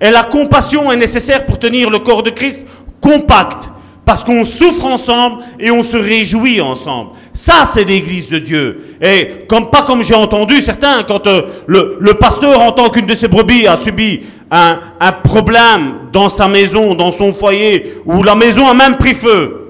[0.00, 2.64] Et la compassion est nécessaire pour tenir le corps de Christ
[3.00, 3.70] compact.
[4.04, 7.10] Parce qu'on souffre ensemble et on se réjouit ensemble.
[7.34, 8.96] Ça, c'est l'église de Dieu.
[9.02, 13.14] Et comme pas comme j'ai entendu certains, quand euh, le, le pasteur entend qu'une de
[13.16, 14.20] ses brebis a subi
[14.50, 14.78] un,
[15.24, 19.65] problème dans sa maison, dans son foyer, où la maison a même pris feu.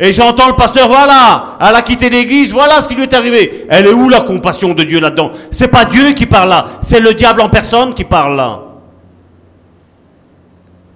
[0.00, 3.66] Et j'entends le pasteur, voilà, elle a quitté l'église, voilà ce qui lui est arrivé.
[3.68, 5.32] Elle est où la compassion de Dieu là-dedans?
[5.50, 8.60] C'est pas Dieu qui parle là, c'est le diable en personne qui parle là.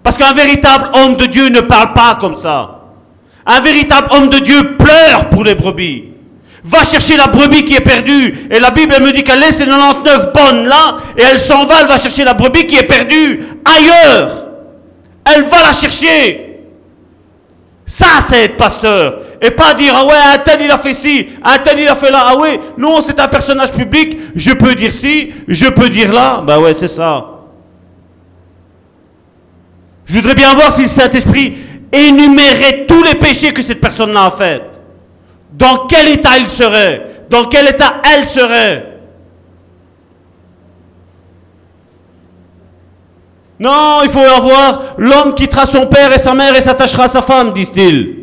[0.04, 2.80] Parce qu'un véritable homme de Dieu ne parle pas comme ça.
[3.44, 6.04] Un véritable homme de Dieu pleure pour les brebis.
[6.64, 8.46] Va chercher la brebis qui est perdue.
[8.52, 11.80] Et la Bible me dit qu'elle laisse les 99 bonnes là, et elle s'en va,
[11.80, 14.46] elle va chercher la brebis qui est perdue ailleurs.
[15.24, 16.51] Elle va la chercher.
[17.92, 19.18] Ça, c'est être pasteur.
[19.42, 21.94] Et pas dire, ah ouais, un tel il a fait ci, un tel il a
[21.94, 22.24] fait là.
[22.26, 26.42] Ah ouais, non, c'est un personnage public, je peux dire ci, je peux dire là.
[26.42, 27.22] Bah ouais, c'est ça.
[30.06, 31.54] Je voudrais bien voir si le Saint-Esprit
[31.92, 34.62] énumérait tous les péchés que cette personne-là a fait.
[35.52, 37.26] Dans quel état il serait?
[37.28, 38.91] Dans quel état elle serait?
[43.60, 47.22] Non, il faut avoir l'homme quittera son père et sa mère et s'attachera à sa
[47.22, 48.22] femme, disent-ils.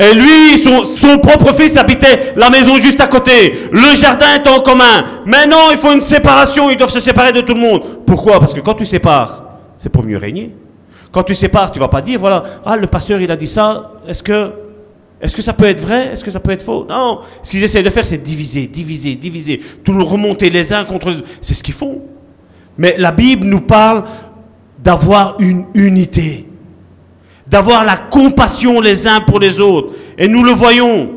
[0.00, 3.68] Et lui, son, propre fils habitait la maison juste à côté.
[3.70, 5.04] Le jardin est en commun.
[5.26, 6.70] Mais non, il faut une séparation.
[6.70, 7.82] Ils doivent se séparer de tout le monde.
[8.06, 8.40] Pourquoi?
[8.40, 9.44] Parce que quand tu sépares,
[9.76, 10.56] c'est pour mieux régner.
[11.12, 13.92] Quand tu sépares, tu vas pas dire, voilà, ah, le pasteur, il a dit ça.
[14.08, 14.52] Est-ce que,
[15.20, 16.10] est-ce que ça peut être vrai?
[16.12, 16.86] Est-ce que ça peut être faux?
[16.88, 17.18] Non.
[17.42, 19.60] Ce qu'ils essaient de faire, c'est diviser, diviser, diviser.
[19.84, 21.28] Tout le remonter les uns contre les autres.
[21.42, 22.00] C'est ce qu'ils font.
[22.78, 24.04] Mais la Bible nous parle
[24.82, 26.48] d'avoir une unité,
[27.46, 29.94] d'avoir la compassion les uns pour les autres.
[30.16, 31.10] Et nous le voyons.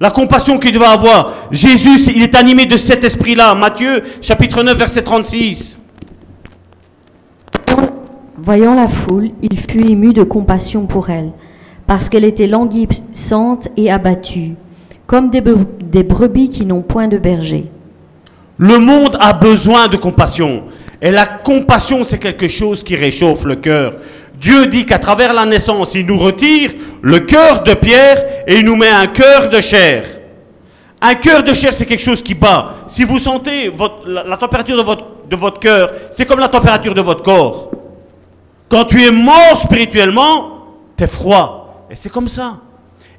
[0.00, 1.32] La compassion qu'il doit avoir.
[1.50, 3.54] Jésus, il est animé de cet esprit-là.
[3.54, 5.80] Matthieu, chapitre 9, verset 36.
[8.36, 11.32] Voyant la foule, il fut ému de compassion pour elle,
[11.86, 14.56] parce qu'elle était languissante et abattue,
[15.06, 15.42] comme des,
[15.80, 17.70] des brebis qui n'ont point de berger.
[18.58, 20.64] Le monde a besoin de compassion.
[21.00, 23.94] Et la compassion, c'est quelque chose qui réchauffe le cœur.
[24.40, 26.70] Dieu dit qu'à travers la naissance, il nous retire
[27.02, 30.04] le cœur de pierre et il nous met un cœur de chair.
[31.00, 32.74] Un cœur de chair, c'est quelque chose qui bat.
[32.86, 33.70] Si vous sentez
[34.06, 37.70] la, température de votre, de votre cœur, c'est comme la température de votre corps.
[38.68, 40.66] Quand tu es mort spirituellement,
[40.96, 41.86] tu es froid.
[41.90, 42.56] Et c'est comme ça.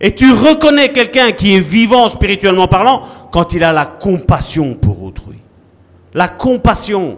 [0.01, 5.03] Et tu reconnais quelqu'un qui est vivant spirituellement parlant quand il a la compassion pour
[5.03, 5.37] autrui.
[6.13, 7.17] La compassion.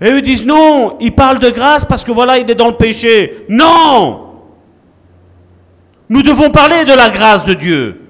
[0.00, 2.74] Et eux disent non, il parle de grâce parce que voilà, il est dans le
[2.74, 3.46] péché.
[3.48, 4.20] Non
[6.08, 8.00] Nous devons parler de la grâce de Dieu.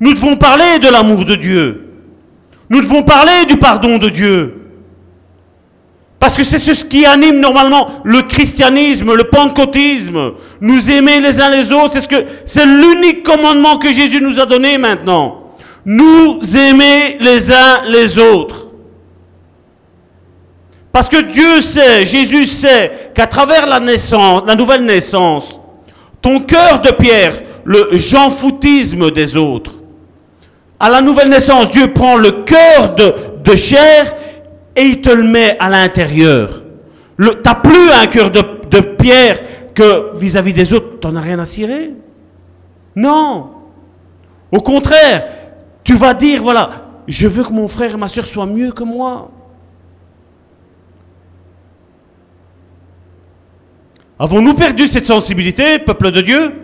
[0.00, 1.80] Nous devons parler de l'amour de Dieu.
[2.70, 4.64] Nous devons parler du pardon de Dieu.
[6.18, 10.32] Parce que c'est ce qui anime normalement le christianisme, le pentecôtisme.
[10.62, 14.40] Nous aimer les uns les autres, c'est ce que c'est l'unique commandement que Jésus nous
[14.40, 15.42] a donné maintenant.
[15.84, 18.63] Nous aimer les uns les autres.
[20.94, 25.58] Parce que Dieu sait, Jésus sait qu'à travers la naissance, la nouvelle naissance,
[26.22, 29.72] ton cœur de pierre, le jean-foutisme des autres,
[30.78, 34.14] à la nouvelle naissance, Dieu prend le cœur de, chair
[34.76, 36.62] et il te le met à l'intérieur.
[37.18, 39.40] Tu n'as plus un cœur de, de pierre
[39.74, 41.90] que vis-à-vis -vis des autres, tu n'en as rien à cirer.
[42.94, 43.50] Non.
[44.52, 45.26] Au contraire,
[45.82, 46.70] tu vas dire, voilà,
[47.08, 49.32] je veux que mon frère et ma soeur soient mieux que moi.
[54.24, 56.54] Avons-nous perdu cette sensibilité, peuple de Dieu?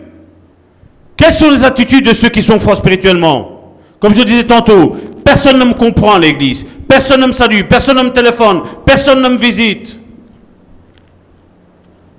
[1.15, 3.75] Quelles sont les attitudes de ceux qui sont forts spirituellement?
[3.99, 7.97] Comme je disais tantôt, personne ne me comprend à l'église, personne ne me salue, personne
[7.97, 9.99] ne me téléphone, personne ne me visite.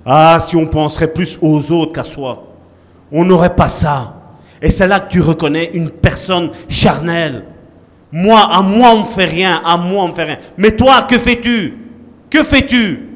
[0.05, 2.47] Ah, si on penserait plus aux autres qu'à soi,
[3.11, 4.15] on n'aurait pas ça.
[4.61, 7.43] Et c'est là que tu reconnais une personne charnelle.
[8.13, 10.37] Moi, à moi, on ne fait rien, à moi, on ne fait rien.
[10.55, 11.79] Mais toi, que fais-tu?
[12.29, 13.09] Que fais-tu?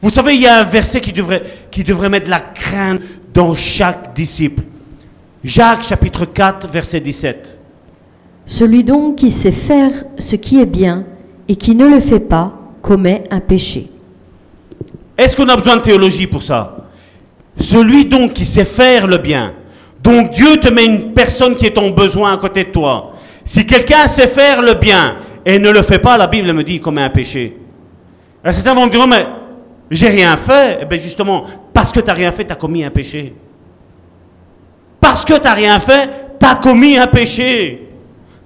[0.00, 3.00] Vous savez, il y a un verset qui devrait, qui devrait mettre la crainte
[3.34, 4.62] dans chaque disciple.
[5.42, 7.58] Jacques chapitre 4, verset 17.
[8.46, 11.04] Celui donc qui sait faire ce qui est bien
[11.48, 13.90] et qui ne le fait pas commet un péché.
[15.16, 16.76] Est-ce qu'on a besoin de théologie pour ça?
[17.58, 19.54] Celui donc qui sait faire le bien.
[20.00, 23.12] Donc Dieu te met une personne qui est en besoin à côté de toi.
[23.44, 26.74] Si quelqu'un sait faire le bien et ne le fait pas, la Bible me dit
[26.74, 27.56] qu'il commet un péché.
[28.44, 29.26] Et certains vont me dire, mais
[29.90, 30.80] j'ai rien fait.
[30.82, 33.34] Eh bien justement, parce que tu n'as rien fait, tu as commis un péché.
[35.00, 36.08] Parce que tu n'as rien fait,
[36.38, 37.88] tu as commis un péché.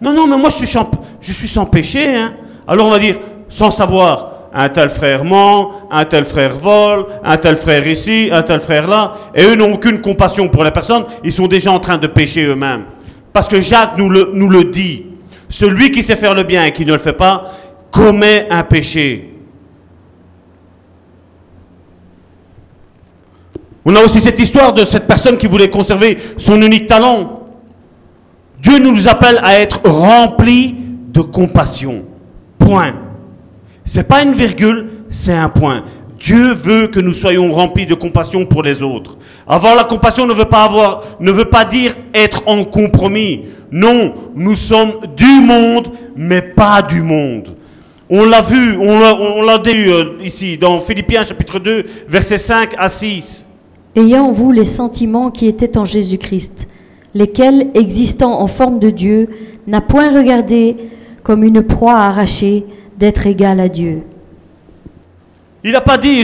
[0.01, 0.91] Non, non, mais moi je suis, sans,
[1.21, 2.17] je suis sans péché.
[2.17, 2.35] Hein.
[2.67, 7.37] Alors on va dire, sans savoir, un tel frère ment, un tel frère vole, un
[7.39, 11.05] tel frère ici, un tel frère là, et eux n'ont aucune compassion pour la personne,
[11.25, 12.85] ils sont déjà en train de pécher eux-mêmes.
[13.33, 15.07] Parce que Jacques nous le, nous le dit,
[15.49, 17.45] celui qui sait faire le bien et qui ne le fait pas,
[17.91, 19.32] commet un péché.
[23.85, 27.41] On a aussi cette histoire de cette personne qui voulait conserver son unique talent.
[28.61, 30.77] Dieu nous appelle à être remplis
[31.09, 32.05] de compassion.
[32.59, 32.95] Point.
[33.85, 35.83] C'est pas une virgule, c'est un point.
[36.21, 39.19] Dieu veut que nous soyons remplis de compassion pour les autres.
[39.49, 43.47] Avoir la compassion ne veut pas avoir, ne veut pas dire être en compromis.
[43.73, 47.57] Non, nous sommes du monde, mais pas du monde.
[48.09, 52.89] On l'a vu, on l'a dit euh, ici dans Philippiens chapitre 2, versets 5 à
[52.89, 53.47] 6.
[53.95, 56.69] Ayant en vous les sentiments qui étaient en Jésus-Christ,
[57.15, 59.29] lesquels, existant en forme de Dieu,
[59.67, 60.77] n'a point regardé
[61.23, 62.65] comme une proie arrachée,
[62.99, 64.03] d'être égal à Dieu.
[65.65, 66.23] Il n'a pas dit,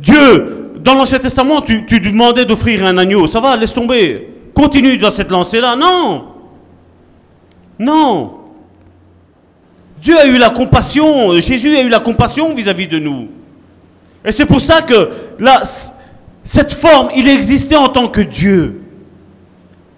[0.00, 3.26] Dieu, dans l'Ancien Testament, tu, tu demandais d'offrir un agneau.
[3.26, 4.28] Ça va, laisse tomber.
[4.54, 5.76] Continue dans cette lancée-là.
[5.76, 6.24] Non.
[7.78, 8.34] Non.
[10.02, 13.28] Dieu a eu la compassion, Jésus a eu la compassion vis-à-vis de nous.
[14.24, 15.08] Et c'est pour ça que
[15.38, 15.62] là,
[16.44, 18.80] cette forme, il existait en tant que Dieu.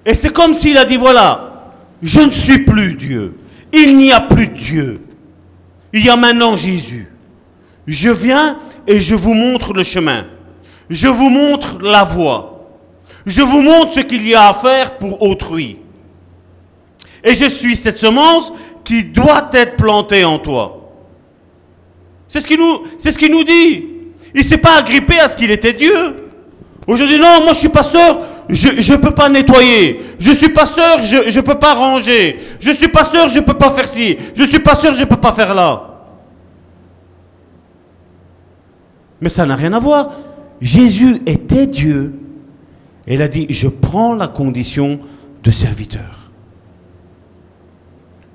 [0.04, 1.72] Et c'est comme s'il a dit, voilà,
[2.02, 3.34] je ne suis plus Dieu.
[3.72, 5.00] Il n'y a plus Dieu.
[5.92, 7.08] Il y a maintenant Jésus.
[7.86, 10.26] Je viens et je vous montre le chemin.
[10.90, 12.68] Je vous montre la voie.
[13.24, 15.78] Je vous montre ce qu'il y a à faire pour autrui.
[17.22, 18.52] Et je suis cette semence
[18.84, 20.92] qui doit être plantée en toi.
[22.28, 23.86] C'est ce qu'il nous, ce qu'il nous dit.
[24.34, 26.23] Il s'est pas agrippé à ce qu'il était Dieu.
[26.86, 30.00] Aujourd'hui, non, moi je suis pasteur, je ne peux pas nettoyer.
[30.18, 32.38] Je suis pasteur, je ne peux pas ranger.
[32.60, 34.16] Je suis pasteur, je ne peux pas faire ci.
[34.34, 35.94] Je suis pasteur, je ne peux pas faire là.
[39.20, 40.10] Mais ça n'a rien à voir.
[40.60, 42.14] Jésus était Dieu.
[43.06, 44.98] Et il a dit, je prends la condition
[45.42, 46.30] de serviteur.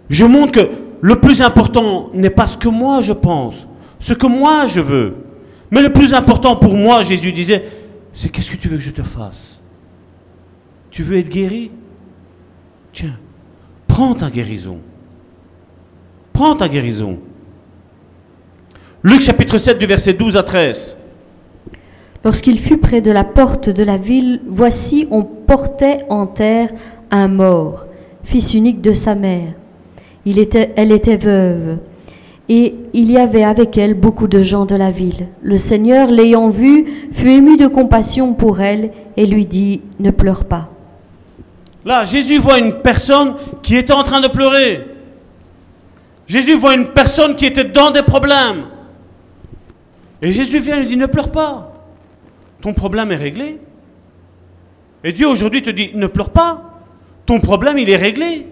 [0.10, 0.70] Je montre que
[1.02, 3.68] le plus important n'est pas ce que moi je pense,
[4.00, 5.16] ce que moi je veux.
[5.72, 7.64] Mais le plus important pour moi, Jésus disait,
[8.14, 9.62] c'est qu'est-ce que tu veux que je te fasse?
[10.92, 11.72] Tu veux être guéri?
[12.92, 13.18] Tiens,
[13.88, 14.80] prends ta guérison.
[16.34, 17.20] Prends ta guérison.
[19.04, 20.98] Luc chapitre 7 du verset 12 à 13.
[22.26, 26.70] Lorsqu'il fut près de la porte de la ville, voici on portait en terre
[27.12, 27.86] un mort,
[28.24, 29.54] fils unique de sa mère.
[30.26, 31.78] Elle était veuve,
[32.50, 35.28] et il y avait avec elle beaucoup de gens de la ville.
[35.44, 40.46] Le Seigneur, l'ayant vue, fut ému de compassion pour elle et lui dit, ne pleure
[40.46, 40.70] pas.
[41.86, 44.86] Là, Jésus voit une personne qui était en train de pleurer.
[46.28, 48.66] Jésus voit une personne qui était dans des problèmes.
[50.22, 51.72] Et Jésus vient et lui dit, ne pleure pas.
[52.62, 53.60] Ton problème est réglé.
[55.04, 56.82] Et Dieu aujourd'hui te dit, ne pleure pas.
[57.26, 58.48] Ton problème, il est réglé.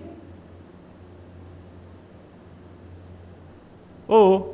[4.07, 4.53] Oh.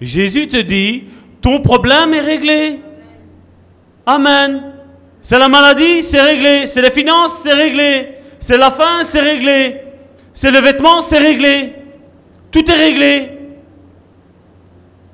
[0.00, 1.04] Jésus te dit,
[1.40, 2.80] ton problème est réglé.
[4.06, 4.72] Amen.
[5.20, 6.66] C'est la maladie, c'est réglé.
[6.66, 8.16] C'est les finances, c'est réglé.
[8.38, 9.80] C'est la faim, c'est réglé.
[10.34, 11.74] C'est le vêtement, c'est réglé.
[12.50, 13.30] Tout est réglé.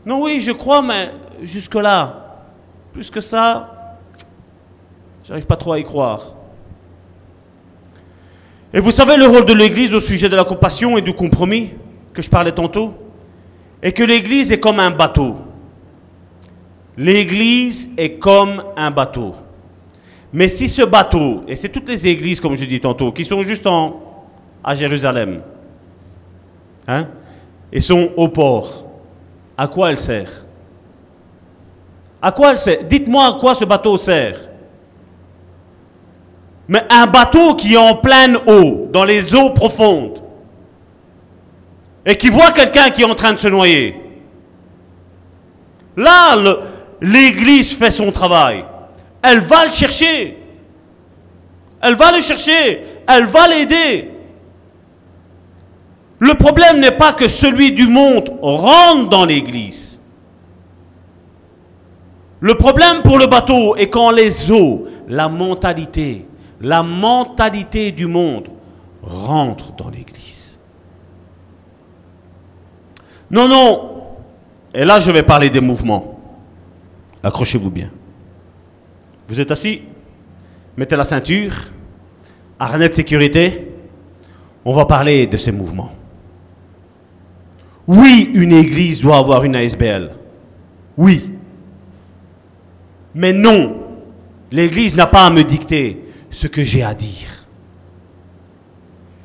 [0.05, 1.11] Non, oui, je crois, mais
[1.43, 2.45] jusque-là,
[2.93, 3.99] plus que ça,
[5.25, 6.35] j'arrive pas trop à y croire.
[8.73, 11.71] Et vous savez le rôle de l'Église au sujet de la compassion et du compromis
[12.13, 12.95] que je parlais tantôt?
[13.83, 15.37] Et que l'Église est comme un bateau.
[16.97, 19.35] L'Église est comme un bateau.
[20.33, 23.43] Mais si ce bateau, et c'est toutes les églises, comme je dis tantôt, qui sont
[23.43, 24.01] juste en,
[24.63, 25.43] à Jérusalem,
[26.87, 27.09] hein,
[27.73, 28.87] et sont au port,
[29.57, 30.47] à quoi elle sert?
[32.23, 32.85] À quoi elle sert?
[32.85, 34.39] Dites-moi à quoi ce bateau sert.
[36.69, 40.23] Mais un bateau qui est en pleine eau, dans les eaux profondes,
[42.05, 43.95] et qui voit quelqu'un qui est en train de se noyer,
[45.97, 46.37] là,
[47.01, 48.65] l'église fait son travail.
[49.23, 50.39] Elle va le chercher.
[51.83, 52.83] Elle va le chercher.
[53.07, 54.11] Elle va l'aider.
[56.19, 59.99] Le problème n'est pas que celui du monde rentre dans l'église.
[62.41, 66.27] Le problème pour le bateau est quand les eaux, la mentalité,
[66.61, 68.49] la mentalité du monde
[69.03, 70.20] rentre dans l'église.
[73.31, 73.91] Non, non.
[74.75, 76.21] Et là, je vais parler des mouvements.
[77.23, 77.91] Accrochez-vous bien.
[79.29, 79.83] Vous êtes assis,
[80.77, 81.55] mettez la ceinture,
[82.59, 83.69] harnais de sécurité.
[84.65, 85.93] On va parler de ces mouvements.
[87.87, 90.11] Oui, une église doit avoir une ASBL.
[90.97, 91.31] Oui.
[93.15, 93.77] Mais non,
[94.51, 97.47] l'église n'a pas à me dicter ce que j'ai à dire.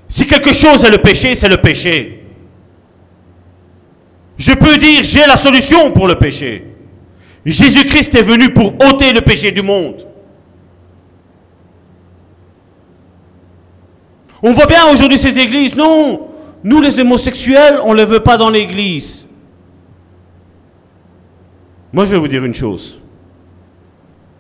[0.07, 2.24] Si quelque chose est le péché, c'est le péché.
[4.37, 6.65] Je peux dire j'ai la solution pour le péché.
[7.45, 10.07] Jésus-Christ est venu pour ôter le péché du monde.
[14.41, 16.27] On voit bien aujourd'hui ces églises, non,
[16.63, 19.27] nous les homosexuels, on ne les veut pas dans l'église.
[21.93, 22.99] Moi je vais vous dire une chose.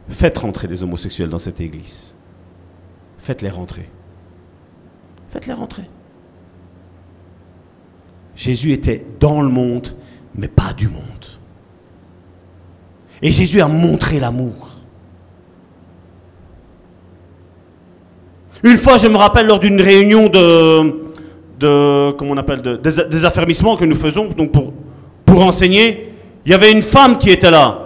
[0.09, 2.13] Faites rentrer les homosexuels dans cette église.
[3.17, 3.89] Faites-les rentrer.
[5.29, 5.83] Faites-les rentrer.
[8.35, 9.95] Jésus était dans le monde,
[10.35, 11.03] mais pas du monde.
[13.21, 14.69] Et Jésus a montré l'amour.
[18.63, 21.05] Une fois, je me rappelle lors d'une réunion de,
[21.59, 24.29] de, comment on appelle, de, des, affermissements que nous faisons,
[25.25, 26.13] pour enseigner,
[26.45, 27.81] il y avait une femme qui était là.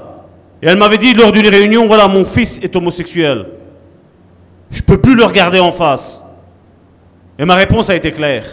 [0.62, 3.46] Et elle m'avait dit lors d'une réunion, voilà, mon fils est homosexuel.
[4.72, 6.24] Je ne peux plus le regarder en face.
[7.38, 8.46] Et ma réponse a été claire.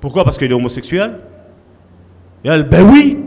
[0.00, 0.24] Pourquoi?
[0.24, 1.20] Parce qu'il est homosexuel.
[2.44, 3.18] Et elle, ben oui.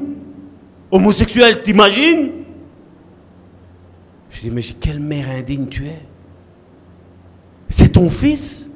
[0.91, 2.31] Homosexuel, t'imagines?
[4.29, 6.01] Je dis, mais quelle mère indigne tu es.
[7.67, 8.69] C'est ton fils.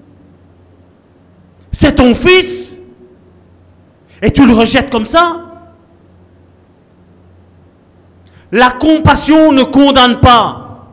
[1.72, 2.80] C'est ton fils.
[4.22, 5.40] Et tu le rejettes comme ça.
[8.52, 10.88] La compassion ne condamne pas.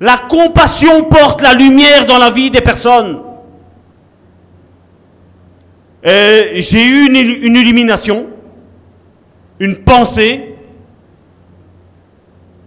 [0.00, 3.20] La compassion porte la lumière dans la vie des personnes.
[6.06, 8.28] J'ai eu une, une illumination
[9.60, 10.54] une pensée.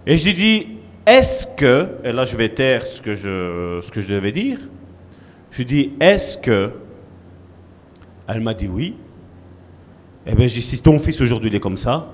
[0.06, 4.02] Et j'ai dit, est-ce que, et là je vais taire ce que je, ce que
[4.02, 4.60] je devais dire,
[5.52, 6.72] je dis, est-ce que,
[8.28, 8.96] elle m'a dit oui.
[10.26, 12.12] Eh bien, j'ai dit, si ton fils aujourd'hui il est comme ça,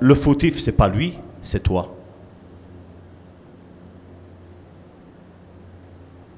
[0.00, 1.94] le fautif, c'est pas lui, c'est toi.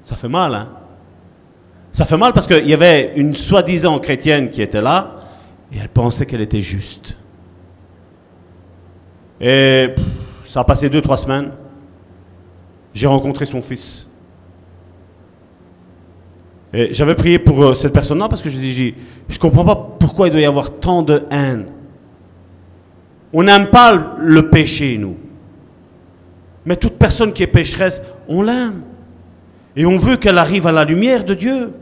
[0.03, 0.78] Ça fait mal, hein
[1.99, 5.17] Ça fait mal parce qu'il y avait une soi-disant chrétienne qui était là,
[5.69, 7.17] et elle pensait qu'elle était juste.
[9.41, 9.89] Et
[10.45, 11.51] ça a passé deux, trois semaines.
[12.93, 14.09] J'ai rencontré son fils.
[16.71, 18.95] Et j'avais prié pour euh, cette personne-là parce que je dis,
[19.27, 21.65] je ne comprends pas pourquoi il doit y avoir tant de haine.
[23.33, 25.17] On n'aime pas le péché, nous.
[26.65, 28.83] Mais toute personne qui est pécheresse, on l'aime.
[29.75, 31.73] Et on veut qu'elle arrive à la lumière de Dieu.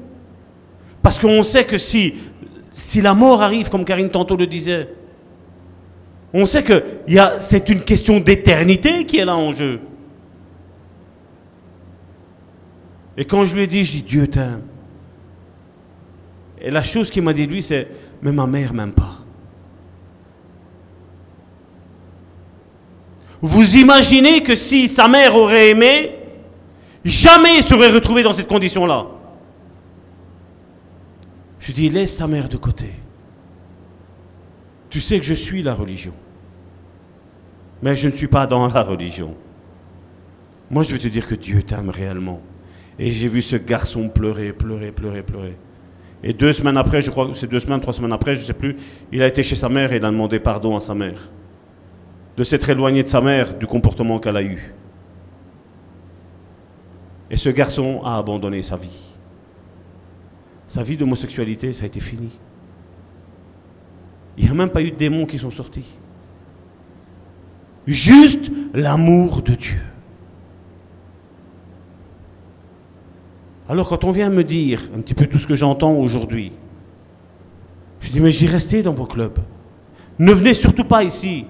[1.07, 2.15] Parce qu'on sait que si,
[3.01, 4.89] la mort arrive, comme Karine tantôt le disait,
[6.33, 6.83] on sait que
[7.39, 9.79] c'est une question d'éternité qui est là en jeu.
[13.15, 14.63] Et quand je lui ai dit, je dis, Dieu t'aime.
[16.59, 17.87] Et la chose qu'il m'a dit lui, c'est,
[18.21, 19.19] mais ma mère m'aime pas.
[23.41, 26.17] Vous imaginez que si sa mère aurait aimé,
[27.05, 29.07] jamais il serait retrouvé dans cette condition-là.
[31.67, 32.93] Je dis, laisse ta mère de côté.
[34.89, 36.13] Tu sais que je suis la religion.
[37.81, 39.35] Mais je ne suis pas dans la religion.
[40.71, 42.39] Moi, je veux te dire que Dieu t'aime réellement.
[42.97, 45.57] Et j'ai vu ce garçon pleurer, pleurer, pleurer, pleurer.
[46.23, 48.45] Et deux semaines après, je crois que c'est deux semaines, trois semaines après, je ne
[48.45, 48.77] sais plus,
[49.11, 51.29] il a été chez sa mère et il a demandé pardon à sa mère.
[52.37, 54.73] De s'être éloigné de sa mère, du comportement qu'elle a eu.
[57.29, 59.06] Et ce garçon a abandonné sa vie
[60.67, 62.37] sa vie d'homosexualité, ça a été fini.
[64.37, 65.85] Il n'y a même pas eu de démons qui sont sortis.
[67.87, 69.81] Juste l'amour de Dieu.
[73.69, 76.51] Alors quand on vient me dire un petit peu tout ce que j'entends aujourd'hui,
[77.99, 79.39] je dis mais j'y restais dans vos clubs.
[80.19, 81.45] Ne venez surtout pas ici.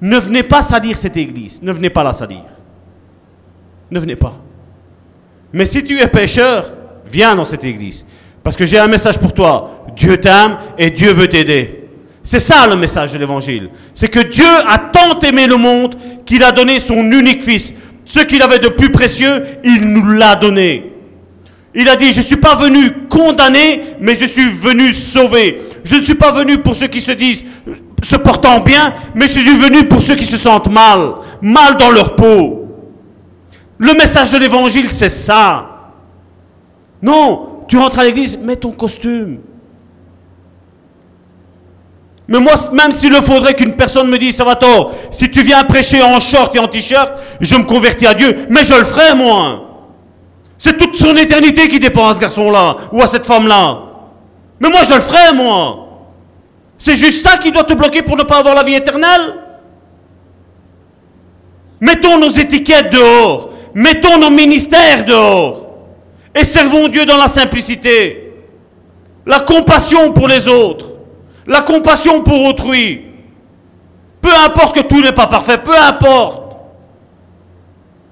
[0.00, 1.62] Ne venez pas salir cette église.
[1.62, 2.42] Ne venez pas la salir.
[3.90, 4.36] Ne venez pas.
[5.52, 6.72] Mais si tu es pécheur,
[7.06, 8.06] viens dans cette église.
[8.42, 9.84] Parce que j'ai un message pour toi.
[9.96, 11.88] Dieu t'aime et Dieu veut t'aider.
[12.24, 13.70] C'est ça le message de l'évangile.
[13.94, 17.72] C'est que Dieu a tant aimé le monde qu'il a donné son unique fils.
[18.04, 20.92] Ce qu'il avait de plus précieux, il nous l'a donné.
[21.74, 25.60] Il a dit, je ne suis pas venu condamner, mais je suis venu sauver.
[25.84, 27.44] Je ne suis pas venu pour ceux qui se disent
[28.02, 31.90] se portant bien, mais je suis venu pour ceux qui se sentent mal, mal dans
[31.90, 32.68] leur peau.
[33.78, 35.92] Le message de l'évangile, c'est ça.
[37.00, 39.38] Non, tu rentres à l'église, mets ton costume.
[42.28, 46.02] Mais moi, même s'il le faudrait qu'une personne me dise, Salvatore, si tu viens prêcher
[46.02, 49.86] en short et en t-shirt, je me convertis à Dieu, mais je le ferai, moi.
[50.58, 53.84] C'est toute son éternité qui dépend à ce garçon-là, ou à cette femme-là.
[54.60, 55.88] Mais moi, je le ferai, moi.
[56.76, 59.34] C'est juste ça qui doit te bloquer pour ne pas avoir la vie éternelle.
[61.80, 63.48] Mettons nos étiquettes dehors.
[63.72, 65.61] Mettons nos ministères dehors.
[66.34, 68.32] Et servons Dieu dans la simplicité.
[69.26, 70.86] La compassion pour les autres.
[71.46, 73.02] La compassion pour autrui.
[74.20, 76.42] Peu importe que tout n'est pas parfait, peu importe.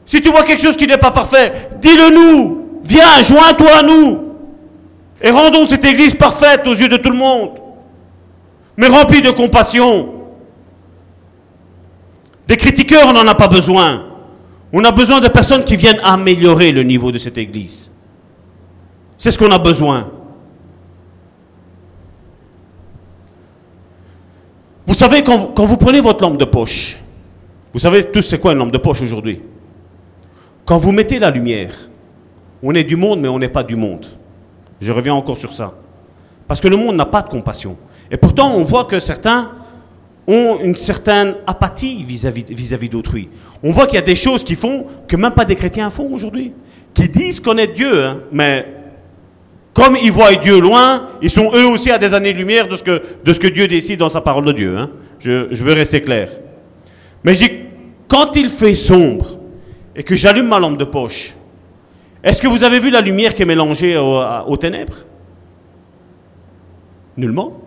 [0.05, 2.81] Si tu vois quelque chose qui n'est pas parfait, dis-le nous.
[2.83, 4.19] Viens, joins-toi à nous.
[5.23, 7.51] Et rendons cette église parfaite aux yeux de tout le monde.
[8.77, 10.09] Mais remplie de compassion.
[12.49, 14.07] Des critiqueurs, on n'en a pas besoin.
[14.73, 17.93] On a besoin de personnes qui viennent améliorer le niveau de cette église.
[19.21, 20.11] C'est ce qu'on a besoin.
[24.87, 26.99] Vous savez, quand, vous prenez votre lampe de poche,
[27.75, 29.43] vous savez tous c'est quoi une lampe de poche aujourd'hui?
[30.65, 31.91] Quand vous mettez la lumière,
[32.63, 34.07] on est du monde, mais on n'est pas du monde.
[34.81, 35.75] Je reviens encore sur ça.
[36.49, 37.77] Parce que le monde n'a pas de compassion.
[38.11, 39.51] Et pourtant, on voit que certains
[40.27, 43.29] ont une certaine apathie vis-à-vis vis d'autrui.
[43.63, 46.11] On voit qu'il y a des choses qui font que même pas des chrétiens font
[46.11, 46.55] aujourd'hui.
[46.95, 48.80] Qui disent connaître Dieu, hein, mais
[49.73, 53.33] comme ils voient Dieu loin, ils sont eux aussi à des années-lumière de, ce de
[53.33, 54.77] ce que Dieu décide dans sa parole de Dieu.
[54.77, 54.91] Hein.
[55.19, 56.29] Je, je, veux rester clair.
[57.23, 57.51] Mais je dis,
[58.09, 59.39] quand il fait sombre
[59.95, 61.35] et que j'allume ma lampe de poche,
[62.23, 65.07] est-ce que vous avez vu la lumière qui est mélangée aux ténèbres?
[67.17, 67.61] Nullement.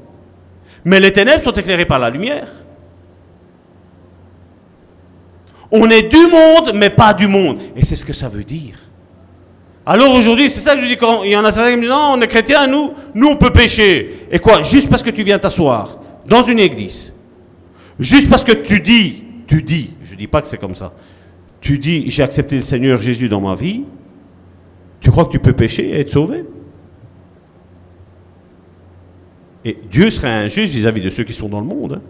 [0.86, 2.52] Mais les ténèbres sont éclairées par la lumière.
[5.72, 7.58] On est du monde, mais pas du monde.
[7.76, 8.76] Et c'est ce que ça veut dire.
[9.86, 11.82] Alors aujourd'hui, c'est ça que je dis quand il y en a certains qui me
[11.82, 14.28] disent non, on est chrétiens, nous, nous on peut pécher.
[14.32, 14.64] Et quoi?
[14.64, 17.14] Juste parce que tu viens t'asseoir dans une église,
[18.00, 20.94] juste parce que tu dis, tu dis, je ne dis pas que c'est comme ça,
[21.60, 23.84] tu dis j'ai accepté le Seigneur Jésus dans ma vie,
[25.02, 26.46] tu crois que tu peux pécher et être sauvé?
[29.66, 31.94] Et Dieu serait injuste vis-à-vis de ceux qui sont dans le monde.
[31.94, 32.02] Hein.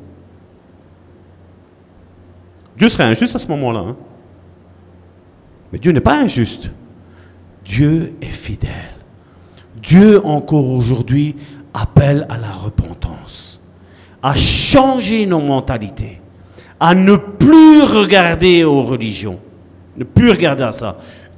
[2.78, 3.80] Dieu serait injuste à ce moment-là.
[3.80, 3.96] Hein.
[5.72, 6.72] Mais Dieu n'est pas injuste.
[7.66, 8.72] Dieu est fidèle.
[9.82, 11.36] Dieu encore aujourd'hui
[11.74, 13.60] appelle à la repentance,
[14.22, 16.22] à changer nos mentalités,
[16.80, 19.40] à ne plus regarder aux religions,
[19.98, 20.98] ne plus regarder à ça.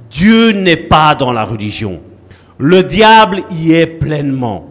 [0.10, 2.02] Dieu n'est pas dans la religion.
[2.57, 4.68] Le diable y est pleinement.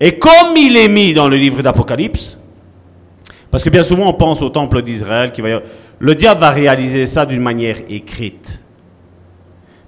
[0.00, 2.40] Et comme il est mis dans le livre d'Apocalypse,
[3.50, 5.60] parce que bien souvent on pense au temple d'Israël qui va...
[5.98, 8.61] Le diable va réaliser ça d'une manière écrite.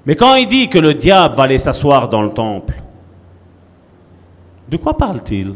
[0.06, 2.74] Mais quand il dit que le diable va aller s'asseoir dans le temple,
[4.68, 5.54] de quoi parle-t-il?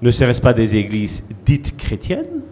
[0.00, 2.42] Ne serait-ce pas des églises dites chrétiennes?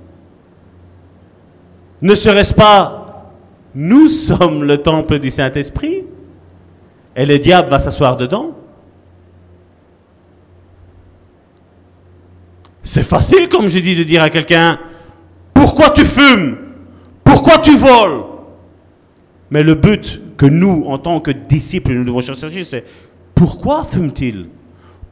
[2.03, 3.33] Ne serait-ce pas
[3.75, 6.05] nous sommes le temple du Saint-Esprit?
[7.15, 8.53] Et le diable va s'asseoir dedans?
[12.83, 14.79] C'est facile, comme je dis, de dire à quelqu'un,
[15.53, 16.57] pourquoi tu fumes?
[17.25, 18.36] Pourquoi tu voles?
[19.51, 22.85] Mais le but que nous, en tant que disciples, nous devons chercher, c'est
[23.35, 24.49] pourquoi fume-t-il?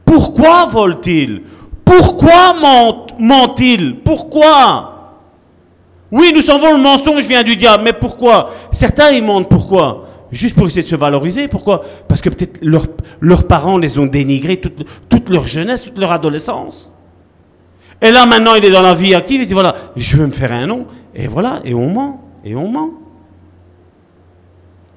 [0.03, 1.41] Pourquoi vole-t-il?
[1.83, 2.53] Pourquoi
[3.19, 3.97] ment-il?
[3.97, 4.91] Pourquoi?
[6.11, 8.49] Oui, nous savons le mensonge vient du diable, mais pourquoi?
[8.71, 10.07] Certains, ils mentent pourquoi?
[10.31, 11.47] Juste pour essayer de se valoriser.
[11.47, 11.81] Pourquoi?
[12.07, 12.59] Parce que peut-être
[13.21, 16.91] leurs parents les ont dénigrés toute, toute leur jeunesse, toute leur adolescence.
[18.01, 20.31] Et là, maintenant, il est dans la vie active, il dit, voilà, je veux me
[20.31, 20.85] faire un nom.
[21.13, 22.89] Et voilà, et on ment, et on ment.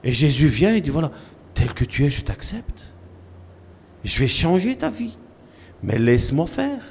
[0.04, 1.10] Et Jésus vient et dit, voilà,
[1.54, 2.94] tel que tu es, je t'accepte.
[4.04, 5.16] Je vais changer ta vie.
[5.82, 6.82] Mais laisse-moi faire.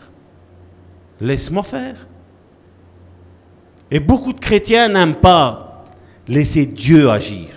[1.19, 2.07] Laisse-moi faire.
[3.89, 5.85] Et beaucoup de chrétiens n'aiment pas
[6.27, 7.47] laisser Dieu agir.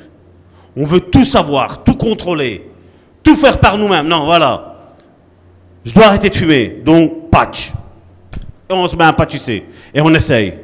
[0.76, 2.70] On veut tout savoir, tout contrôler,
[3.22, 4.06] tout faire par nous-mêmes.
[4.06, 4.94] Non, voilà.
[5.84, 7.72] Je dois arrêter de fumer, donc patch.
[8.68, 9.64] Et on se met à patchisser.
[9.92, 10.56] Et on essaye.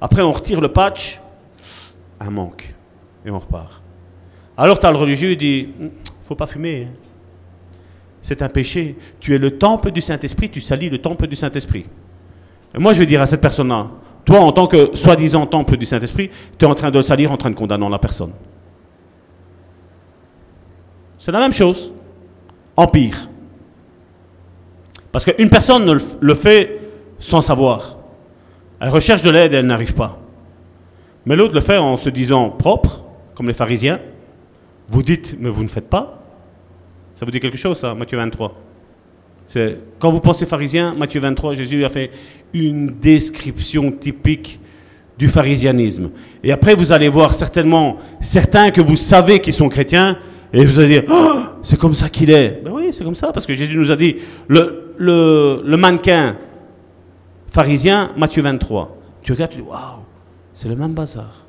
[0.00, 1.20] Après, on retire le patch,
[2.20, 2.74] un manque.
[3.24, 3.82] Et on repart.
[4.60, 5.68] Alors, tu as le religieux, il dit
[6.24, 6.86] faut pas fumer.
[6.86, 6.94] hein.
[8.20, 8.94] C'est un péché.
[9.18, 11.86] Tu es le temple du Saint-Esprit, tu salis le temple du Saint-Esprit.
[12.74, 13.88] Et moi, je vais dire à cette personne-là
[14.22, 16.28] toi, en tant que soi-disant temple du Saint-Esprit,
[16.58, 18.32] tu es en train de le salir, en train de condamner la personne.
[21.18, 21.94] C'est la même chose,
[22.76, 23.30] en pire.
[25.10, 26.80] Parce qu'une personne le fait
[27.18, 27.96] sans savoir.
[28.78, 30.18] Elle recherche de l'aide et elle n'arrive pas.
[31.24, 33.04] Mais l'autre le fait en se disant propre,
[33.34, 34.00] comme les pharisiens.
[34.90, 36.22] Vous dites, mais vous ne faites pas.
[37.14, 38.54] Ça vous dit quelque chose, ça, Matthieu 23
[39.46, 42.10] C'est Quand vous pensez pharisien, Matthieu 23, Jésus a fait
[42.52, 44.60] une description typique
[45.16, 46.10] du pharisianisme.
[46.42, 50.18] Et après, vous allez voir certainement certains que vous savez qui sont chrétiens,
[50.52, 52.62] et vous allez dire, Ah, c'est comme ça qu'il est.
[52.64, 54.16] Ben oui, c'est comme ça, parce que Jésus nous a dit,
[54.48, 56.36] le, le, le mannequin
[57.52, 58.96] pharisien, Matthieu 23.
[59.22, 60.00] Tu regardes, tu dis, waouh,
[60.54, 61.46] c'est le même bazar.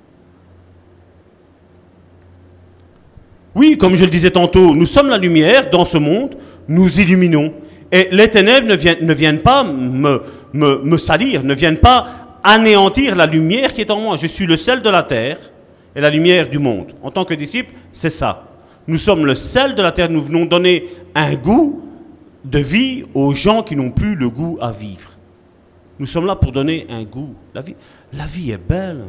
[3.55, 6.35] Oui, comme je le disais tantôt, nous sommes la lumière dans ce monde,
[6.67, 7.53] nous illuminons.
[7.91, 12.07] Et les ténèbres ne viennent, ne viennent pas me salir, ne viennent pas
[12.43, 14.15] anéantir la lumière qui est en moi.
[14.15, 15.37] Je suis le sel de la terre
[15.95, 16.93] et la lumière du monde.
[17.03, 18.47] En tant que disciple, c'est ça.
[18.87, 21.81] Nous sommes le sel de la terre, nous venons donner un goût
[22.43, 25.11] de vie aux gens qui n'ont plus le goût à vivre.
[25.99, 27.35] Nous sommes là pour donner un goût.
[27.53, 27.75] La vie,
[28.13, 29.03] la vie est belle.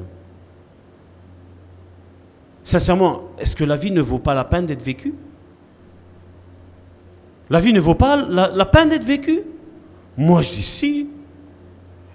[2.64, 5.14] Sincèrement, est-ce que la vie ne vaut pas la peine d'être vécue?
[7.50, 9.40] La vie ne vaut pas la, peine d'être vécue?
[10.16, 11.08] Moi, je dis si.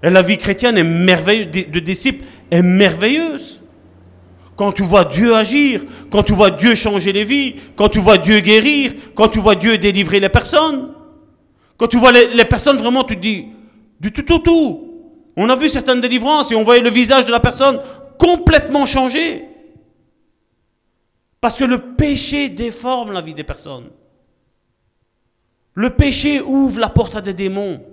[0.02, 3.62] Et la vie chrétienne est merveilleuse, de disciple est merveilleuse.
[4.56, 8.18] Quand tu vois Dieu agir, quand tu vois Dieu changer les vies, quand tu vois
[8.18, 10.90] Dieu guérir, quand tu vois Dieu délivrer les personnes,
[11.78, 13.46] quand tu vois les, personnes vraiment, tu te dis,
[14.00, 14.84] du tout au tout.
[15.36, 17.80] On a vu certaines délivrances et on voyait le visage de la personne
[18.18, 19.47] complètement changé.
[21.42, 23.90] Parce que le péché déforme la vie des personnes.
[25.74, 27.86] Le péché ouvre la porte à des démons.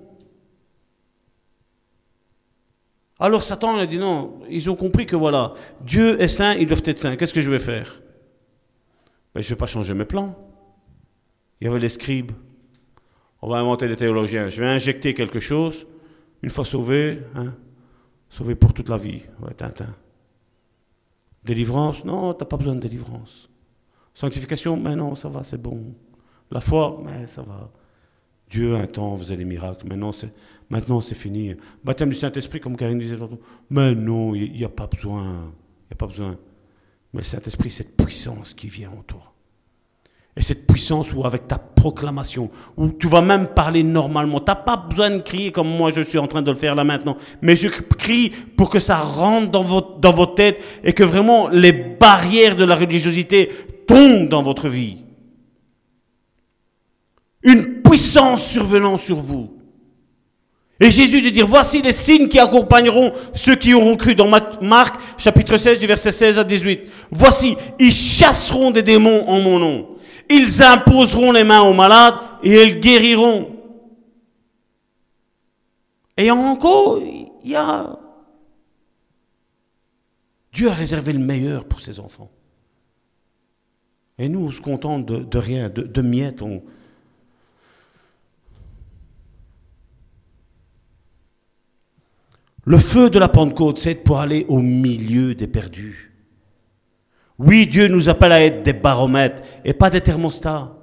[3.20, 6.82] Alors Satan a dit non, ils ont compris que voilà, Dieu est saint, ils doivent
[6.84, 7.16] être saints.
[7.16, 8.00] Qu'est-ce que je vais faire?
[9.34, 10.34] Ben, Je ne vais pas changer mes plans.
[11.60, 12.32] Il y avait les scribes.
[13.40, 14.48] On va inventer des théologiens.
[14.48, 15.86] Je vais injecter quelque chose.
[16.42, 17.54] Une fois sauvé, hein,
[18.28, 19.22] sauvé pour toute la vie.
[19.40, 19.94] Ouais, Tintin.
[21.44, 23.50] Délivrance Non, tu n'as pas besoin de délivrance.
[24.14, 25.94] Sanctification Mais non, ça va, c'est bon.
[26.50, 27.70] La foi Mais ça va.
[28.48, 29.86] Dieu, un temps, faisait des miracles.
[29.88, 30.32] Maintenant, c'est,
[30.70, 31.54] maintenant, c'est fini.
[31.82, 33.40] Baptême du Saint-Esprit, comme Karine disait tantôt.
[33.70, 35.52] Mais non, il n'y a pas besoin.
[35.90, 36.38] Il a pas besoin.
[37.12, 39.33] Mais le Saint-Esprit, cette puissance qui vient en toi.
[40.36, 44.56] Et cette puissance où avec ta proclamation, où tu vas même parler normalement, tu n'as
[44.56, 47.16] pas besoin de crier comme moi je suis en train de le faire là maintenant,
[47.40, 51.48] mais je crie pour que ça rentre dans votre, dans votre tête et que vraiment
[51.48, 53.48] les barrières de la religiosité
[53.86, 54.98] tombent dans votre vie.
[57.44, 59.50] Une puissance survenant sur vous.
[60.80, 64.28] Et Jésus de dire, voici les signes qui accompagneront ceux qui auront cru dans
[64.60, 66.80] Marc chapitre 16 du verset 16 à 18.
[67.12, 69.93] Voici, ils chasseront des démons en mon nom.
[70.30, 73.54] Ils imposeront les mains aux malades et ils guériront.
[76.16, 77.98] Et encore, il y a...
[80.52, 82.30] Dieu a réservé le meilleur pour ses enfants.
[84.18, 86.42] Et nous, on se contente de, rien, de, miettes.
[92.64, 96.13] Le feu de la Pentecôte, c'est pour aller au milieu des perdus.
[97.38, 100.76] Oui, Dieu nous appelle à être des baromètres et pas des thermostats.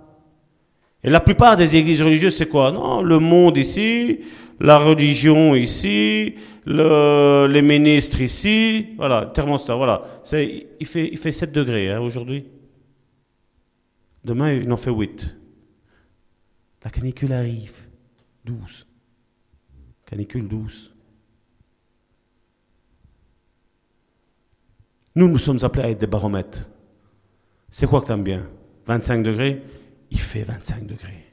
[1.03, 2.71] Et la plupart des églises religieuses, c'est quoi?
[2.71, 4.19] Non, le monde ici,
[4.59, 10.03] la religion ici, le, les ministres ici, voilà, thermostat, voilà.
[10.33, 12.45] Il, fait, il fait 7 degrés hein, aujourd'hui.
[14.23, 15.37] Demain, il en fait 8.
[16.83, 17.73] La canicule arrive.
[18.45, 18.87] 12.
[20.05, 20.90] Canicule 12.
[25.15, 26.67] Nous, nous sommes appelés à être des baromètres.
[27.69, 28.47] C'est quoi que tu aimes bien?
[28.85, 29.61] 25 degrés?
[30.09, 31.25] Il fait 25 degrés.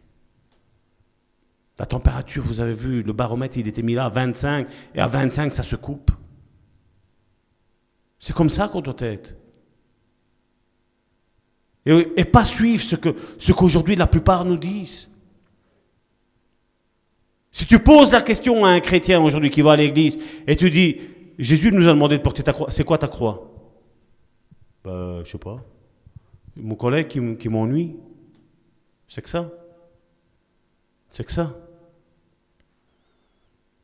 [1.79, 5.07] La température, vous avez vu, le baromètre, il était mis là à 25, et à
[5.07, 6.11] 25, ça se coupe.
[8.19, 9.35] C'est comme ça qu'on doit être.
[11.87, 15.11] Et, et pas suivre ce, que, ce qu'aujourd'hui la plupart nous disent.
[17.53, 20.71] Si tu poses la question à un chrétien aujourd'hui qui va à l'église, et tu
[20.71, 21.01] dis,
[21.39, 23.48] Jésus nous a demandé de porter ta croix, c'est quoi ta croix?
[24.89, 25.63] Ben, je sais pas.
[26.57, 27.97] mon collègue qui, qui m'ennuie.
[29.07, 29.51] C'est que ça.
[31.11, 31.55] C'est que ça.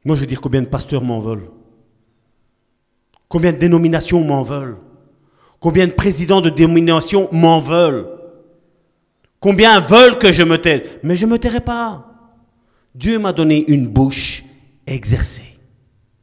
[0.05, 1.51] Moi, je veux dire combien de pasteurs m'en veulent.
[3.29, 4.79] Combien de dénominations m'en veulent.
[5.61, 8.09] Combien de présidents de dénominations m'en veulent.
[9.41, 10.85] Combien veulent que je me taise.
[11.03, 12.33] Mais je ne me tairai pas.
[12.95, 14.45] Dieu m'a donné une bouche
[14.87, 15.59] exercée,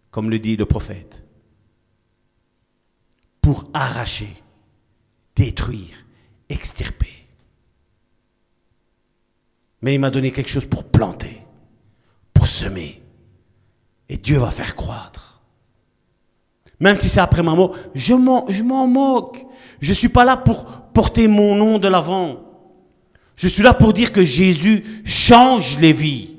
[0.10, 1.24] comme le dit le prophète,
[3.42, 4.41] pour arracher,
[5.42, 6.06] détruire,
[6.50, 7.26] extirper.
[9.82, 11.42] Mais il m'a donné quelque chose pour planter,
[12.32, 13.02] pour semer.
[14.08, 15.42] Et Dieu va faire croître.
[16.80, 19.44] Même si c'est après ma mort, je m'en, moque.
[19.80, 22.42] Je ne suis pas là pour porter mon nom de l'avant.
[23.36, 26.38] Je suis là pour dire que Jésus change les vies.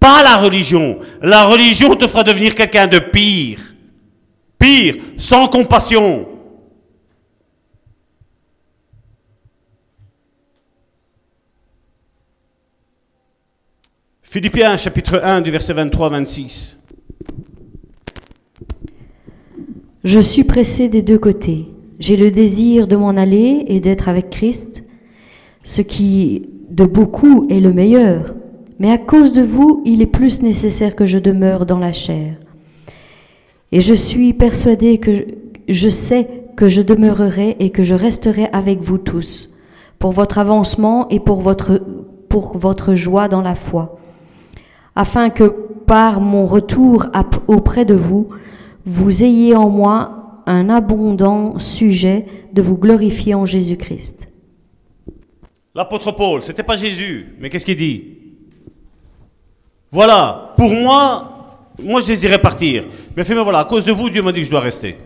[0.00, 0.98] Pas la religion.
[1.20, 3.74] La religion te fera devenir quelqu'un de pire.
[4.58, 6.37] Pire, sans compassion.
[14.30, 16.76] Philippiens chapitre 1 du verset 23-26.
[20.04, 21.68] Je suis pressé des deux côtés.
[21.98, 24.84] J'ai le désir de m'en aller et d'être avec Christ,
[25.62, 28.34] ce qui de beaucoup est le meilleur.
[28.78, 32.34] Mais à cause de vous, il est plus nécessaire que je demeure dans la chair.
[33.72, 35.24] Et je suis persuadé que
[35.70, 39.54] je, sais que je demeurerai et que je resterai avec vous tous,
[39.98, 43.98] pour votre avancement et pour votre joie dans la foi,
[44.98, 45.44] afin que
[45.86, 47.06] par mon retour
[47.46, 48.30] auprès de vous,
[48.84, 54.28] vous ayez en moi un abondant sujet de vous glorifier en Jésus-Christ.
[55.76, 58.04] L'apôtre Paul, c'était pas Jésus, mais qu'est-ce qu'il dit?
[59.92, 62.84] Voilà, pour moi, moi je désirais partir.
[63.16, 64.96] Mais fait, mais voilà, à cause de vous, Dieu m'a dit que je dois rester.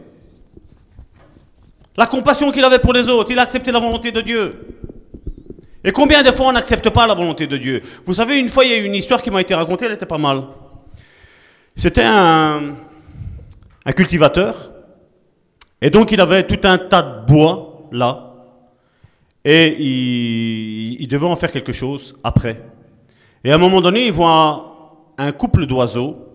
[1.98, 4.50] La compassion qu'il avait pour les autres, il a accepté la volonté de Dieu.
[5.84, 7.82] Et combien de fois on n'accepte pas la volonté de Dieu?
[8.04, 9.92] Vous savez, une fois, il y a eu une histoire qui m'a été racontée, elle
[9.92, 10.44] était pas mal.
[11.74, 12.74] C'était un,
[13.84, 14.72] un cultivateur.
[15.80, 18.28] Et donc, il avait tout un tas de bois, là.
[19.44, 22.62] Et il, il devait en faire quelque chose après.
[23.42, 26.28] Et à un moment donné, il voit un couple d'oiseaux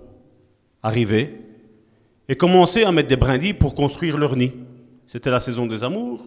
[0.84, 1.42] arriver
[2.28, 4.52] et commencer à mettre des brindilles pour construire leur nid.
[5.08, 6.26] C'était la saison des amours.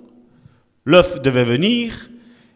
[0.86, 2.08] L'œuf devait venir.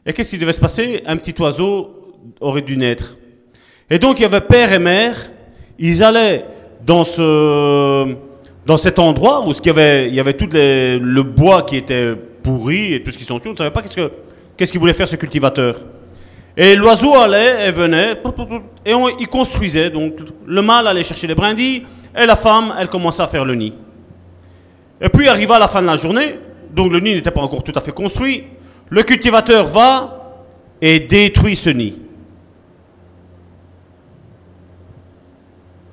[0.06, 1.02] Et qu'est-ce qui devait se passer?
[1.06, 3.16] Un petit oiseau aurait dû naître.
[3.90, 5.16] Et donc il y avait père et mère.
[5.78, 6.44] Ils allaient
[6.84, 8.14] dans ce
[8.66, 11.76] dans cet endroit où ce qu'il y avait, il y avait tout le bois qui
[11.76, 13.50] était pourri et tout ce qui s'entoure.
[13.50, 14.12] On ne savait pas qu'est-ce que
[14.56, 15.76] qu'est-ce voulait faire ce cultivateur.
[16.56, 18.14] Et l'oiseau allait et venait
[18.86, 19.90] et on, il construisait.
[19.90, 21.82] Donc le mâle allait chercher les brindilles
[22.16, 23.74] et la femme, elle commençait à faire le nid.
[25.00, 26.38] Et puis arriva la fin de la journée,
[26.72, 28.44] donc le nid n'était pas encore tout à fait construit.
[28.90, 30.36] Le cultivateur va
[30.80, 32.00] et détruit ce nid.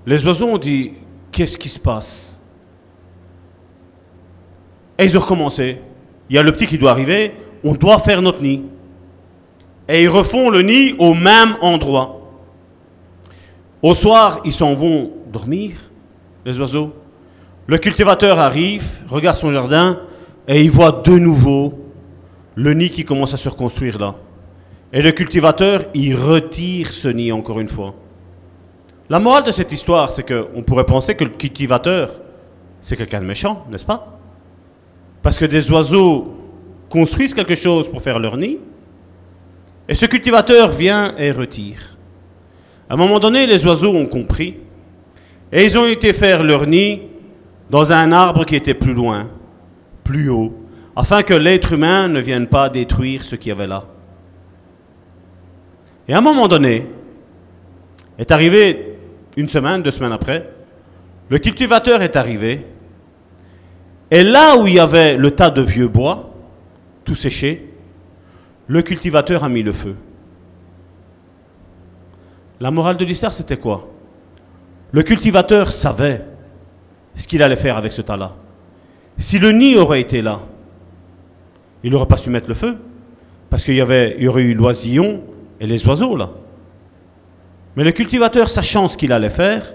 [0.06, 0.94] Les oiseaux ont dit
[1.32, 2.40] Qu'est-ce qui se passe?
[4.98, 5.80] Et ils ont recommencé.
[6.30, 8.64] Il y a le petit qui doit arriver, on doit faire notre nid.
[9.88, 12.20] Et ils refont le nid au même endroit.
[13.82, 15.72] Au soir, ils s'en vont dormir,
[16.46, 16.94] les oiseaux.
[17.66, 20.00] Le cultivateur arrive, regarde son jardin,
[20.48, 21.81] et il voit de nouveau
[22.56, 24.16] le nid qui commence à se reconstruire là.
[24.94, 27.96] Et le cultivateur, il retire ce nid encore une fois.
[29.10, 32.12] La morale de cette histoire, c'est qu'on pourrait penser que le cultivateur,
[32.82, 34.20] c'est quelqu'un de méchant, n'est-ce pas?
[35.22, 36.34] Parce que des oiseaux
[36.90, 38.58] construisent quelque chose pour faire leur nid,
[39.88, 41.98] et ce cultivateur vient et retire.
[42.90, 44.58] À un moment donné, les oiseaux ont compris,
[45.52, 47.02] et ils ont été faire leur nid
[47.70, 49.30] dans un arbre qui était plus loin,
[50.04, 50.54] plus haut,
[50.96, 53.86] afin que l'être humain ne vienne pas détruire ce qu'il y avait là.
[56.08, 56.88] Et à un moment donné,
[58.18, 58.98] est arrivé
[59.38, 60.50] une semaine, deux semaines après,
[61.30, 62.66] le cultivateur est arrivé,
[64.10, 66.34] et là où il y avait le tas de vieux bois,
[67.06, 67.70] tout séché,
[68.68, 69.96] le cultivateur a mis le feu.
[72.60, 73.90] La morale de l'histoire, c'était quoi?
[74.92, 76.26] Le cultivateur savait
[77.16, 78.36] ce qu'il allait faire avec ce tas-là.
[79.18, 80.42] Si le nid aurait été là,
[81.84, 82.78] il n'aurait pas su mettre le feu,
[83.50, 83.82] parce qu'il y, y
[84.28, 85.22] aurait eu l'oisillon
[85.60, 86.32] et les oiseaux là.
[87.76, 89.74] Mais le cultivateur, sachant ce qu'il allait faire,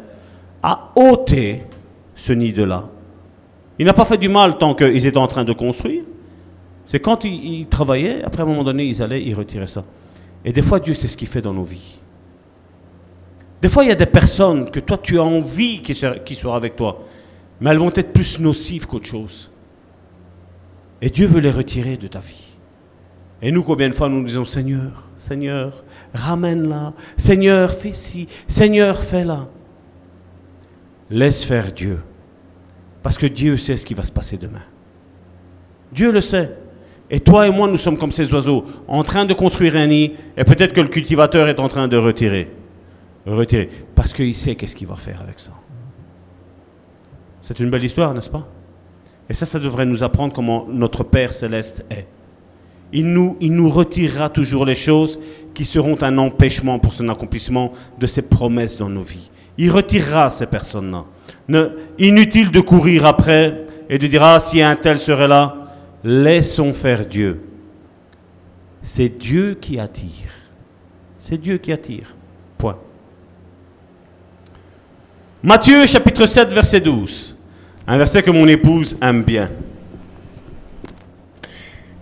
[0.63, 1.63] a ôté
[2.15, 2.89] ce nid de là.
[3.79, 6.03] Il n'a pas fait du mal tant qu'ils étaient en train de construire.
[6.87, 9.85] C'est quand ils, travaillaient, après un moment donné, ils allaient, ils retiraient ça.
[10.45, 12.01] Et des fois, Dieu, c'est ce qu'il fait dans nos vies.
[13.61, 16.77] Des fois, il y a des personnes que toi, tu as envie qu'ils soient avec
[16.77, 17.03] toi,
[17.61, 19.51] mais elles vont être plus nocives qu'autre chose.
[21.07, 22.59] Et Dieu veut les retirer de ta vie.
[23.41, 29.47] Et nous, combien de fois nous disons, Seigneur, Seigneur, ramène-la, Seigneur, fais ci, Seigneur, fais-la.
[31.09, 32.01] Laisse faire Dieu.
[33.05, 34.65] Parce que Dieu sait ce qui va se passer demain.
[35.93, 36.57] Dieu le sait.
[37.09, 40.15] Et toi et moi, nous sommes comme ces oiseaux, en train de construire un nid,
[40.37, 42.51] et peut-être que le cultivateur est en train de retirer.
[43.27, 43.71] Retirer.
[43.95, 45.53] Parce qu'il sait qu'est-ce qu'il va faire avec ça.
[47.43, 48.49] C'est une belle histoire, n'est-ce pas?
[49.29, 52.07] Et ça, ça devrait nous apprendre comment notre Père céleste est.
[52.93, 55.19] Il nous, retirera toujours les choses
[55.55, 59.31] qui seront un empêchement pour son accomplissement de ses promesses dans nos vies.
[59.59, 61.05] Il retirera ces personnes-là.
[61.99, 65.73] Inutile de courir après et de dire, ah, si un tel serait là,
[66.05, 67.43] laissons faire Dieu.
[68.83, 70.31] C'est Dieu qui attire.
[71.19, 72.15] C'est Dieu qui attire.
[72.57, 72.79] Point.
[75.43, 77.36] Matthieu chapitre 7, verset 12.
[77.89, 79.49] Un verset que mon épouse aime bien.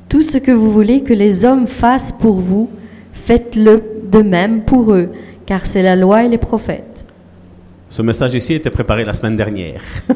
[0.09, 2.71] Tout ce que vous voulez que les hommes fassent pour vous,
[3.13, 5.11] faites-le de même pour eux,
[5.45, 7.05] car c'est la loi et les prophètes.
[7.91, 9.83] Ce message ici était préparé la semaine dernière.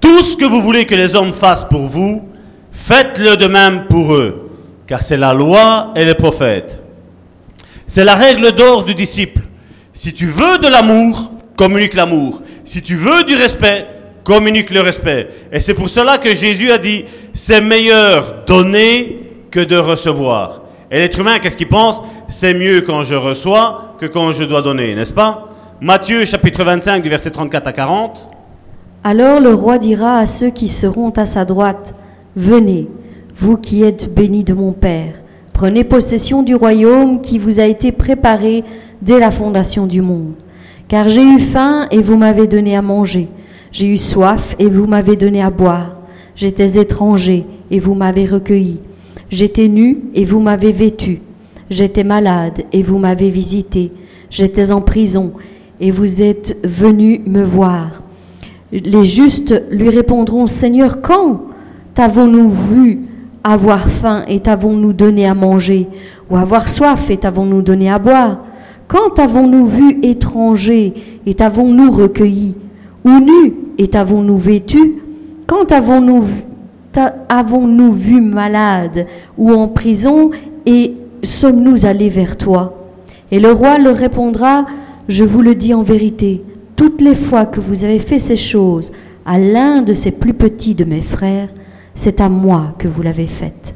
[0.00, 2.22] Tout ce que vous voulez que les hommes fassent pour vous,
[2.70, 4.50] faites-le de même pour eux,
[4.86, 6.80] car c'est la loi et les prophètes.
[7.86, 9.42] C'est la règle d'or du disciple.
[9.92, 12.42] Si tu veux de l'amour, communique l'amour.
[12.64, 13.86] Si tu veux du respect,
[14.24, 15.28] communique le respect.
[15.52, 17.04] Et c'est pour cela que Jésus a dit,
[17.34, 19.20] c'est meilleur donner
[19.50, 20.62] que de recevoir.
[20.90, 22.02] Et l'être humain, qu'est-ce qu'il pense?
[22.28, 25.48] C'est mieux quand je reçois que quand je dois donner, n'est-ce pas?
[25.80, 28.30] Matthieu chapitre 25 du verset 34 à 40.
[29.02, 31.94] Alors le roi dira à ceux qui seront à sa droite,
[32.36, 32.88] Venez,
[33.36, 35.14] vous qui êtes bénis de mon Père,
[35.52, 38.64] prenez possession du royaume qui vous a été préparé
[39.02, 40.34] dès la fondation du monde.
[40.88, 43.28] Car j'ai eu faim et vous m'avez donné à manger,
[43.72, 45.96] j'ai eu soif et vous m'avez donné à boire,
[46.36, 48.80] j'étais étranger et vous m'avez recueilli,
[49.30, 51.20] j'étais nu et vous m'avez vêtu,
[51.70, 53.92] j'étais malade et vous m'avez visité,
[54.30, 55.32] j'étais en prison
[55.80, 58.02] et vous êtes venu me voir.
[58.70, 61.42] Les justes lui répondront, Seigneur, quand
[61.94, 63.00] t'avons-nous vu
[63.42, 65.86] avoir faim et t'avons-nous donné à manger,
[66.30, 68.38] ou avoir soif et t'avons-nous donné à boire?
[68.88, 70.94] Quand avons-nous vu étranger
[71.26, 72.54] et t'avons-nous recueilli,
[73.04, 75.02] ou nu et t'avons-nous vêtu
[75.46, 76.24] Quand avons-nous
[77.28, 79.06] avons-nous vu malade
[79.36, 80.30] ou en prison
[80.64, 82.74] et sommes-nous allés vers toi?
[83.30, 84.66] Et le roi leur répondra,
[85.08, 86.42] Je vous le dis en vérité,
[86.76, 88.90] toutes les fois que vous avez fait ces choses
[89.26, 91.48] à l'un de ces plus petits de mes frères,
[91.94, 93.74] c'est à moi que vous l'avez faite.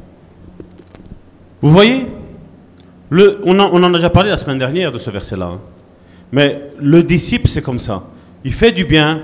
[1.61, 2.05] Vous voyez?
[3.11, 5.45] On, en, a déjà parlé la semaine dernière de ce verset-là.
[5.45, 5.59] Hein.
[6.31, 8.03] Mais le disciple, c'est comme ça.
[8.43, 9.23] Il fait du bien.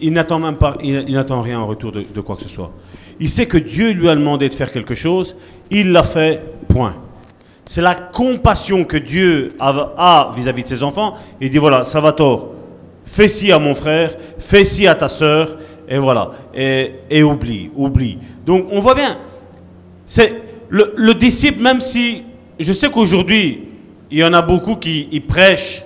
[0.00, 2.72] Il n'attend même pas, il, n'attend rien en retour de, quoi que ce soit.
[3.20, 5.36] Il sait que Dieu lui a demandé de faire quelque chose.
[5.70, 6.96] Il l'a fait, point.
[7.64, 11.14] C'est la compassion que Dieu a vis-à-vis de ses enfants.
[11.40, 12.52] Il dit voilà, Salvatore,
[13.04, 15.56] fais ci à mon frère, fais ci à ta sœur,
[15.88, 16.32] et voilà.
[16.54, 18.18] Et, oublie, oublie.
[18.44, 19.18] Donc on voit bien,
[20.06, 20.42] c'est
[20.72, 22.22] le, disciple, même si
[22.58, 23.68] je sais qu'aujourd'hui,
[24.10, 25.84] il y en a beaucoup qui y prêchent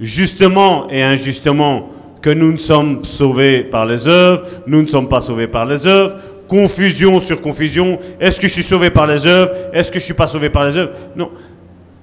[0.00, 1.90] justement et injustement
[2.22, 5.86] que nous ne sommes sauvés par les œuvres, nous ne sommes pas sauvés par les
[5.86, 6.16] œuvres,
[6.48, 7.98] confusion sur confusion.
[8.18, 9.52] Est-ce que je suis sauvé par les œuvres?
[9.72, 10.92] Est-ce que je ne suis pas sauvé par les œuvres?
[11.14, 11.30] Non.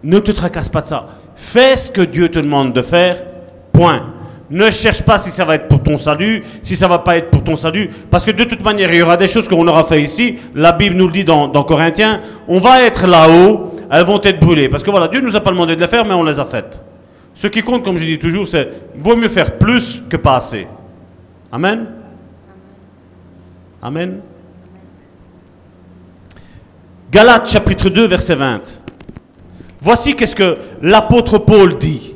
[0.04, 1.08] Ne te tracasse pas de ça.
[1.36, 3.26] Fais ce que Dieu te demande de faire.
[3.72, 4.14] Point.
[4.52, 7.30] Ne cherche pas si ça va être pour ton salut, si ça va pas être
[7.30, 9.84] pour ton salut, parce que de toute manière, il y aura des choses qu'on aura
[9.84, 10.38] fait ici.
[10.56, 12.20] La Bible nous le dit dans, Corinthiens.
[12.48, 14.68] On va être là-haut, elles vont être brûlées.
[14.68, 16.46] Parce que voilà, Dieu nous a pas demandé de les faire, mais on les a
[16.46, 16.84] faites.
[17.36, 20.68] Ce qui compte, comme je dis toujours, c'est vaut mieux faire plus que pas assez.
[21.52, 21.86] Amen?
[23.82, 24.20] Amen?
[27.12, 28.82] Galates chapitre 2 verset 20.
[29.82, 32.09] Voici qu'est-ce que l'apôtre Paul dit.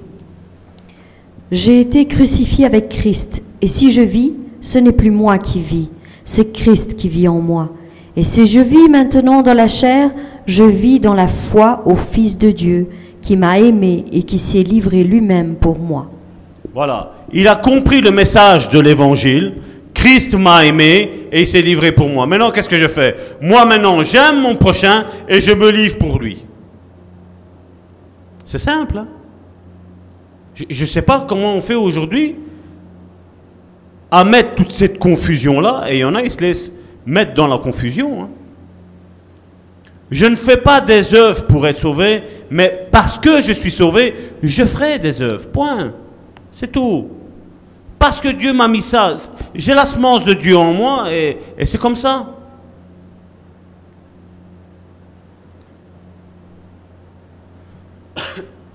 [1.53, 5.87] J'ai été crucifié avec Christ, et si je vis, ce n'est plus moi qui vis,
[6.23, 7.69] c'est Christ qui vit en moi.
[8.15, 10.09] Et si je vis maintenant dans la chair,
[10.47, 12.87] je vis dans la foi au Fils de Dieu,
[13.21, 16.09] qui m'a aimé et qui s'est livré lui-même pour moi.
[16.73, 19.53] Voilà, il a compris le message de l'Évangile,
[19.93, 22.25] Christ m'a aimé et il s'est livré pour moi.
[22.25, 23.15] Maintenant, qu'est-ce que je fais?
[23.39, 26.43] Moi, maintenant, j'aime mon prochain et je me livre pour lui.
[28.43, 28.97] C'est simple.
[28.97, 29.07] Hein?
[30.55, 32.35] Je ne sais pas comment on fait aujourd'hui
[34.11, 36.71] à mettre toute cette confusion-là, et il y en a, ils se laissent
[37.05, 38.23] mettre dans la confusion.
[38.23, 38.29] Hein.
[40.11, 44.13] Je ne fais pas des œuvres pour être sauvé, mais parce que je suis sauvé,
[44.43, 45.49] je ferai des œuvres.
[45.49, 45.93] Point.
[46.51, 47.07] C'est tout.
[47.97, 49.15] Parce que Dieu m'a mis ça.
[49.55, 52.27] J'ai la semence de Dieu en moi et c'est comme ça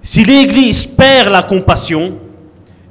[0.09, 2.17] si l'Église perd la compassion,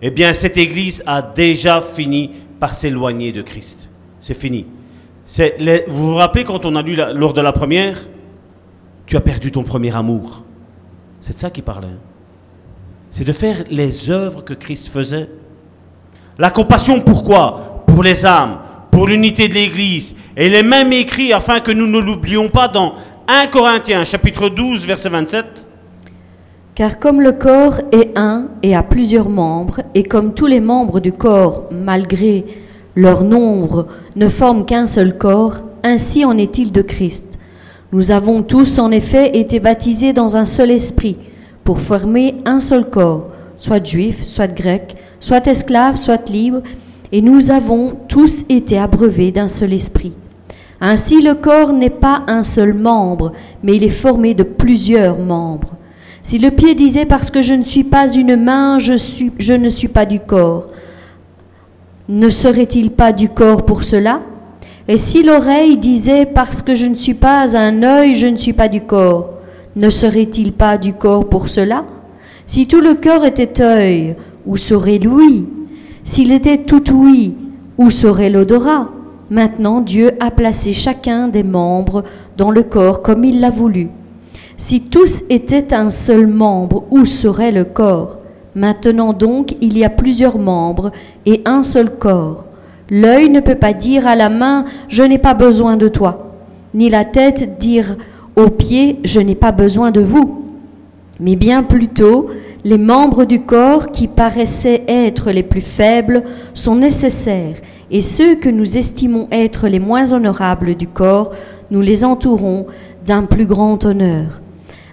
[0.03, 2.29] eh bien cette Église a déjà fini
[2.59, 3.89] par s'éloigner de Christ.
[4.19, 4.67] C'est fini.
[5.87, 8.07] vous vous rappelez quand on a lu lors de la première,
[9.07, 10.43] tu as perdu ton premier amour.
[11.19, 11.97] C'est de ça qu'il parlait.
[13.09, 15.27] C'est de faire les œuvres que Christ faisait.
[16.37, 17.83] La compassion, pourquoi?
[17.87, 18.59] Pour les âmes,
[18.91, 20.15] pour l'unité de l'Église.
[20.35, 22.93] Et il est même écrit, afin que nous ne l'oublions pas, dans
[23.27, 25.66] 1 Corinthiens chapitre 12, verset 27.
[26.77, 30.99] Car comme le corps est un et a plusieurs membres, et comme tous les membres
[30.99, 32.45] du corps, malgré
[32.95, 37.39] leur nombre, ne forment qu'un seul corps, ainsi en est-il de Christ.
[37.91, 41.17] Nous avons tous en effet été baptisés dans un seul esprit,
[41.63, 46.61] pour former un seul corps, soit juif, soit grec, soit esclave, soit libre,
[47.11, 50.13] et nous avons tous été abreuvés d'un seul esprit.
[50.79, 53.33] Ainsi le corps n'est pas un seul membre,
[53.63, 55.76] mais il est formé de plusieurs membres.
[56.27, 59.87] Si le pied disait parce que je ne suis pas une main, je, ne suis
[59.87, 60.67] pas du corps,
[62.09, 64.19] ne serait-il pas du corps pour cela?
[64.89, 68.51] Et si l'oreille disait parce que je ne suis pas un œil, je ne suis
[68.51, 69.35] pas du corps,
[69.77, 71.85] ne serait-il pas du corps pour cela?
[72.45, 75.45] Si tout le corps était œil, où serait l'ouïe?
[76.03, 77.35] S'il était tout ouïe,
[77.77, 78.89] où serait l'odorat?
[79.29, 82.03] Maintenant Dieu a placé chacun des membres
[82.35, 83.87] dans le corps comme il l'a voulu.
[84.59, 88.17] Si tous étaient un seul membre, où serait le corps?
[88.55, 90.91] Maintenant donc il y a plusieurs membres
[91.27, 92.43] et un seul corps.
[92.89, 96.33] L'œil ne peut pas dire à la main Je n'ai pas besoin de toi,
[96.73, 97.97] ni la tête dire
[98.35, 100.43] aux pieds Je n'ai pas besoin de vous.
[101.19, 102.27] Mais bien plutôt,
[102.63, 106.23] les membres du corps qui paraissaient être les plus faibles
[106.55, 107.57] sont nécessaires
[107.91, 111.31] et ceux que nous estimons être les moins honorables du corps,
[111.69, 112.65] nous les entourons
[113.05, 114.41] d'un plus grand honneur.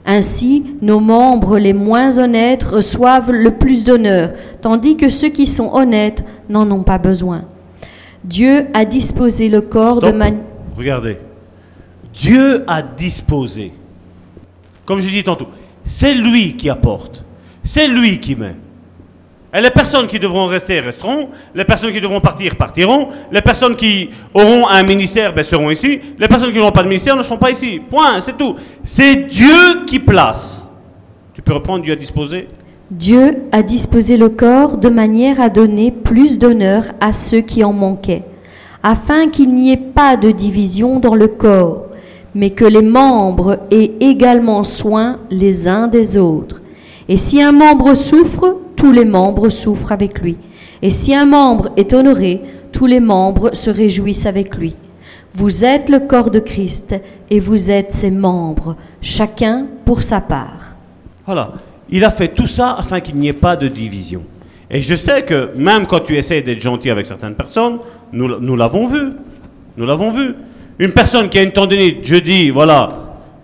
[0.07, 5.73] Ainsi, nos membres les moins honnêtes reçoivent le plus d'honneur, tandis que ceux qui sont
[5.73, 7.45] honnêtes n'en ont pas besoin.
[8.23, 10.41] Dieu a disposé le corps de manière...
[10.77, 11.19] Regardez.
[12.13, 13.73] Dieu a disposé.
[14.85, 15.49] Comme je dis tantôt,
[15.85, 17.25] c'est lui qui apporte.
[17.63, 18.57] C'est lui qui met.
[19.57, 23.77] Et les personnes qui devront rester resteront, les personnes qui devront partir partiront, les personnes
[23.77, 27.23] qui auront un ministère ben, seront ici, les personnes qui n'auront pas de ministère ne
[27.23, 27.81] seront pas ici.
[27.89, 28.57] Point, c'est tout.
[28.83, 30.69] C'est Dieu qui place.
[31.35, 32.49] Tu peux reprendre Dieu a disposé
[32.91, 37.73] Dieu a disposé le corps de manière à donner plus d'honneur à ceux qui en
[37.73, 38.25] manquaient,
[38.83, 41.87] afin qu'il n'y ait pas de division dans le corps,
[42.35, 46.61] mais que les membres aient également soin les uns des autres.
[47.09, 50.37] Et si un membre souffre, tous les membres souffrent avec lui.
[50.83, 52.43] Et si un membre est honoré,
[52.73, 54.77] tous les membres se réjouissent avec lui.
[55.33, 56.95] Vous êtes le corps de Christ
[57.31, 60.77] et vous êtes ses membres, chacun pour sa part.
[61.27, 61.53] Voilà,
[61.91, 64.23] il a fait tout ça afin qu'il n'y ait pas de division.
[64.71, 67.79] Et je sais que même quand tu essaies d'être gentil avec certaines personnes,
[68.13, 69.13] nous, nous l'avons vu.
[69.77, 70.35] Nous l'avons vu.
[70.79, 72.91] Une personne qui a une tendinite, je dis, voilà,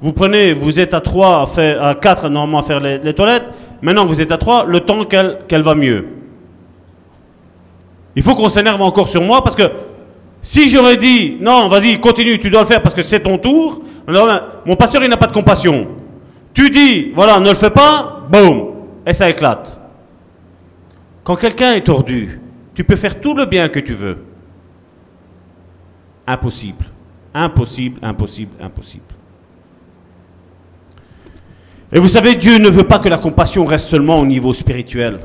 [0.01, 3.47] vous prenez, vous êtes à trois, à, quatre normalement à faire les toilettes,
[3.83, 6.07] Maintenant vous êtes à trois, le temps qu'elle va mieux.
[8.17, 9.71] Il faut qu'on s'énerve encore sur moi parce que
[10.43, 13.83] si j'aurais dit non, vas-y, continue, tu dois le faire parce que c'est ton tour,
[14.67, 15.89] mon pasteur il n'a pas de compassion.
[16.53, 18.71] Tu dis voilà, ne le fais pas, boum,
[19.07, 19.81] et ça éclate.
[21.23, 22.41] Quand quelqu'un est tordu,
[22.75, 24.19] tu peux faire tout le bien que tu veux.
[26.27, 26.87] Impossible.
[27.33, 29.10] Impossible, impossible, impossible.
[31.93, 35.19] Et vous savez, Dieu ne veut pas que la compassion reste seulement au niveau spirituel.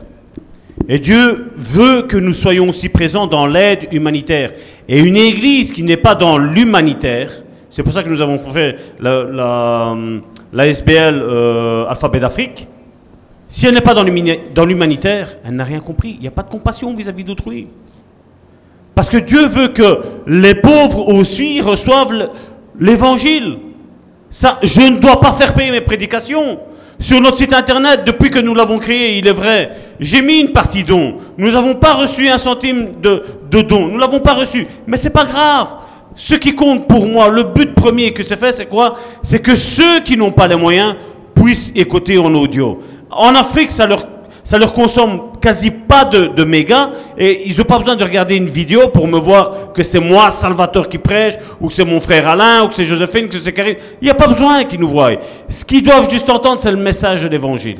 [0.88, 4.54] Et Dieu veut que nous soyons aussi présents dans l'aide humanitaire.
[4.88, 7.32] Et une église qui n'est pas dans l'humanitaire,
[7.70, 9.96] c'est pour ça que nous avons fait la,
[10.54, 12.68] SBL euh, Alphabet d'Afrique,
[13.48, 16.16] si elle n'est pas dans l'humanitaire, elle n'a rien compris.
[16.16, 17.68] Il n'y a pas de compassion vis-à-vis d'autrui.
[18.96, 22.32] Parce que Dieu veut que les pauvres aussi reçoivent
[22.80, 23.60] l'évangile.
[24.64, 26.60] Je ne dois pas faire payer mes prédications.
[27.00, 30.52] Sur notre site internet, depuis que nous l'avons créé, il est vrai, j'ai mis une
[30.52, 31.18] partie don.
[31.38, 33.88] Nous n'avons pas reçu un centime de, de don.
[33.88, 34.66] Nous l'avons pas reçu.
[34.88, 35.68] Mais c'est pas grave.
[36.16, 38.96] Ce qui compte pour moi, le but premier que c'est fait, c'est quoi?
[39.22, 40.96] C'est que ceux qui n'ont pas les moyens
[41.34, 42.80] puissent écouter en audio.
[43.12, 44.06] En Afrique, ça leur
[44.46, 48.36] ça leur consomme quasi pas de, de mégas et ils n'ont pas besoin de regarder
[48.36, 52.00] une vidéo pour me voir que c'est moi, Salvatore, qui prêche, ou que c'est mon
[52.00, 53.78] frère Alain, ou que c'est Joséphine, que c'est Karine.
[54.02, 55.14] Il n'y a pas besoin qu'ils nous voient.
[55.50, 57.80] Ce qu'ils doivent juste entendre, c'est le message de l'évangile.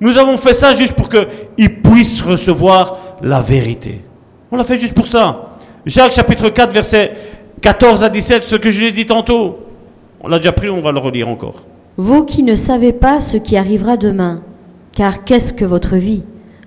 [0.00, 4.02] Nous avons fait ça juste pour qu'ils puissent recevoir la vérité.
[4.52, 5.48] On l'a fait juste pour ça.
[5.86, 7.12] Jacques chapitre 4, verset
[7.62, 9.60] 14 à 17, ce que je l'ai dit tantôt.
[10.20, 11.62] On l'a déjà pris, on va le relire encore.
[11.96, 14.42] Vous qui ne savez pas ce qui arrivera demain,
[15.00, 16.24] car qu'est-ce que votre vie?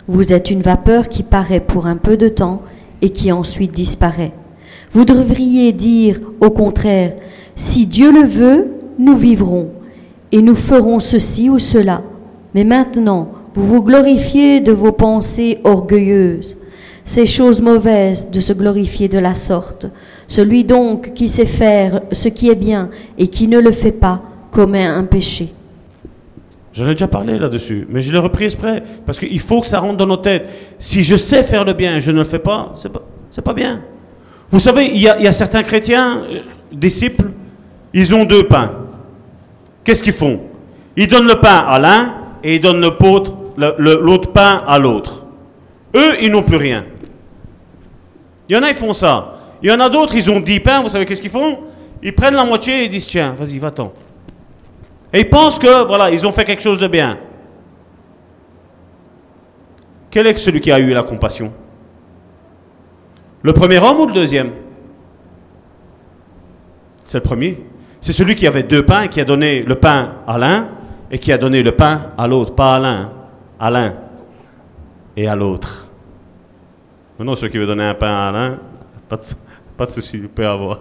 [0.08, 2.64] Vous êtes une vapeur qui paraît pour un peu de temps
[3.04, 4.32] et qui ensuite disparaît.
[4.92, 7.14] Vous devriez dire, au contraire,
[7.56, 9.70] si Dieu le veut, nous vivrons
[10.32, 12.02] et nous ferons ceci ou cela.
[12.56, 16.58] Mais maintenant, vous vous glorifiez de vos pensées orgueilleuses.
[17.04, 19.86] C'est chose mauvaise de se glorifier de la sorte.
[20.26, 22.90] Celui donc qui sait faire ce qui est bien
[23.20, 25.54] et qui ne le fait pas commet un péché.
[26.74, 29.80] J'en ai déjà parlé là-dessus, mais je l'ai repris exprès, parce qu'il faut que ça
[29.80, 30.48] rentre dans nos têtes.
[30.80, 33.02] Si je sais faire le bien et je ne le fais pas, c'est pas,
[33.44, 33.82] pas bien.
[34.50, 36.40] Vous savez, il y a, certains chrétiens, euh,
[36.72, 37.30] disciples,
[37.94, 38.72] ils ont deux pains.
[39.84, 40.42] Qu'est-ce qu'ils font?
[40.96, 45.26] Ils donnent le pain à l'un et ils donnent l'autre pain à l'autre.
[45.96, 46.86] Eux, ils n'ont plus rien.
[48.50, 49.34] Il y en a, ils font ça.
[49.62, 51.60] Il y en a d'autres, ils ont 10 pains, vous savez qu'est-ce qu'ils font?
[52.02, 53.94] Ils prennent la moitié et disent, tiens, vas-y, va-t'en.
[55.14, 57.20] Et ils pensent que, voilà, ils ont fait quelque chose de bien.
[60.10, 61.54] Quel est celui qui a eu la compassion?
[63.44, 64.52] Le premier homme ou le deuxième?
[67.04, 67.64] C'est le premier.
[68.02, 70.70] C'est celui qui avait deux pains qui a donné le pain à l'un
[71.12, 72.56] et qui a donné le pain à l'autre.
[72.56, 73.12] Pas à l'un,
[73.60, 73.96] à l'un
[75.16, 75.88] et à l'autre.
[77.20, 78.60] Maintenant, celui qui veut donner un pain à l'un,
[79.08, 79.24] pas de,
[79.78, 80.80] pas souci, il peut avoir.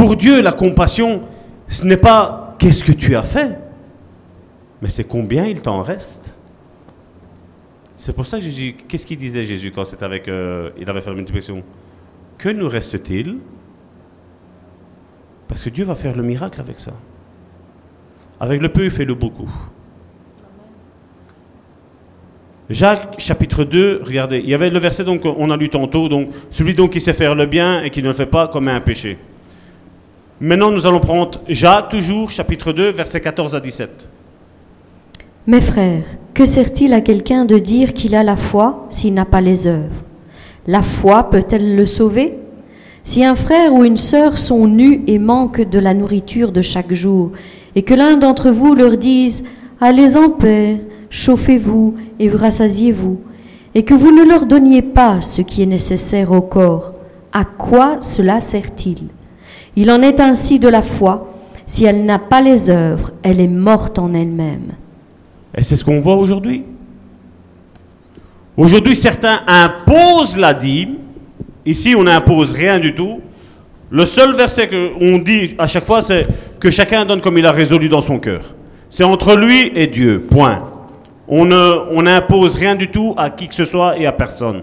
[0.00, 1.20] Pour Dieu, la compassion,
[1.68, 3.58] ce n'est pas qu'est-ce que tu as fait,
[4.80, 6.34] mais c'est combien il t'en reste.
[7.98, 11.02] C'est pour ça que Jésus, qu'est-ce qu'il disait Jésus quand c'était avec, euh, il avait
[11.02, 11.62] fait la multiplication?
[12.38, 13.40] Que nous reste-t-il?
[15.46, 16.92] Parce que Dieu va faire le miracle avec ça.
[18.40, 19.50] Avec le peu, il fait le beaucoup.
[22.70, 26.30] Jacques chapitre 2, regardez, il y avait le verset donc on a lu tantôt, donc
[26.50, 28.80] celui donc qui sait faire le bien et qui ne le fait pas commet un
[28.80, 29.18] péché.
[30.42, 34.08] Maintenant nous allons prendre Jacques toujours chapitre 2 verset 14 à 17.
[35.46, 39.42] Mes frères, que sert-il à quelqu'un de dire qu'il a la foi s'il n'a pas
[39.42, 40.02] les œuvres?
[40.66, 42.38] La foi peut-elle le sauver?
[43.02, 46.94] Si un frère ou une sœur sont nus et manquent de la nourriture de chaque
[46.94, 47.32] jour,
[47.74, 49.44] et que l'un d'entre vous leur dise
[49.78, 50.80] Allez en paix,
[51.10, 53.20] chauffez-vous et vous rassasiez-vous,
[53.74, 56.94] et que vous ne leur donniez pas ce qui est nécessaire au corps,
[57.30, 59.08] à quoi cela sert-il?
[59.80, 61.32] Il en est ainsi de la foi.
[61.64, 64.72] Si elle n'a pas les œuvres, elle est morte en elle-même.
[65.56, 66.64] Et c'est ce qu'on voit aujourd'hui.
[68.58, 70.96] Aujourd'hui, certains imposent la dîme.
[71.64, 73.22] Ici, on n'impose rien du tout.
[73.88, 76.26] Le seul verset qu'on dit à chaque fois, c'est
[76.58, 78.54] que chacun donne comme il a résolu dans son cœur.
[78.90, 80.26] C'est entre lui et Dieu.
[80.30, 80.62] Point.
[81.26, 81.46] On
[82.02, 84.60] n'impose rien du tout à qui que ce soit et à personne.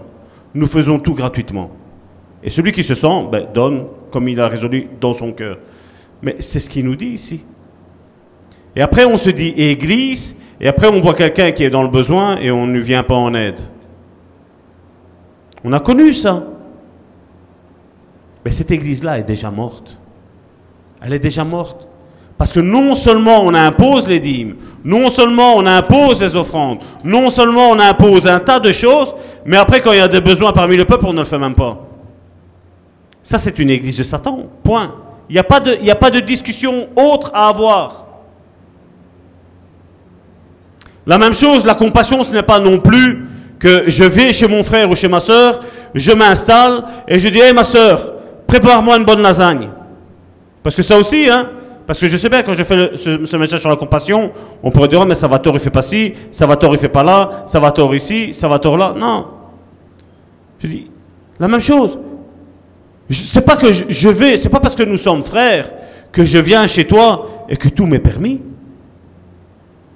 [0.54, 1.72] Nous faisons tout gratuitement.
[2.40, 5.58] Et celui qui se sent, ben, donne comme il a résolu dans son cœur.
[6.22, 7.44] Mais c'est ce qu'il nous dit ici.
[8.74, 11.88] Et après, on se dit Église, et après, on voit quelqu'un qui est dans le
[11.88, 13.60] besoin et on ne vient pas en aide.
[15.64, 16.44] On a connu ça.
[18.44, 19.98] Mais cette Église-là est déjà morte.
[21.02, 21.88] Elle est déjà morte.
[22.36, 24.54] Parce que non seulement on impose les dîmes,
[24.84, 29.12] non seulement on impose les offrandes, non seulement on impose un tas de choses,
[29.44, 31.38] mais après, quand il y a des besoins parmi le peuple, on ne le fait
[31.38, 31.87] même pas.
[33.28, 34.46] Ça, c'est une église de Satan.
[34.64, 34.94] Point.
[35.28, 38.06] Il n'y a, pas de- a pas de discussion autre à avoir.
[41.06, 43.26] La même chose, la compassion, ce n'est pas non plus
[43.58, 45.60] que je vais chez mon frère ou chez ma soeur,
[45.94, 48.14] je m'installe et je dis, hé ma soeur,
[48.46, 49.68] prépare-moi une bonne lasagne.
[50.62, 51.50] Parce que ça aussi, hein,
[51.86, 54.32] parce que je sais bien, quand je fais ce message sur la compassion,
[54.62, 57.42] on pourrait dire, oh, mais Salvatore, il fait pas ci, Salvatore, il fait pas là,
[57.44, 58.94] Salvatore ici, Salvatore là.
[58.96, 59.26] Non.
[60.60, 60.90] Je dis,
[61.38, 61.98] la même chose.
[63.10, 65.70] C'est pas que je, vais, c'est pas parce que nous sommes frères
[66.12, 68.40] que je viens chez toi et que tout m'est permis.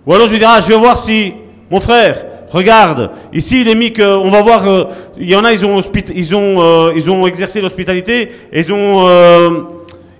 [0.06, 1.34] Ou alors je dirai, ah, je vais voir si,
[1.70, 4.84] mon frère, regarde, ici il est mis que, on va voir, euh,
[5.18, 5.80] il y en a, ils ont,
[6.14, 9.60] ils ont, euh, ils ont exercé l'hospitalité, ils ont, euh,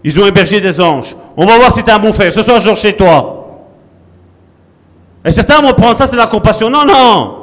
[0.04, 1.16] ils ont hébergé des anges.
[1.36, 2.32] On va voir si tu es un bon frère.
[2.32, 3.38] Ce soir, je dors chez toi.
[5.24, 6.68] Et certains vont prendre ça, c'est la compassion.
[6.68, 7.36] Non, non.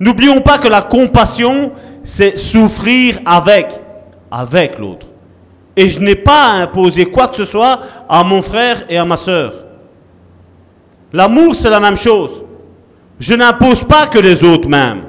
[0.00, 3.68] N'oublions pas que la compassion, c'est souffrir avec,
[4.34, 5.06] avec l'autre.
[5.76, 7.78] Et je n'ai pas à imposer quoi que ce soit
[8.08, 9.64] à mon frère et à ma sœur.
[11.12, 12.42] L'amour, c'est la même chose.
[13.20, 15.04] Je n'impose pas que les autres m'aiment.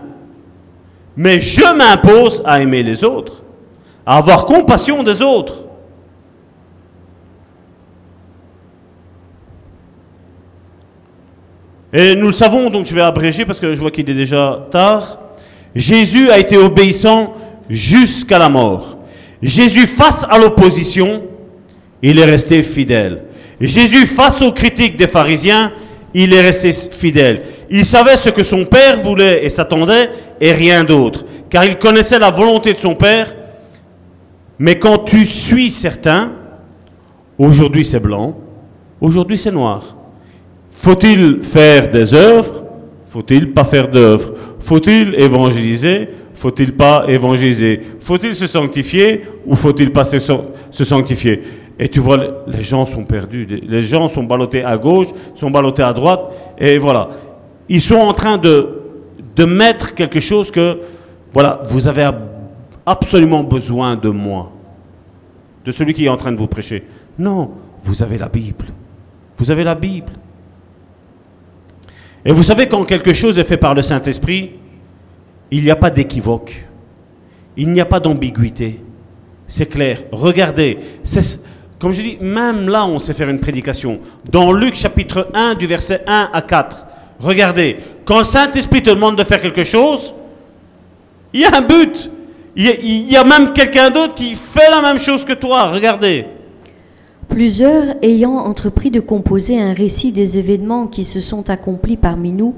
[1.18, 3.42] Mais je m'impose à aimer les autres,
[4.06, 5.56] à avoir compassion des autres.
[11.92, 14.68] Et nous le savons, donc je vais abréger parce que je vois qu'il est déjà
[14.70, 15.18] tard.
[15.74, 17.34] Jésus a été obéissant
[17.70, 18.98] jusqu'à la mort.
[19.42, 21.24] Jésus face à l'opposition,
[22.02, 23.24] il est resté fidèle.
[23.60, 25.72] Jésus face aux critiques des pharisiens,
[26.14, 27.42] il est resté fidèle.
[27.70, 31.26] Il savait ce que son Père voulait et s'attendait et rien d'autre.
[31.50, 33.36] Car il connaissait la volonté de son Père.
[34.60, 36.32] Mais quand tu suis certains,
[37.38, 38.38] aujourd'hui c'est blanc,
[39.02, 39.96] aujourd'hui c'est noir.
[40.72, 42.64] Faut-il faire des œuvres?
[43.08, 44.34] Faut-il pas faire d'œuvres?
[44.60, 46.10] Faut-il évangéliser?
[46.36, 47.82] Faut-il pas évangéliser?
[48.00, 50.20] Faut-il se sanctifier ou faut-il pas se,
[50.84, 51.42] sanctifier?
[51.80, 53.46] Et tu vois, les gens sont perdus.
[53.46, 57.10] Les gens sont ballottés à gauche, sont ballottés à droite, et voilà.
[57.68, 60.80] Ils sont en train de mettre quelque chose que,
[61.34, 62.10] voilà, vous avez
[62.86, 64.52] absolument besoin de moi,
[65.66, 66.84] de celui qui est en train de vous prêcher.
[67.18, 67.52] Non,
[67.84, 68.66] vous avez la Bible.
[69.38, 70.12] Vous avez la Bible.
[72.26, 74.52] Et vous savez, quand quelque chose est fait par le Saint-Esprit,
[75.52, 76.66] il n'y a pas d'équivoque.
[77.58, 78.82] Il n'y a pas d'ambiguïté.
[79.48, 80.00] C'est clair.
[80.12, 80.78] Regardez.
[81.80, 84.00] Comme je dis, même là, on sait faire une prédication.
[84.32, 86.86] Dans Luc chapitre 1, du verset 1 à 4.
[87.20, 87.78] Regardez.
[88.06, 90.14] Quand le Saint-Esprit te demande de faire quelque chose,
[91.34, 92.12] il y a un but.
[92.56, 95.72] Il y a, même quelqu'un d'autre qui fait la même chose que toi.
[95.72, 96.26] Regardez.
[97.28, 102.56] Plusieurs ayant entrepris de composer un récit des événements qui se sont accomplis parmi nous,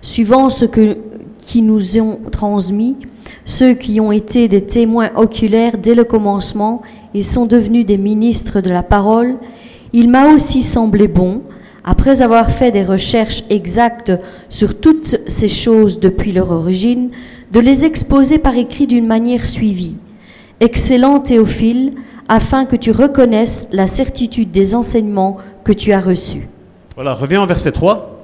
[0.00, 0.96] suivant ce que,
[1.46, 2.96] qui nous ont transmis,
[3.44, 6.82] ceux qui ont été des témoins oculaires dès le commencement
[7.14, 9.36] et sont devenus des ministres de la parole,
[9.92, 11.42] il m'a aussi semblé bon,
[11.84, 14.12] après avoir fait des recherches exactes
[14.48, 17.10] sur toutes ces choses depuis leur origine,
[17.52, 19.96] de les exposer par écrit d'une manière suivie.
[20.58, 21.92] Excellent Théophile,
[22.28, 26.48] afin que tu reconnaisses la certitude des enseignements que tu as reçus.
[26.96, 28.15] Voilà, reviens au verset 3.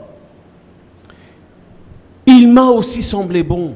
[2.26, 3.74] Il m'a aussi semblé bon.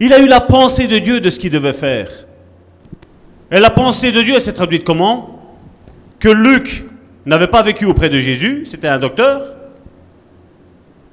[0.00, 2.08] Il a eu la pensée de Dieu de ce qu'il devait faire.
[3.50, 5.40] Et la pensée de Dieu s'est traduite comment?
[6.18, 6.84] Que Luc
[7.26, 9.56] n'avait pas vécu auprès de Jésus, c'était un docteur.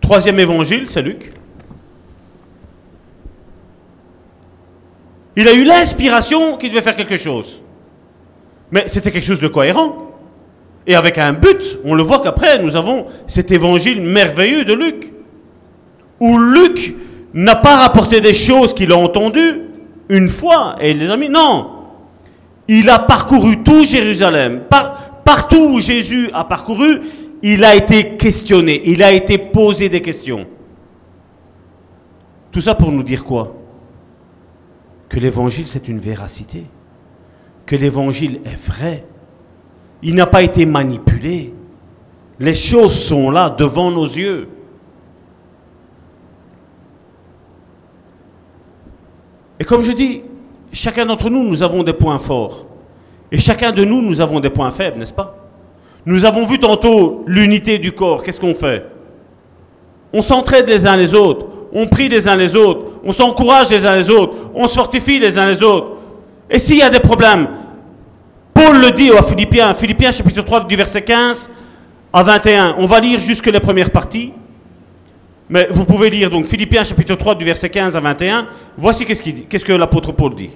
[0.02, 1.34] Troisième évangile, c'est Luc.
[5.36, 7.61] Il a eu l'inspiration qu'il devait faire quelque chose.
[8.72, 10.11] Mais c'était quelque chose de cohérent.
[10.88, 11.77] Et avec un but.
[11.84, 15.14] On le voit qu'après, nous avons cet évangile merveilleux de Luc.
[16.20, 16.96] Où Luc
[17.34, 19.62] n'a pas rapporté des choses qu'il a entendues
[20.10, 21.30] une fois et il les a mis.
[21.30, 21.72] Non.
[22.68, 24.64] Il a parcouru tout Jérusalem.
[25.24, 27.02] partout où Jésus a parcouru,
[27.44, 28.82] il a été questionné.
[28.86, 30.48] Il a été posé des questions.
[32.52, 33.56] Tout ça pour nous dire quoi?
[35.10, 36.66] Que l'évangile, c'est une véracité
[37.68, 39.06] que l'évangile est vrai.
[40.02, 41.54] Il n'a pas été manipulé.
[42.40, 44.48] Les choses sont là devant nos yeux.
[49.60, 50.22] Et comme je dis,
[50.72, 52.66] chacun d'entre nous, nous avons des points forts.
[53.32, 55.36] Et chacun de nous, nous avons des points faibles, n'est-ce pas?
[56.06, 58.24] Nous avons vu tantôt l'unité du corps.
[58.24, 58.86] Qu'est-ce qu'on fait?
[60.14, 61.45] On s'entraide les uns les autres.
[61.74, 62.86] On prie les uns les autres.
[63.03, 64.34] On s'encourage les uns les autres.
[64.56, 65.98] On se fortifie les uns les autres.
[66.50, 67.50] Et s'il y a des problèmes,
[68.53, 71.52] Paul le dit aux Philippiens, Philippiens chapitre 3 du verset 15
[72.14, 72.76] à 21.
[72.77, 74.32] On va lire jusque les premières parties.
[75.50, 78.48] Mais vous pouvez lire donc Philippiens chapitre 3 du verset 15 à 21.
[78.77, 79.43] Voici qu'est-ce qu'il dit.
[79.43, 80.50] Qu'est-ce que l'apôtre Paul dit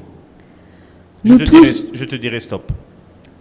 [1.23, 2.71] je te, dirai, je te dirai stop.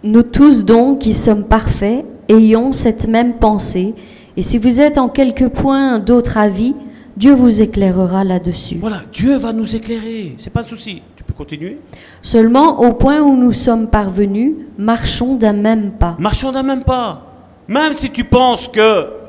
[0.02, 3.94] Nous tous donc qui sommes parfaits, ayons cette même pensée.
[4.36, 6.74] Et si vous êtes en quelque point d'autre avis,
[7.16, 8.76] Dieu vous éclairera là-dessus.
[8.80, 11.02] Voilà, Dieu va nous éclairer, c'est pas un souci.
[11.16, 11.78] Tu peux continuer
[12.22, 16.16] Seulement au point où nous sommes parvenus, marchons d'un même pas.
[16.18, 17.26] Marchons d'un même pas.
[17.66, 19.19] Même si tu penses que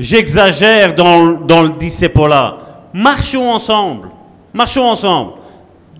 [0.00, 2.58] j'exagère dans, dans le disciple-là,
[2.92, 4.08] marchons ensemble.
[4.52, 5.32] Marchons ensemble.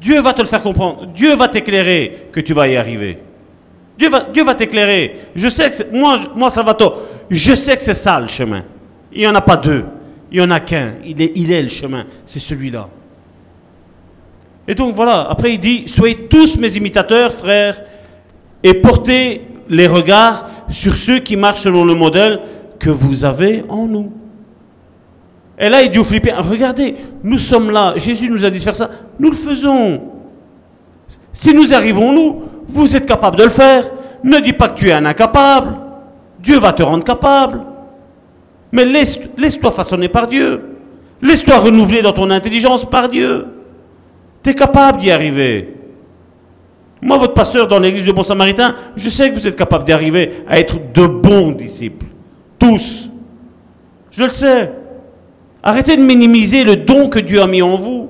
[0.00, 1.06] Dieu va te le faire comprendre.
[1.06, 3.18] Dieu va t'éclairer que tu vas y arriver.
[3.98, 5.16] Dieu va, t'éclairer.
[5.34, 8.64] Je sais que moi, moi, Salvatore, je sais que c'est ça le chemin.
[9.12, 9.84] Il n'y en a pas deux.
[10.32, 10.94] Il n'y en a qu'un.
[11.04, 12.06] Il est, il est le chemin.
[12.24, 12.88] C'est celui-là.
[14.66, 17.82] Et donc voilà, après il dit, soyez tous mes imitateurs, frères,
[18.62, 22.40] et portez les regards sur ceux qui marchent selon le modèle
[22.80, 24.10] que vous avez en nous.
[25.58, 28.64] Et là, il dit aux Philippiens, regardez, nous sommes là, Jésus nous a dit de
[28.64, 30.00] faire ça, nous le faisons.
[31.32, 33.90] Si nous arrivons, nous, vous êtes capable de le faire.
[34.24, 35.76] Ne dis pas que tu es un incapable.
[36.40, 37.60] Dieu va te rendre capable.
[38.72, 40.62] Mais laisse-toi façonner par Dieu.
[41.20, 43.46] Laisse-toi renouveler dans ton intelligence par Dieu.
[44.42, 45.76] Tu es capable d'y arriver.
[47.02, 49.92] Moi, votre pasteur dans l'église de Bon Samaritain, je sais que vous êtes capable d'y
[49.92, 52.06] arriver à être de bons disciples.
[52.60, 53.08] Tous.
[54.12, 54.70] Je le sais.
[55.62, 58.08] Arrêtez de minimiser le don que Dieu a mis en vous.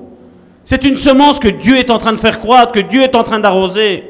[0.63, 3.23] C'est une semence que Dieu est en train de faire croître, que Dieu est en
[3.23, 4.03] train d'arroser.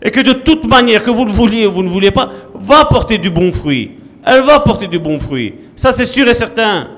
[0.00, 2.84] et que de toute manière, que vous le vouliez ou vous ne vouliez pas, va
[2.84, 3.96] porter du bon fruit.
[4.24, 5.54] Elle va porter du bon fruit.
[5.74, 6.88] Ça, c'est sûr et certain.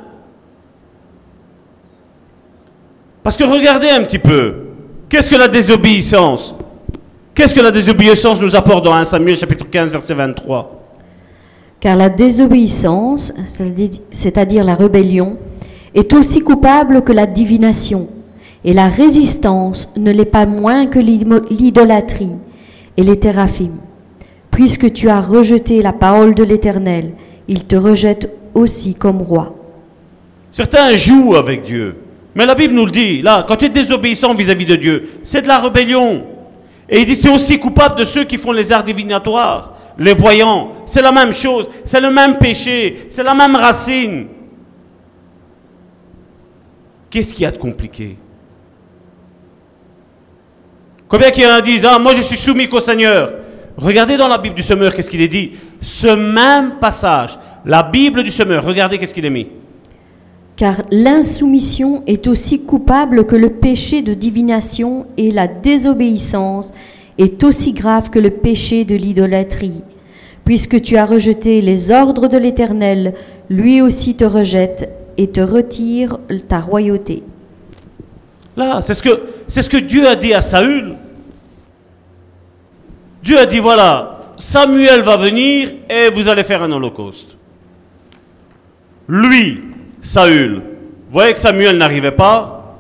[3.23, 4.55] Parce que regardez un petit peu.
[5.09, 6.55] Qu'est-ce que la désobéissance?
[7.35, 10.80] Qu'est-ce que la désobéissance nous apporte dans 1 Samuel chapitre 15 verset 23
[11.81, 13.33] Car la désobéissance,
[14.11, 15.39] c'est-à-dire la rébellion,
[15.95, 18.09] est aussi coupable que la divination,
[18.65, 22.37] et la résistance ne l'est pas moins que l'idolâtrie
[22.97, 23.79] et les théraphimes.
[24.51, 27.13] Puisque tu as rejeté la parole de l'Éternel,
[27.49, 29.55] il te rejette aussi comme roi.
[30.51, 31.97] Certains jouent avec Dieu.
[32.35, 35.43] Mais la Bible nous le dit, là, quand tu es désobéissant vis-à-vis de Dieu, c'est
[35.43, 36.25] de la rébellion.
[36.89, 40.73] Et il dit, c'est aussi coupable de ceux qui font les arts divinatoires, les voyants.
[40.87, 44.27] C'est la même chose, c'est le même péché, c'est la même racine.
[47.09, 48.17] Qu'est-ce qu'il y a de compliqué?
[51.09, 53.33] Combien qui en disent, ah, moi je suis soumis qu'au Seigneur
[53.77, 55.53] Regardez dans la Bible du semeur, qu'est-ce qu'il est dit?
[55.81, 59.49] Ce même passage, la Bible du semeur, regardez qu'est-ce qu'il est mis
[60.61, 66.75] car l'insoumission est aussi coupable que le péché de divination et la désobéissance
[67.19, 69.83] est aussi grave que le péché de l'idolâtrie.
[70.45, 73.15] Puisque tu as rejeté les ordres de l'Éternel,
[73.49, 77.23] lui aussi te rejette et te retire ta royauté.
[78.57, 80.97] Là, c'est ce que, c'est ce que Dieu a dit à Saül.
[83.23, 87.37] Dieu a dit, voilà, Samuel va venir et vous allez faire un holocauste.
[89.09, 89.61] Lui,
[90.01, 90.63] Saül,
[91.13, 92.79] voyez que Samuel n'arrivait pas.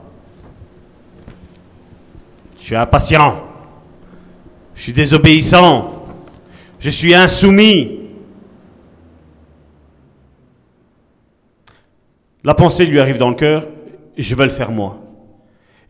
[2.58, 3.49] Je suis impatient.
[4.80, 6.06] Je suis désobéissant.
[6.78, 8.00] Je suis insoumis.
[12.42, 13.66] La pensée lui arrive dans le cœur,
[14.16, 14.96] je vais le faire moi.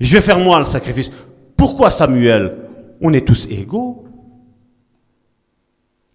[0.01, 1.09] Je vais faire moi le sacrifice.
[1.57, 2.57] Pourquoi Samuel?
[3.01, 4.07] On est tous égaux.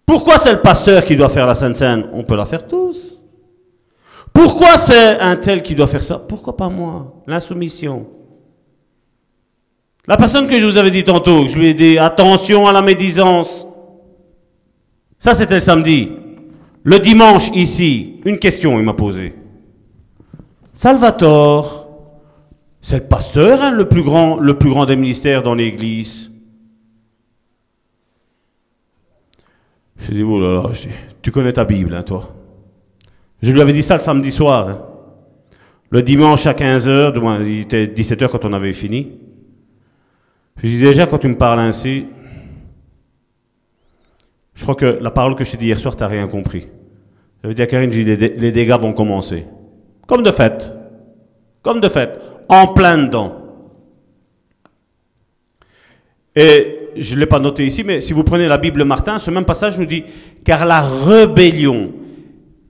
[0.04, 2.10] Pourquoi c'est le pasteur qui doit faire la Sainte Seine?
[2.12, 3.24] On peut la faire tous.
[4.34, 6.18] Pourquoi c'est un tel qui doit faire ça?
[6.18, 7.22] Pourquoi pas moi?
[7.26, 8.06] L'insoumission.
[10.08, 12.82] La personne que je vous avais dit tantôt, je lui ai dit attention à la
[12.82, 13.66] médisance.
[15.18, 16.12] Ça, c'était le samedi.
[16.84, 19.34] Le dimanche, ici, une question, il m'a posé.
[20.72, 21.88] Salvatore,
[22.80, 26.30] c'est le pasteur, hein, le, plus grand, des ministères dans l'église.
[29.98, 30.70] Je oh là là,
[31.22, 32.32] tu connais ta Bible, hein, toi?
[33.42, 34.68] Je lui avais dit ça le samedi soir.
[34.68, 34.82] Hein.
[35.90, 39.25] Le dimanche à 15h, il était 17h quand on avait fini.
[40.56, 42.06] Je dis déjà, quand tu me parles ainsi,
[44.54, 46.66] je crois que la parole que je t'ai dit hier soir, tu n'as rien compris.
[47.42, 49.46] J'avais dit à Karine, je dis, les dégâts vont commencer.
[50.06, 50.72] Comme de fait.
[51.62, 52.18] Comme de fait.
[52.48, 53.42] En plein dedans.
[56.34, 59.30] Et je ne l'ai pas noté ici, mais si vous prenez la Bible Martin, ce
[59.30, 60.04] même passage nous dit,
[60.44, 61.92] car la rébellion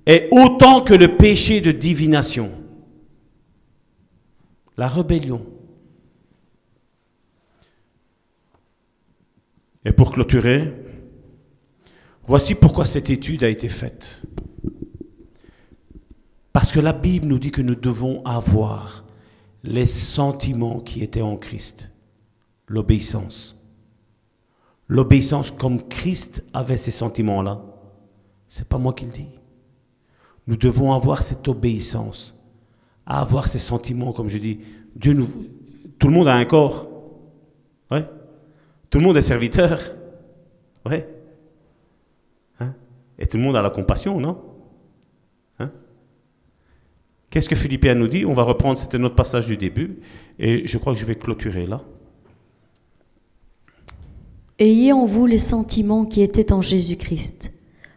[0.04, 2.50] est autant que le péché de divination.
[4.76, 5.44] La rébellion.
[9.86, 10.74] Et pour clôturer,
[12.24, 14.20] voici pourquoi cette étude a été faite.
[16.52, 19.04] Parce que la Bible nous dit que nous devons avoir
[19.62, 21.92] les sentiments qui étaient en Christ.
[22.66, 23.54] L'obéissance.
[24.88, 27.62] L'obéissance comme Christ avait ces sentiments-là.
[28.48, 29.30] C'est pas moi qui le dis.
[30.48, 32.36] Nous devons avoir cette obéissance,
[33.06, 34.60] avoir ces sentiments, comme je dis.
[34.96, 35.16] Dieu
[36.00, 36.88] tout le monde a un corps,
[37.92, 38.04] ouais.
[38.96, 39.78] Tout le monde est serviteur,
[40.86, 41.06] ouais.
[42.60, 42.72] Hein?
[43.18, 44.38] Et tout le monde a la compassion, non?
[45.58, 45.70] Hein?
[47.28, 48.24] Qu'est-ce que Philippiens nous dit?
[48.24, 49.98] On va reprendre, c'était notre passage du début,
[50.38, 51.82] et je crois que je vais clôturer là.
[54.58, 57.52] Ayez en vous les sentiments qui étaient en Jésus-Christ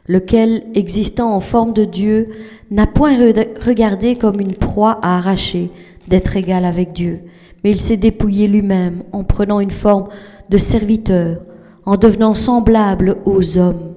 [0.05, 2.27] lequel, existant en forme de Dieu,
[2.71, 5.71] n'a point regardé comme une proie à arracher
[6.09, 7.21] d'être égal avec Dieu,
[7.63, 10.09] mais il s'est dépouillé lui-même en prenant une forme
[10.49, 11.41] de serviteur,
[11.85, 13.95] en devenant semblable aux hommes.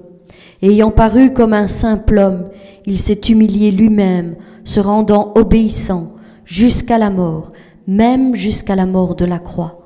[0.61, 2.45] Ayant paru comme un simple homme,
[2.85, 6.13] il s'est humilié lui-même, se rendant obéissant
[6.45, 7.51] jusqu'à la mort,
[7.87, 9.79] même jusqu'à la mort de la croix.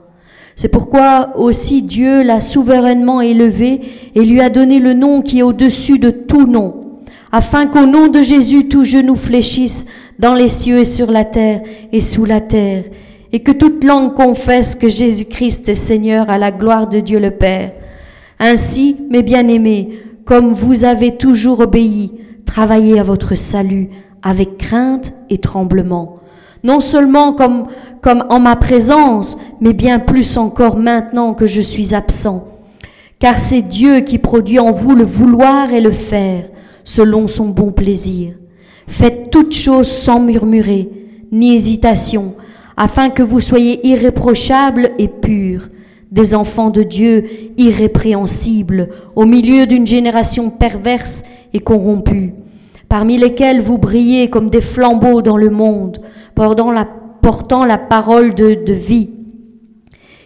[0.56, 3.82] C'est pourquoi aussi Dieu l'a souverainement élevé
[4.16, 8.08] et lui a donné le nom qui est au-dessus de tout nom, afin qu'au nom
[8.08, 9.86] de Jésus tout genou fléchisse
[10.18, 12.86] dans les cieux et sur la terre et sous la terre,
[13.32, 17.32] et que toute langue confesse que Jésus-Christ est Seigneur à la gloire de Dieu le
[17.32, 17.74] Père.
[18.40, 22.14] Ainsi, mes bien-aimés, comme vous avez toujours obéi,
[22.46, 23.90] travaillez à votre salut
[24.22, 26.18] avec crainte et tremblement
[26.64, 27.68] non seulement comme,
[28.02, 32.48] comme en ma présence, mais bien plus encore maintenant que je suis absent.
[33.20, 36.44] car c'est Dieu qui produit en vous le vouloir et le faire,
[36.84, 38.34] selon son bon plaisir.
[38.88, 40.90] Faites toutes choses sans murmurer,
[41.32, 42.36] ni hésitation,
[42.78, 45.70] afin que vous soyez irréprochables et purs,
[46.12, 47.26] des enfants de Dieu
[47.58, 51.24] irrépréhensibles, au milieu d'une génération perverse
[51.54, 52.34] et corrompue,
[52.88, 56.00] parmi lesquels vous brillez comme des flambeaux dans le monde,
[56.36, 56.72] portant
[57.66, 59.10] la, parole de, de vie.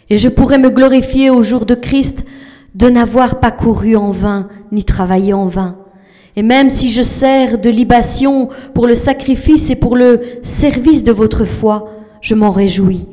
[0.09, 2.25] Et je pourrais me glorifier au jour de Christ
[2.75, 5.77] de n'avoir pas couru en vain, ni travaillé en vain.
[6.35, 11.11] Et même si je sers de libation pour le sacrifice et pour le service de
[11.11, 11.89] votre foi,
[12.21, 13.07] je m'en réjouis.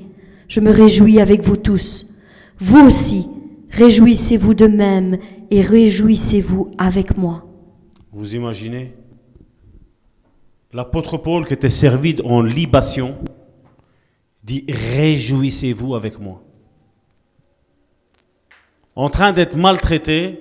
[0.48, 2.06] Je me réjouis avec vous tous.
[2.58, 3.26] Vous aussi,
[3.70, 5.18] réjouissez-vous de même
[5.50, 7.46] et réjouissez-vous avec moi.
[8.12, 8.94] Vous imaginez?
[10.72, 13.16] L'apôtre Paul qui était servi en libation
[14.44, 16.42] dit Réjouissez-vous avec moi.
[18.96, 20.40] En train d'être maltraité,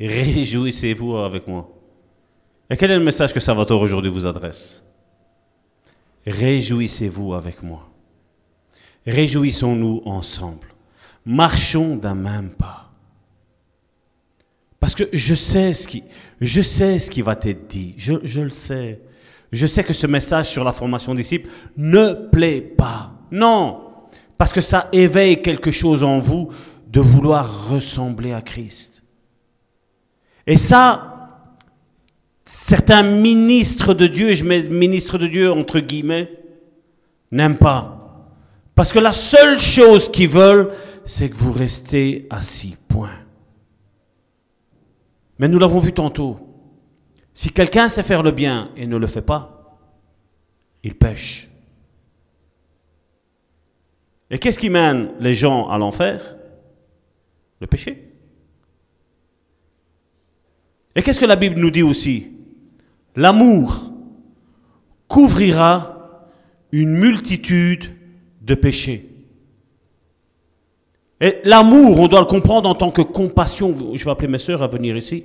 [0.00, 1.70] réjouissez-vous avec moi.
[2.68, 4.84] Et quel est le message que Salvatore aujourd'hui vous adresse?
[6.26, 7.88] Réjouissez-vous avec moi.
[9.06, 10.68] Réjouissons-nous ensemble.
[11.24, 12.90] Marchons d'un même pas.
[14.78, 16.02] Parce que je sais ce qui,
[16.40, 17.94] je sais ce qui va t'être dit.
[17.96, 19.00] Je, je le sais.
[19.52, 23.12] Je sais que ce message sur la formation disciple ne plaît pas.
[23.30, 23.90] Non.
[24.38, 26.48] Parce que ça éveille quelque chose en vous
[26.88, 29.02] de vouloir ressembler à Christ.
[30.46, 31.19] Et ça,
[32.44, 36.30] certains ministres de Dieu, je mets ministres de Dieu entre guillemets,
[37.30, 37.96] n'aiment pas.
[38.74, 40.70] Parce que la seule chose qu'ils veulent,
[41.04, 42.76] c'est que vous restez assis.
[42.88, 43.10] Point.
[45.38, 46.38] Mais nous l'avons vu tantôt.
[47.34, 49.78] Si quelqu'un sait faire le bien et ne le fait pas,
[50.82, 51.48] il pêche.
[54.30, 56.36] Et qu'est-ce qui mène les gens à l'enfer?
[57.60, 58.09] Le péché.
[61.00, 62.26] Et qu'est-ce que la Bible nous dit aussi?
[63.16, 63.90] L'amour
[65.08, 66.26] couvrira
[66.72, 67.96] une multitude
[68.42, 69.08] de péchés.
[71.18, 73.74] Et l'amour, on doit le comprendre en tant que compassion.
[73.94, 75.24] Je vais appeler mes sœurs à venir ici.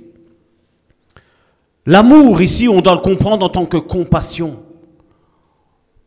[1.84, 4.62] L'amour, ici, on doit le comprendre en tant que compassion.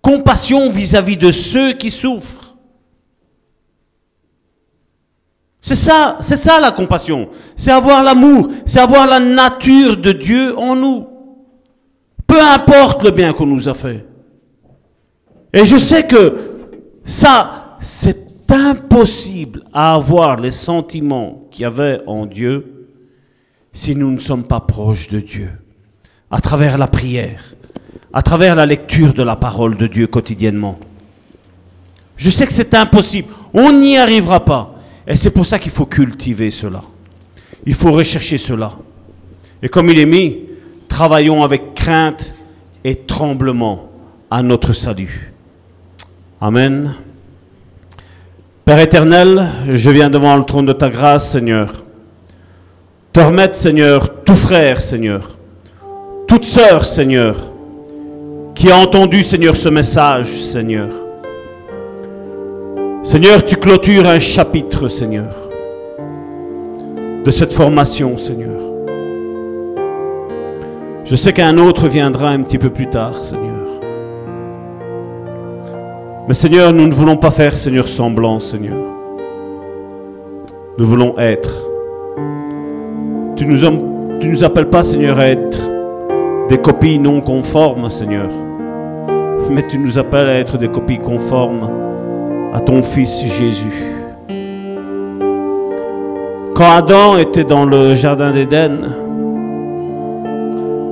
[0.01, 2.48] Compassion vis-à-vis de ceux qui souffrent.
[5.69, 7.29] C'est ça, c'est ça la compassion.
[7.55, 11.05] C'est avoir l'amour, c'est avoir la nature de Dieu en nous.
[12.25, 14.03] Peu importe le bien qu'on nous a fait.
[15.53, 16.35] Et je sais que
[17.05, 22.87] ça, c'est impossible à avoir les sentiments qu'il y avait en Dieu
[23.71, 25.51] si nous ne sommes pas proches de Dieu,
[26.31, 27.53] à travers la prière,
[28.11, 30.79] à travers la lecture de la parole de Dieu quotidiennement.
[32.17, 34.78] Je sais que c'est impossible, on n'y arrivera pas.
[35.09, 36.83] Et c'est pour ça qu'il faut cultiver cela.
[37.65, 38.71] Il faut rechercher cela.
[39.63, 40.41] Et comme il est mis,
[40.87, 42.35] travaillons avec crainte
[42.83, 43.89] et tremblement
[44.29, 45.33] à notre salut.
[46.39, 46.93] Amen.
[48.63, 51.83] Père éternel, je viens devant le trône de ta grâce, Seigneur.
[53.11, 55.35] Te remettre, Seigneur, tout frère, Seigneur,
[56.27, 57.51] toute sœur, Seigneur,
[58.53, 61.08] qui a entendu, Seigneur, ce message, Seigneur.
[63.01, 65.33] Seigneur, tu clôtures un chapitre, Seigneur,
[67.23, 68.59] de cette formation, Seigneur.
[71.05, 73.67] Je sais qu'un autre viendra un petit peu plus tard, Seigneur.
[76.27, 78.77] Mais Seigneur, nous ne voulons pas faire, Seigneur, semblant, Seigneur.
[80.77, 81.55] Nous voulons être.
[83.37, 83.57] Tu nous,
[84.21, 85.59] nous appelles pas, Seigneur, à être
[86.49, 88.29] des copies non conformes, Seigneur.
[89.49, 91.88] Mais tu nous appelles à être des copies conformes
[92.53, 93.83] à ton Fils Jésus.
[96.55, 98.89] Quand Adam était dans le Jardin d'Éden,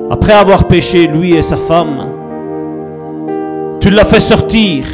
[0.09, 2.05] après avoir péché lui et sa femme,
[3.81, 4.85] tu l'as fait sortir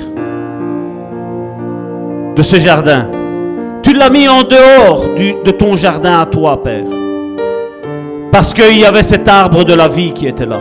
[2.36, 3.08] de ce jardin.
[3.84, 6.86] Tu l'as mis en dehors de ton jardin à toi, Père.
[8.32, 10.60] Parce qu'il y avait cet arbre de la vie qui était là.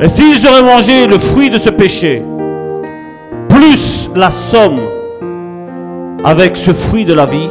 [0.00, 2.22] Et s'ils auraient mangé le fruit de ce péché,
[3.52, 4.80] plus la somme
[6.24, 7.48] avec ce fruit de la vie,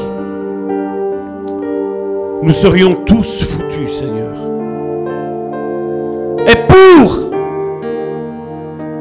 [2.42, 4.36] nous serions tous foutus, Seigneur.
[6.48, 7.20] Et pour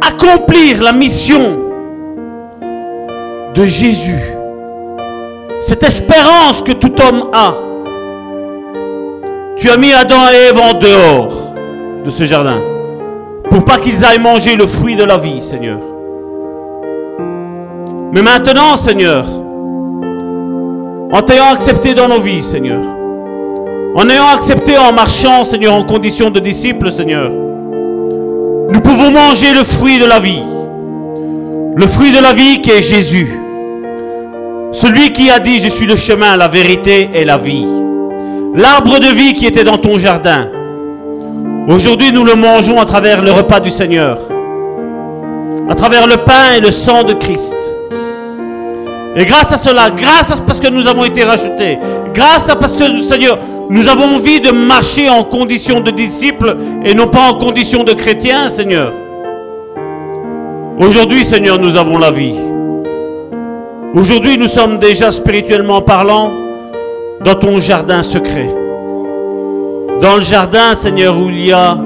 [0.03, 1.59] accomplir la mission
[3.55, 4.21] de Jésus,
[5.63, 7.55] cette espérance que tout homme a.
[9.57, 11.55] Tu as mis Adam et Ève en dehors
[12.05, 12.61] de ce jardin
[13.51, 15.90] pour pas qu'ils aillent manger le fruit de la vie, Seigneur.
[18.13, 19.25] Mais maintenant, Seigneur,
[21.13, 22.83] en t'ayant accepté dans nos vies, Seigneur.
[23.95, 27.31] En ayant accepté en marchant, Seigneur, en condition de disciple, Seigneur.
[27.31, 30.43] Nous pouvons manger le fruit de la vie.
[31.77, 33.41] Le fruit de la vie qui est Jésus.
[34.73, 37.67] Celui qui a dit, je suis le chemin, la vérité et la vie.
[38.55, 40.49] L'arbre de vie qui était dans ton jardin.
[41.69, 44.19] Aujourd'hui, nous le mangeons à travers le repas du Seigneur.
[45.69, 47.55] À travers le pain et le sang de Christ.
[49.17, 51.79] Et grâce à cela, grâce à parce que nous avons été rachetés,
[52.15, 56.95] grâce à parce que, Seigneur, nous avons envie de marcher en condition de disciples et
[56.95, 58.93] non pas en condition de chrétiens, Seigneur.
[60.79, 62.35] Aujourd'hui, Seigneur, nous avons la vie.
[63.95, 66.31] Aujourd'hui, nous sommes déjà spirituellement parlant
[67.25, 68.49] dans ton jardin secret.
[70.01, 71.77] Dans le jardin, Seigneur, où il y a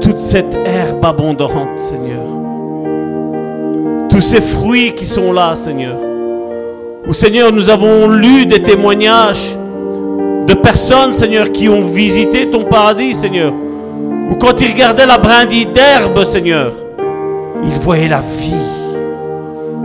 [0.00, 2.37] toute cette herbe abondante, Seigneur.
[4.18, 5.96] Tous ces fruits qui sont là, Seigneur.
[7.06, 9.56] Où, Seigneur, nous avons lu des témoignages
[10.44, 13.52] de personnes, Seigneur, qui ont visité ton paradis, Seigneur.
[14.28, 16.72] Ou quand ils regardaient la brindille d'herbe, Seigneur,
[17.62, 18.54] ils voyaient la vie.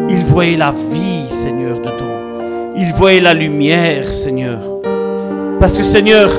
[0.09, 2.73] Ils voyaient la vie, Seigneur, dedans.
[2.75, 4.61] Ils voyaient la lumière, Seigneur.
[5.59, 6.31] Parce que, Seigneur,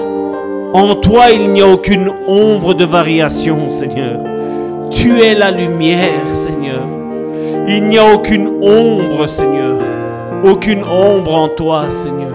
[0.72, 4.18] en toi, il n'y a aucune ombre de variation, Seigneur.
[4.90, 7.03] Tu es la lumière, Seigneur.
[7.66, 9.78] Il n'y a aucune ombre, Seigneur.
[10.44, 12.34] Aucune ombre en toi, Seigneur.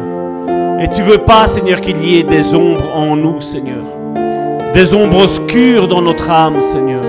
[0.82, 3.84] Et tu veux pas, Seigneur, qu'il y ait des ombres en nous, Seigneur.
[4.74, 7.04] Des ombres obscures dans notre âme, Seigneur.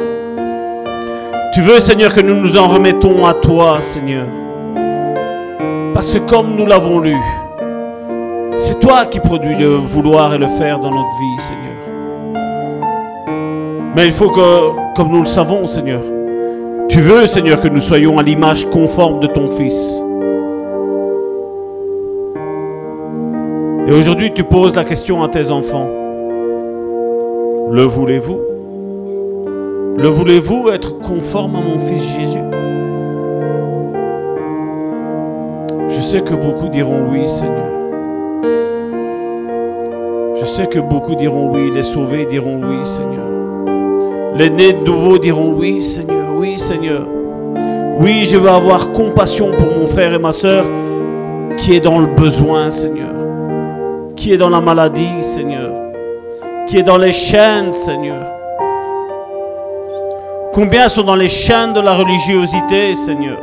[1.54, 4.26] Tu veux, Seigneur, que nous nous en remettons à toi, Seigneur.
[5.94, 7.16] Parce que comme nous l'avons lu,
[8.58, 11.70] c'est toi qui produis le vouloir et le faire dans notre vie, Seigneur.
[13.96, 16.02] Mais il faut que, comme nous le savons, Seigneur,
[16.90, 20.02] tu veux, Seigneur, que nous soyons à l'image conforme de ton Fils.
[23.86, 25.88] Et aujourd'hui, tu poses la question à tes enfants.
[27.70, 28.40] Le voulez-vous?
[29.98, 32.38] Le voulez-vous être conforme à mon Fils Jésus?
[35.88, 37.70] Je sais que beaucoup diront oui, Seigneur.
[40.40, 43.26] Je sais que beaucoup diront oui, les sauvés diront oui, Seigneur.
[44.36, 47.02] Les nés de nouveau diront oui, Seigneur, oui, Seigneur.
[48.00, 50.64] Oui, je veux avoir compassion pour mon frère et ma soeur
[51.58, 53.12] qui est dans le besoin, Seigneur.
[54.16, 55.70] Qui est dans la maladie, Seigneur.
[56.66, 58.24] Qui est dans les chaînes, Seigneur.
[60.54, 63.36] Combien sont dans les chaînes de la religiosité, Seigneur?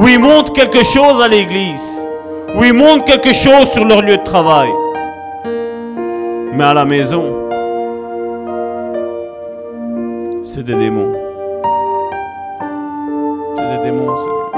[0.00, 2.04] Oui, ils montrent quelque chose à l'église.
[2.58, 4.68] Oui, ils montrent quelque chose sur leur lieu de travail.
[6.54, 7.43] Mais à la maison,
[10.44, 11.14] c'est des démons.
[13.56, 14.50] C'est des démons, Seigneur.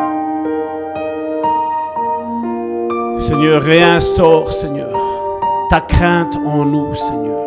[3.21, 4.91] Seigneur, réinstaure, Seigneur,
[5.71, 7.47] ta crainte en nous, Seigneur.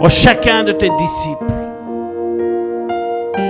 [0.00, 1.44] En chacun de tes disciples.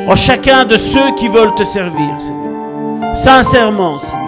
[0.08, 3.16] En chacun de ceux qui veulent te servir, Seigneur.
[3.16, 4.20] Sincèrement, Seigneur.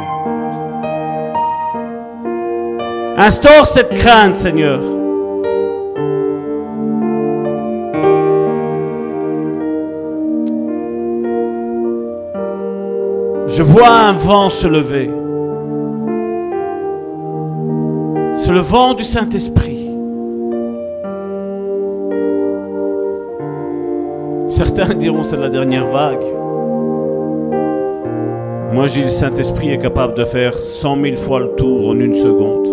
[3.18, 5.01] Instaure cette crainte, Seigneur.
[13.54, 15.10] Je vois un vent se lever.
[18.34, 19.90] C'est le vent du Saint-Esprit.
[24.48, 26.24] Certains diront c'est la dernière vague.
[28.72, 32.14] Moi, dis le Saint-Esprit est capable de faire cent mille fois le tour en une
[32.14, 32.68] seconde.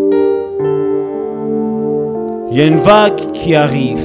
[2.51, 3.99] Il y a une vague qui arrive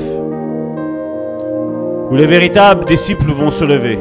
[2.11, 3.97] où les véritables disciples vont se lever.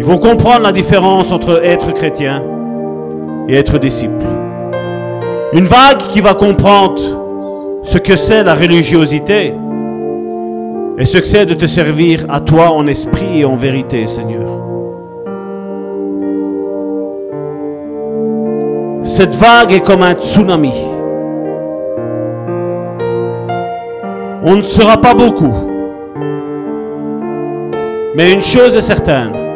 [0.00, 2.42] Ils vont comprendre la différence entre être chrétien
[3.50, 4.24] et être disciple.
[5.52, 7.02] Une vague qui va comprendre
[7.82, 9.52] ce que c'est la religiosité
[10.96, 14.48] et ce que c'est de te servir à toi en esprit et en vérité, Seigneur.
[19.02, 20.72] Cette vague est comme un tsunami.
[24.44, 25.52] On ne sera pas beaucoup.
[28.16, 29.49] Mais une chose est certaine,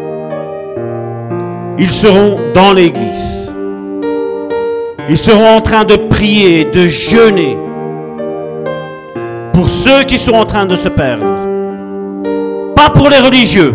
[1.78, 3.52] ils seront dans l'église.
[5.08, 7.58] Ils seront en train de prier, de jeûner
[9.52, 11.24] pour ceux qui sont en train de se perdre.
[12.74, 13.74] Pas pour les religieux,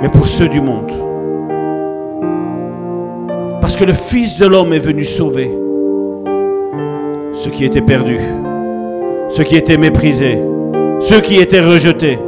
[0.00, 0.92] mais pour ceux du monde.
[3.60, 5.52] Parce que le Fils de l'homme est venu sauver
[7.32, 8.20] ceux qui étaient perdus,
[9.28, 10.38] ceux qui étaient méprisés,
[11.00, 12.18] ceux qui étaient rejetés.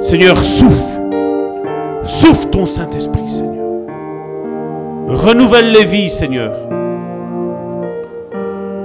[0.00, 1.03] Seigneur, souffle.
[2.04, 3.64] Souffle ton Saint-Esprit, Seigneur.
[5.08, 6.52] Renouvelle les vies, Seigneur.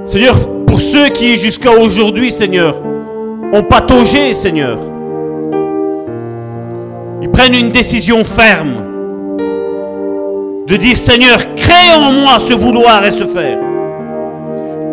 [0.06, 2.82] Seigneur, pour ceux qui jusqu'à aujourd'hui, Seigneur,
[3.52, 4.78] ont pataugé, Seigneur,
[7.22, 8.86] ils prennent une décision ferme
[10.66, 13.58] de dire, Seigneur, crée en moi ce vouloir et ce faire.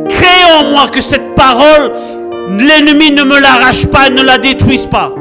[0.08, 1.92] Crée en moi que cette parole,
[2.58, 5.12] l'ennemi ne me l'arrache pas, ne la détruise pas.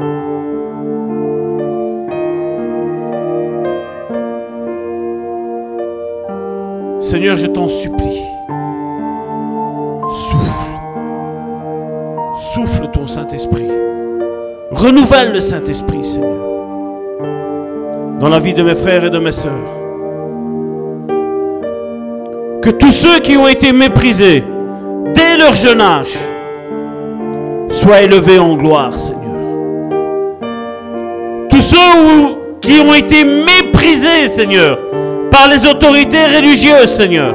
[7.06, 8.20] Seigneur, je t'en supplie.
[10.10, 10.70] Souffle.
[12.52, 13.68] Souffle ton Saint-Esprit.
[14.72, 16.34] Renouvelle le Saint-Esprit, Seigneur.
[18.18, 19.52] Dans la vie de mes frères et de mes sœurs.
[22.60, 24.42] Que tous ceux qui ont été méprisés
[25.14, 26.18] dès leur jeune âge
[27.70, 29.22] soient élevés en gloire, Seigneur.
[31.50, 34.80] Tous ceux qui ont été méprisés, Seigneur,
[35.30, 37.34] par les autorités religieuses, Seigneur,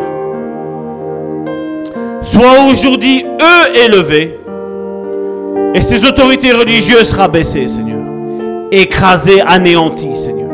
[2.22, 4.40] soient aujourd'hui eux élevés
[5.74, 8.03] et ces autorités religieuses rabaissées, Seigneur,
[8.72, 10.52] écrasées, anéanties, Seigneur.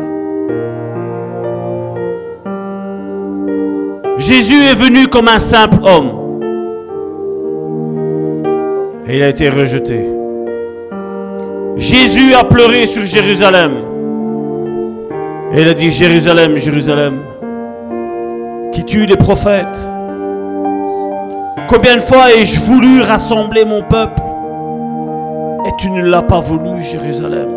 [4.18, 6.28] Jésus est venu comme un simple homme
[9.08, 10.06] et il a été rejeté.
[11.78, 13.74] Jésus a pleuré sur Jérusalem.
[15.54, 17.22] Et il a dit, Jérusalem, Jérusalem,
[18.78, 19.90] qui tue les prophètes.
[21.68, 24.22] Combien de fois ai-je voulu rassembler mon peuple
[25.66, 27.50] et tu ne l'as pas voulu, Jérusalem?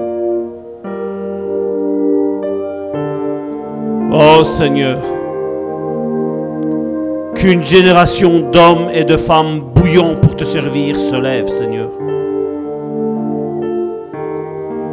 [4.11, 4.99] Oh Seigneur,
[7.35, 11.91] qu'une génération d'hommes et de femmes bouillants pour te servir se lève, Seigneur.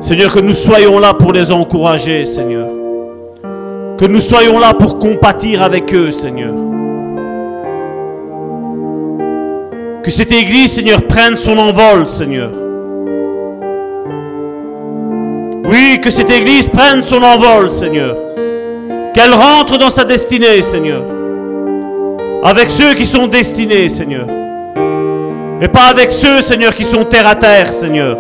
[0.02, 2.77] Seigneur, que nous soyons là pour les encourager, Seigneur.
[3.98, 6.53] Que nous soyons là pour compatir avec eux, Seigneur.
[10.03, 12.51] Que cette Église, Seigneur, prenne son envol, Seigneur.
[15.66, 18.16] Oui, que cette Église prenne son envol, Seigneur.
[19.16, 21.01] Qu'elle rentre dans sa destinée, Seigneur.
[22.43, 24.27] Avec ceux qui sont destinés, Seigneur.
[25.59, 28.16] Et pas avec ceux, Seigneur, qui sont terre à terre, Seigneur.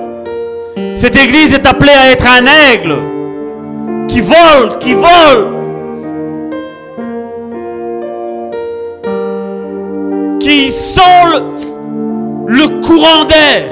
[0.95, 2.95] Cette Église est appelée à être un aigle
[4.07, 5.56] qui vole, qui vole,
[10.47, 11.01] qui sent
[11.33, 11.39] le,
[12.47, 13.69] le courant d'air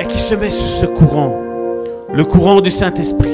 [0.00, 1.36] et qui se met sur ce courant,
[2.12, 3.28] le courant du Saint-Esprit.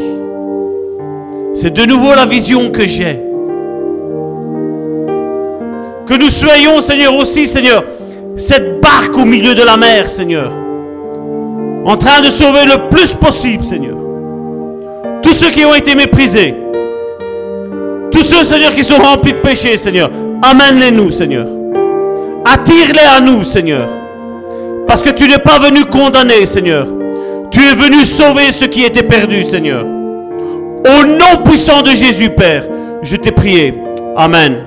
[1.55, 3.23] C'est de nouveau la vision que j'ai.
[6.07, 7.85] Que nous soyons, Seigneur, aussi, Seigneur,
[8.37, 10.53] cette barque au milieu de la mer, Seigneur.
[11.87, 13.97] En train de sauver le plus possible, Seigneur.
[15.23, 16.55] Tous ceux qui ont été méprisés.
[18.11, 20.11] Tous ceux, Seigneur, qui sont remplis de péché, Seigneur.
[20.43, 21.47] Amène-les nous, Seigneur.
[22.45, 23.89] Attire-les à nous, Seigneur.
[24.87, 26.87] Parce que tu n'es pas venu condamner, Seigneur.
[27.51, 29.85] Tu es venu sauver ceux qui étaient perdus, Seigneur.
[29.85, 32.65] Au nom puissant de Jésus, Père,
[33.03, 33.75] je t'ai prié.
[34.17, 34.66] Amen.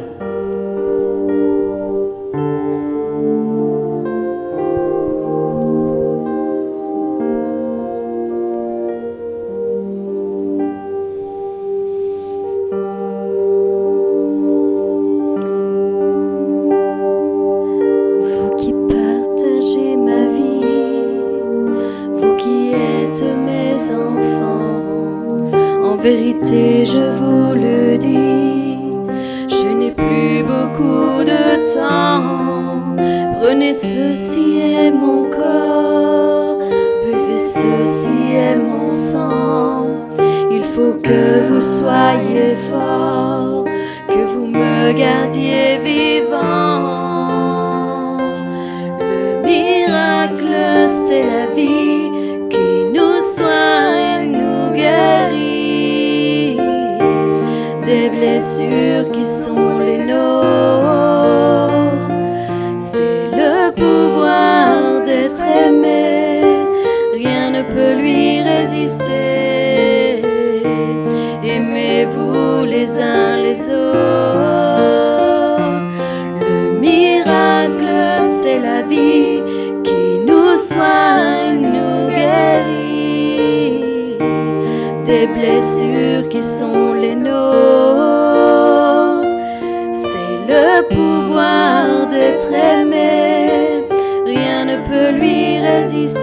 [90.90, 93.86] Pouvoir d'être aimé,
[94.26, 96.20] rien ne peut lui résister.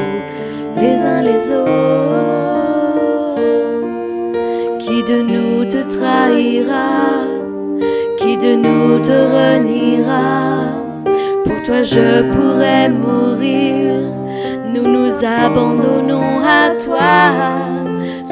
[0.78, 1.74] les uns les autres.
[4.80, 7.13] Qui de nous te trahira,
[8.38, 10.82] de nous te reniera?
[11.46, 13.94] Pour toi je pourrais mourir,
[14.74, 17.74] nous nous abandonnons à toi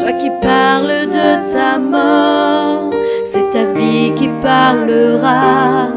[0.02, 2.92] toi qui parles de ta mort,
[3.24, 5.90] c'est ta vie qui parlera.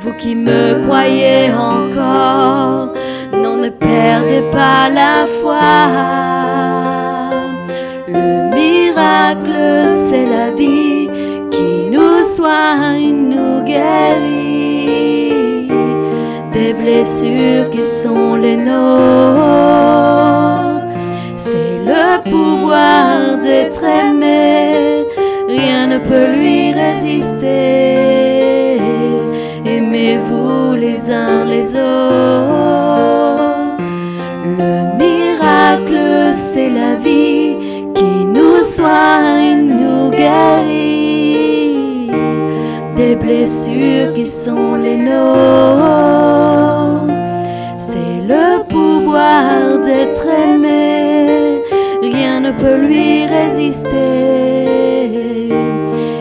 [0.00, 2.94] Vous qui me croyez encore,
[3.32, 5.60] non, ne perdez pas la foi.
[8.08, 11.10] Le miracle, c'est la vie
[11.50, 13.03] qui nous soigne,
[16.52, 20.04] des blessures qui sont les nôtres
[21.84, 25.04] le pouvoir d'être aimé,
[25.48, 27.50] rien ne peut lui résister.
[29.64, 31.84] Aimez-vous les uns les autres.
[34.58, 37.56] Le miracle, c'est la vie
[37.94, 40.93] qui nous soigne, nous guérit
[42.96, 45.14] des blessures qui sont les nôtres.
[47.76, 51.14] C'est le pouvoir d'être aimé
[52.14, 53.88] rien ne peut lui résister.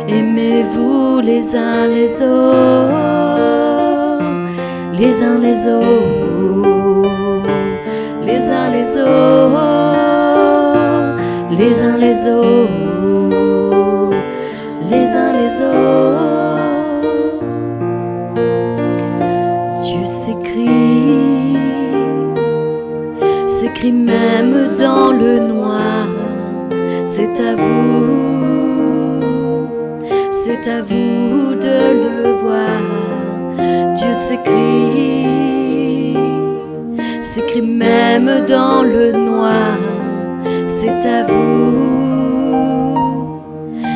[0.07, 2.93] Aimez-vous les uns les autres,
[4.99, 7.09] les uns les autres,
[8.25, 9.59] les uns les autres,
[11.59, 14.15] les uns les autres,
[14.91, 16.12] les uns les autres.
[23.91, 26.07] Même dans le noir
[27.15, 29.67] c'est à vous,
[30.31, 32.81] c'est à vous de le voir.
[33.95, 36.17] Dieu s'écrit,
[37.21, 39.77] s'écrit même dans le noir.
[40.65, 43.37] C'est à vous,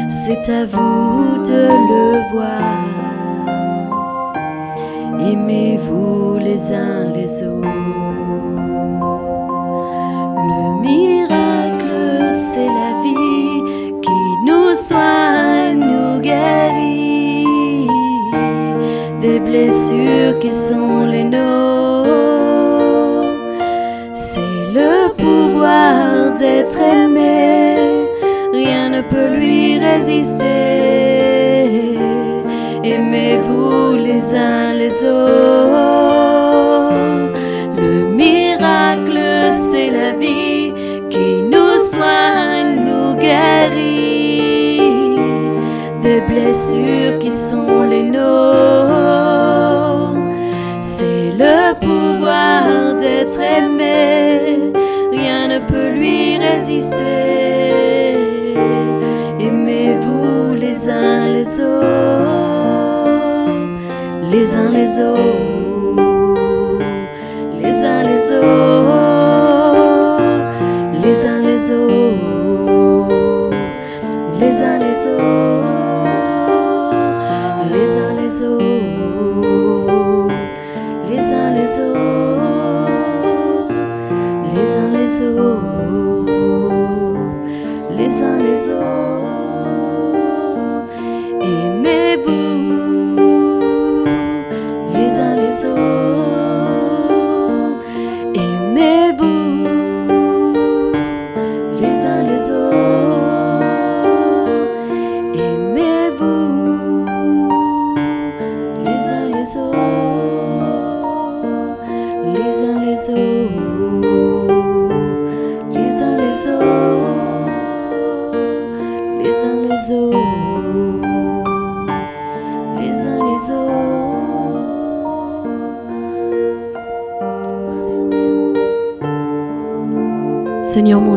[0.10, 2.86] c'est à vous de le voir.
[5.20, 8.27] Aimez-vous les uns les autres.
[10.48, 12.98] Le miracle, c'est la
[14.88, 17.88] soigne, nous guérit
[19.20, 22.08] des blessures qui sont les nôtres.
[24.14, 27.76] C'est le pouvoir d'être aimé,
[28.54, 30.46] rien ne peut lui résister.
[32.84, 36.37] Aimez-vous les uns les autres.
[46.48, 48.18] Blessures qui sont les nôtres.
[50.80, 54.72] C'est le pouvoir d'être aimé,
[55.12, 56.96] rien ne peut lui résister.
[59.40, 61.98] Aimez-vous les uns les autres,
[64.32, 66.82] les uns les autres,
[67.62, 68.94] les uns les autres,
[71.04, 73.16] les uns les autres,
[74.40, 75.87] les uns les autres.
[78.40, 79.67] Les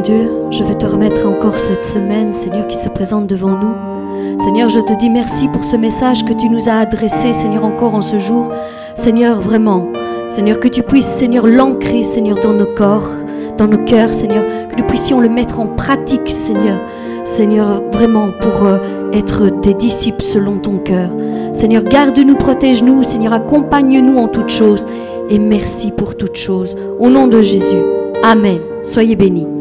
[0.01, 4.41] Dieu, je veux te remettre encore cette semaine, Seigneur, qui se présente devant nous.
[4.41, 7.95] Seigneur, je te dis merci pour ce message que tu nous as adressé, Seigneur, encore
[7.95, 8.51] en ce jour.
[8.95, 9.89] Seigneur, vraiment,
[10.29, 13.11] Seigneur, que tu puisses, Seigneur, l'ancrer, Seigneur, dans nos corps,
[13.59, 16.79] dans nos cœurs, Seigneur, que nous puissions le mettre en pratique, Seigneur.
[17.25, 18.79] Seigneur, vraiment pour euh,
[19.13, 21.11] être des disciples selon ton cœur.
[21.53, 24.87] Seigneur, garde-nous, protège-nous, Seigneur, accompagne-nous en toutes choses.
[25.29, 26.77] Et merci pour toutes choses.
[26.99, 27.83] Au nom de Jésus.
[28.23, 28.61] Amen.
[28.83, 29.60] Soyez bénis.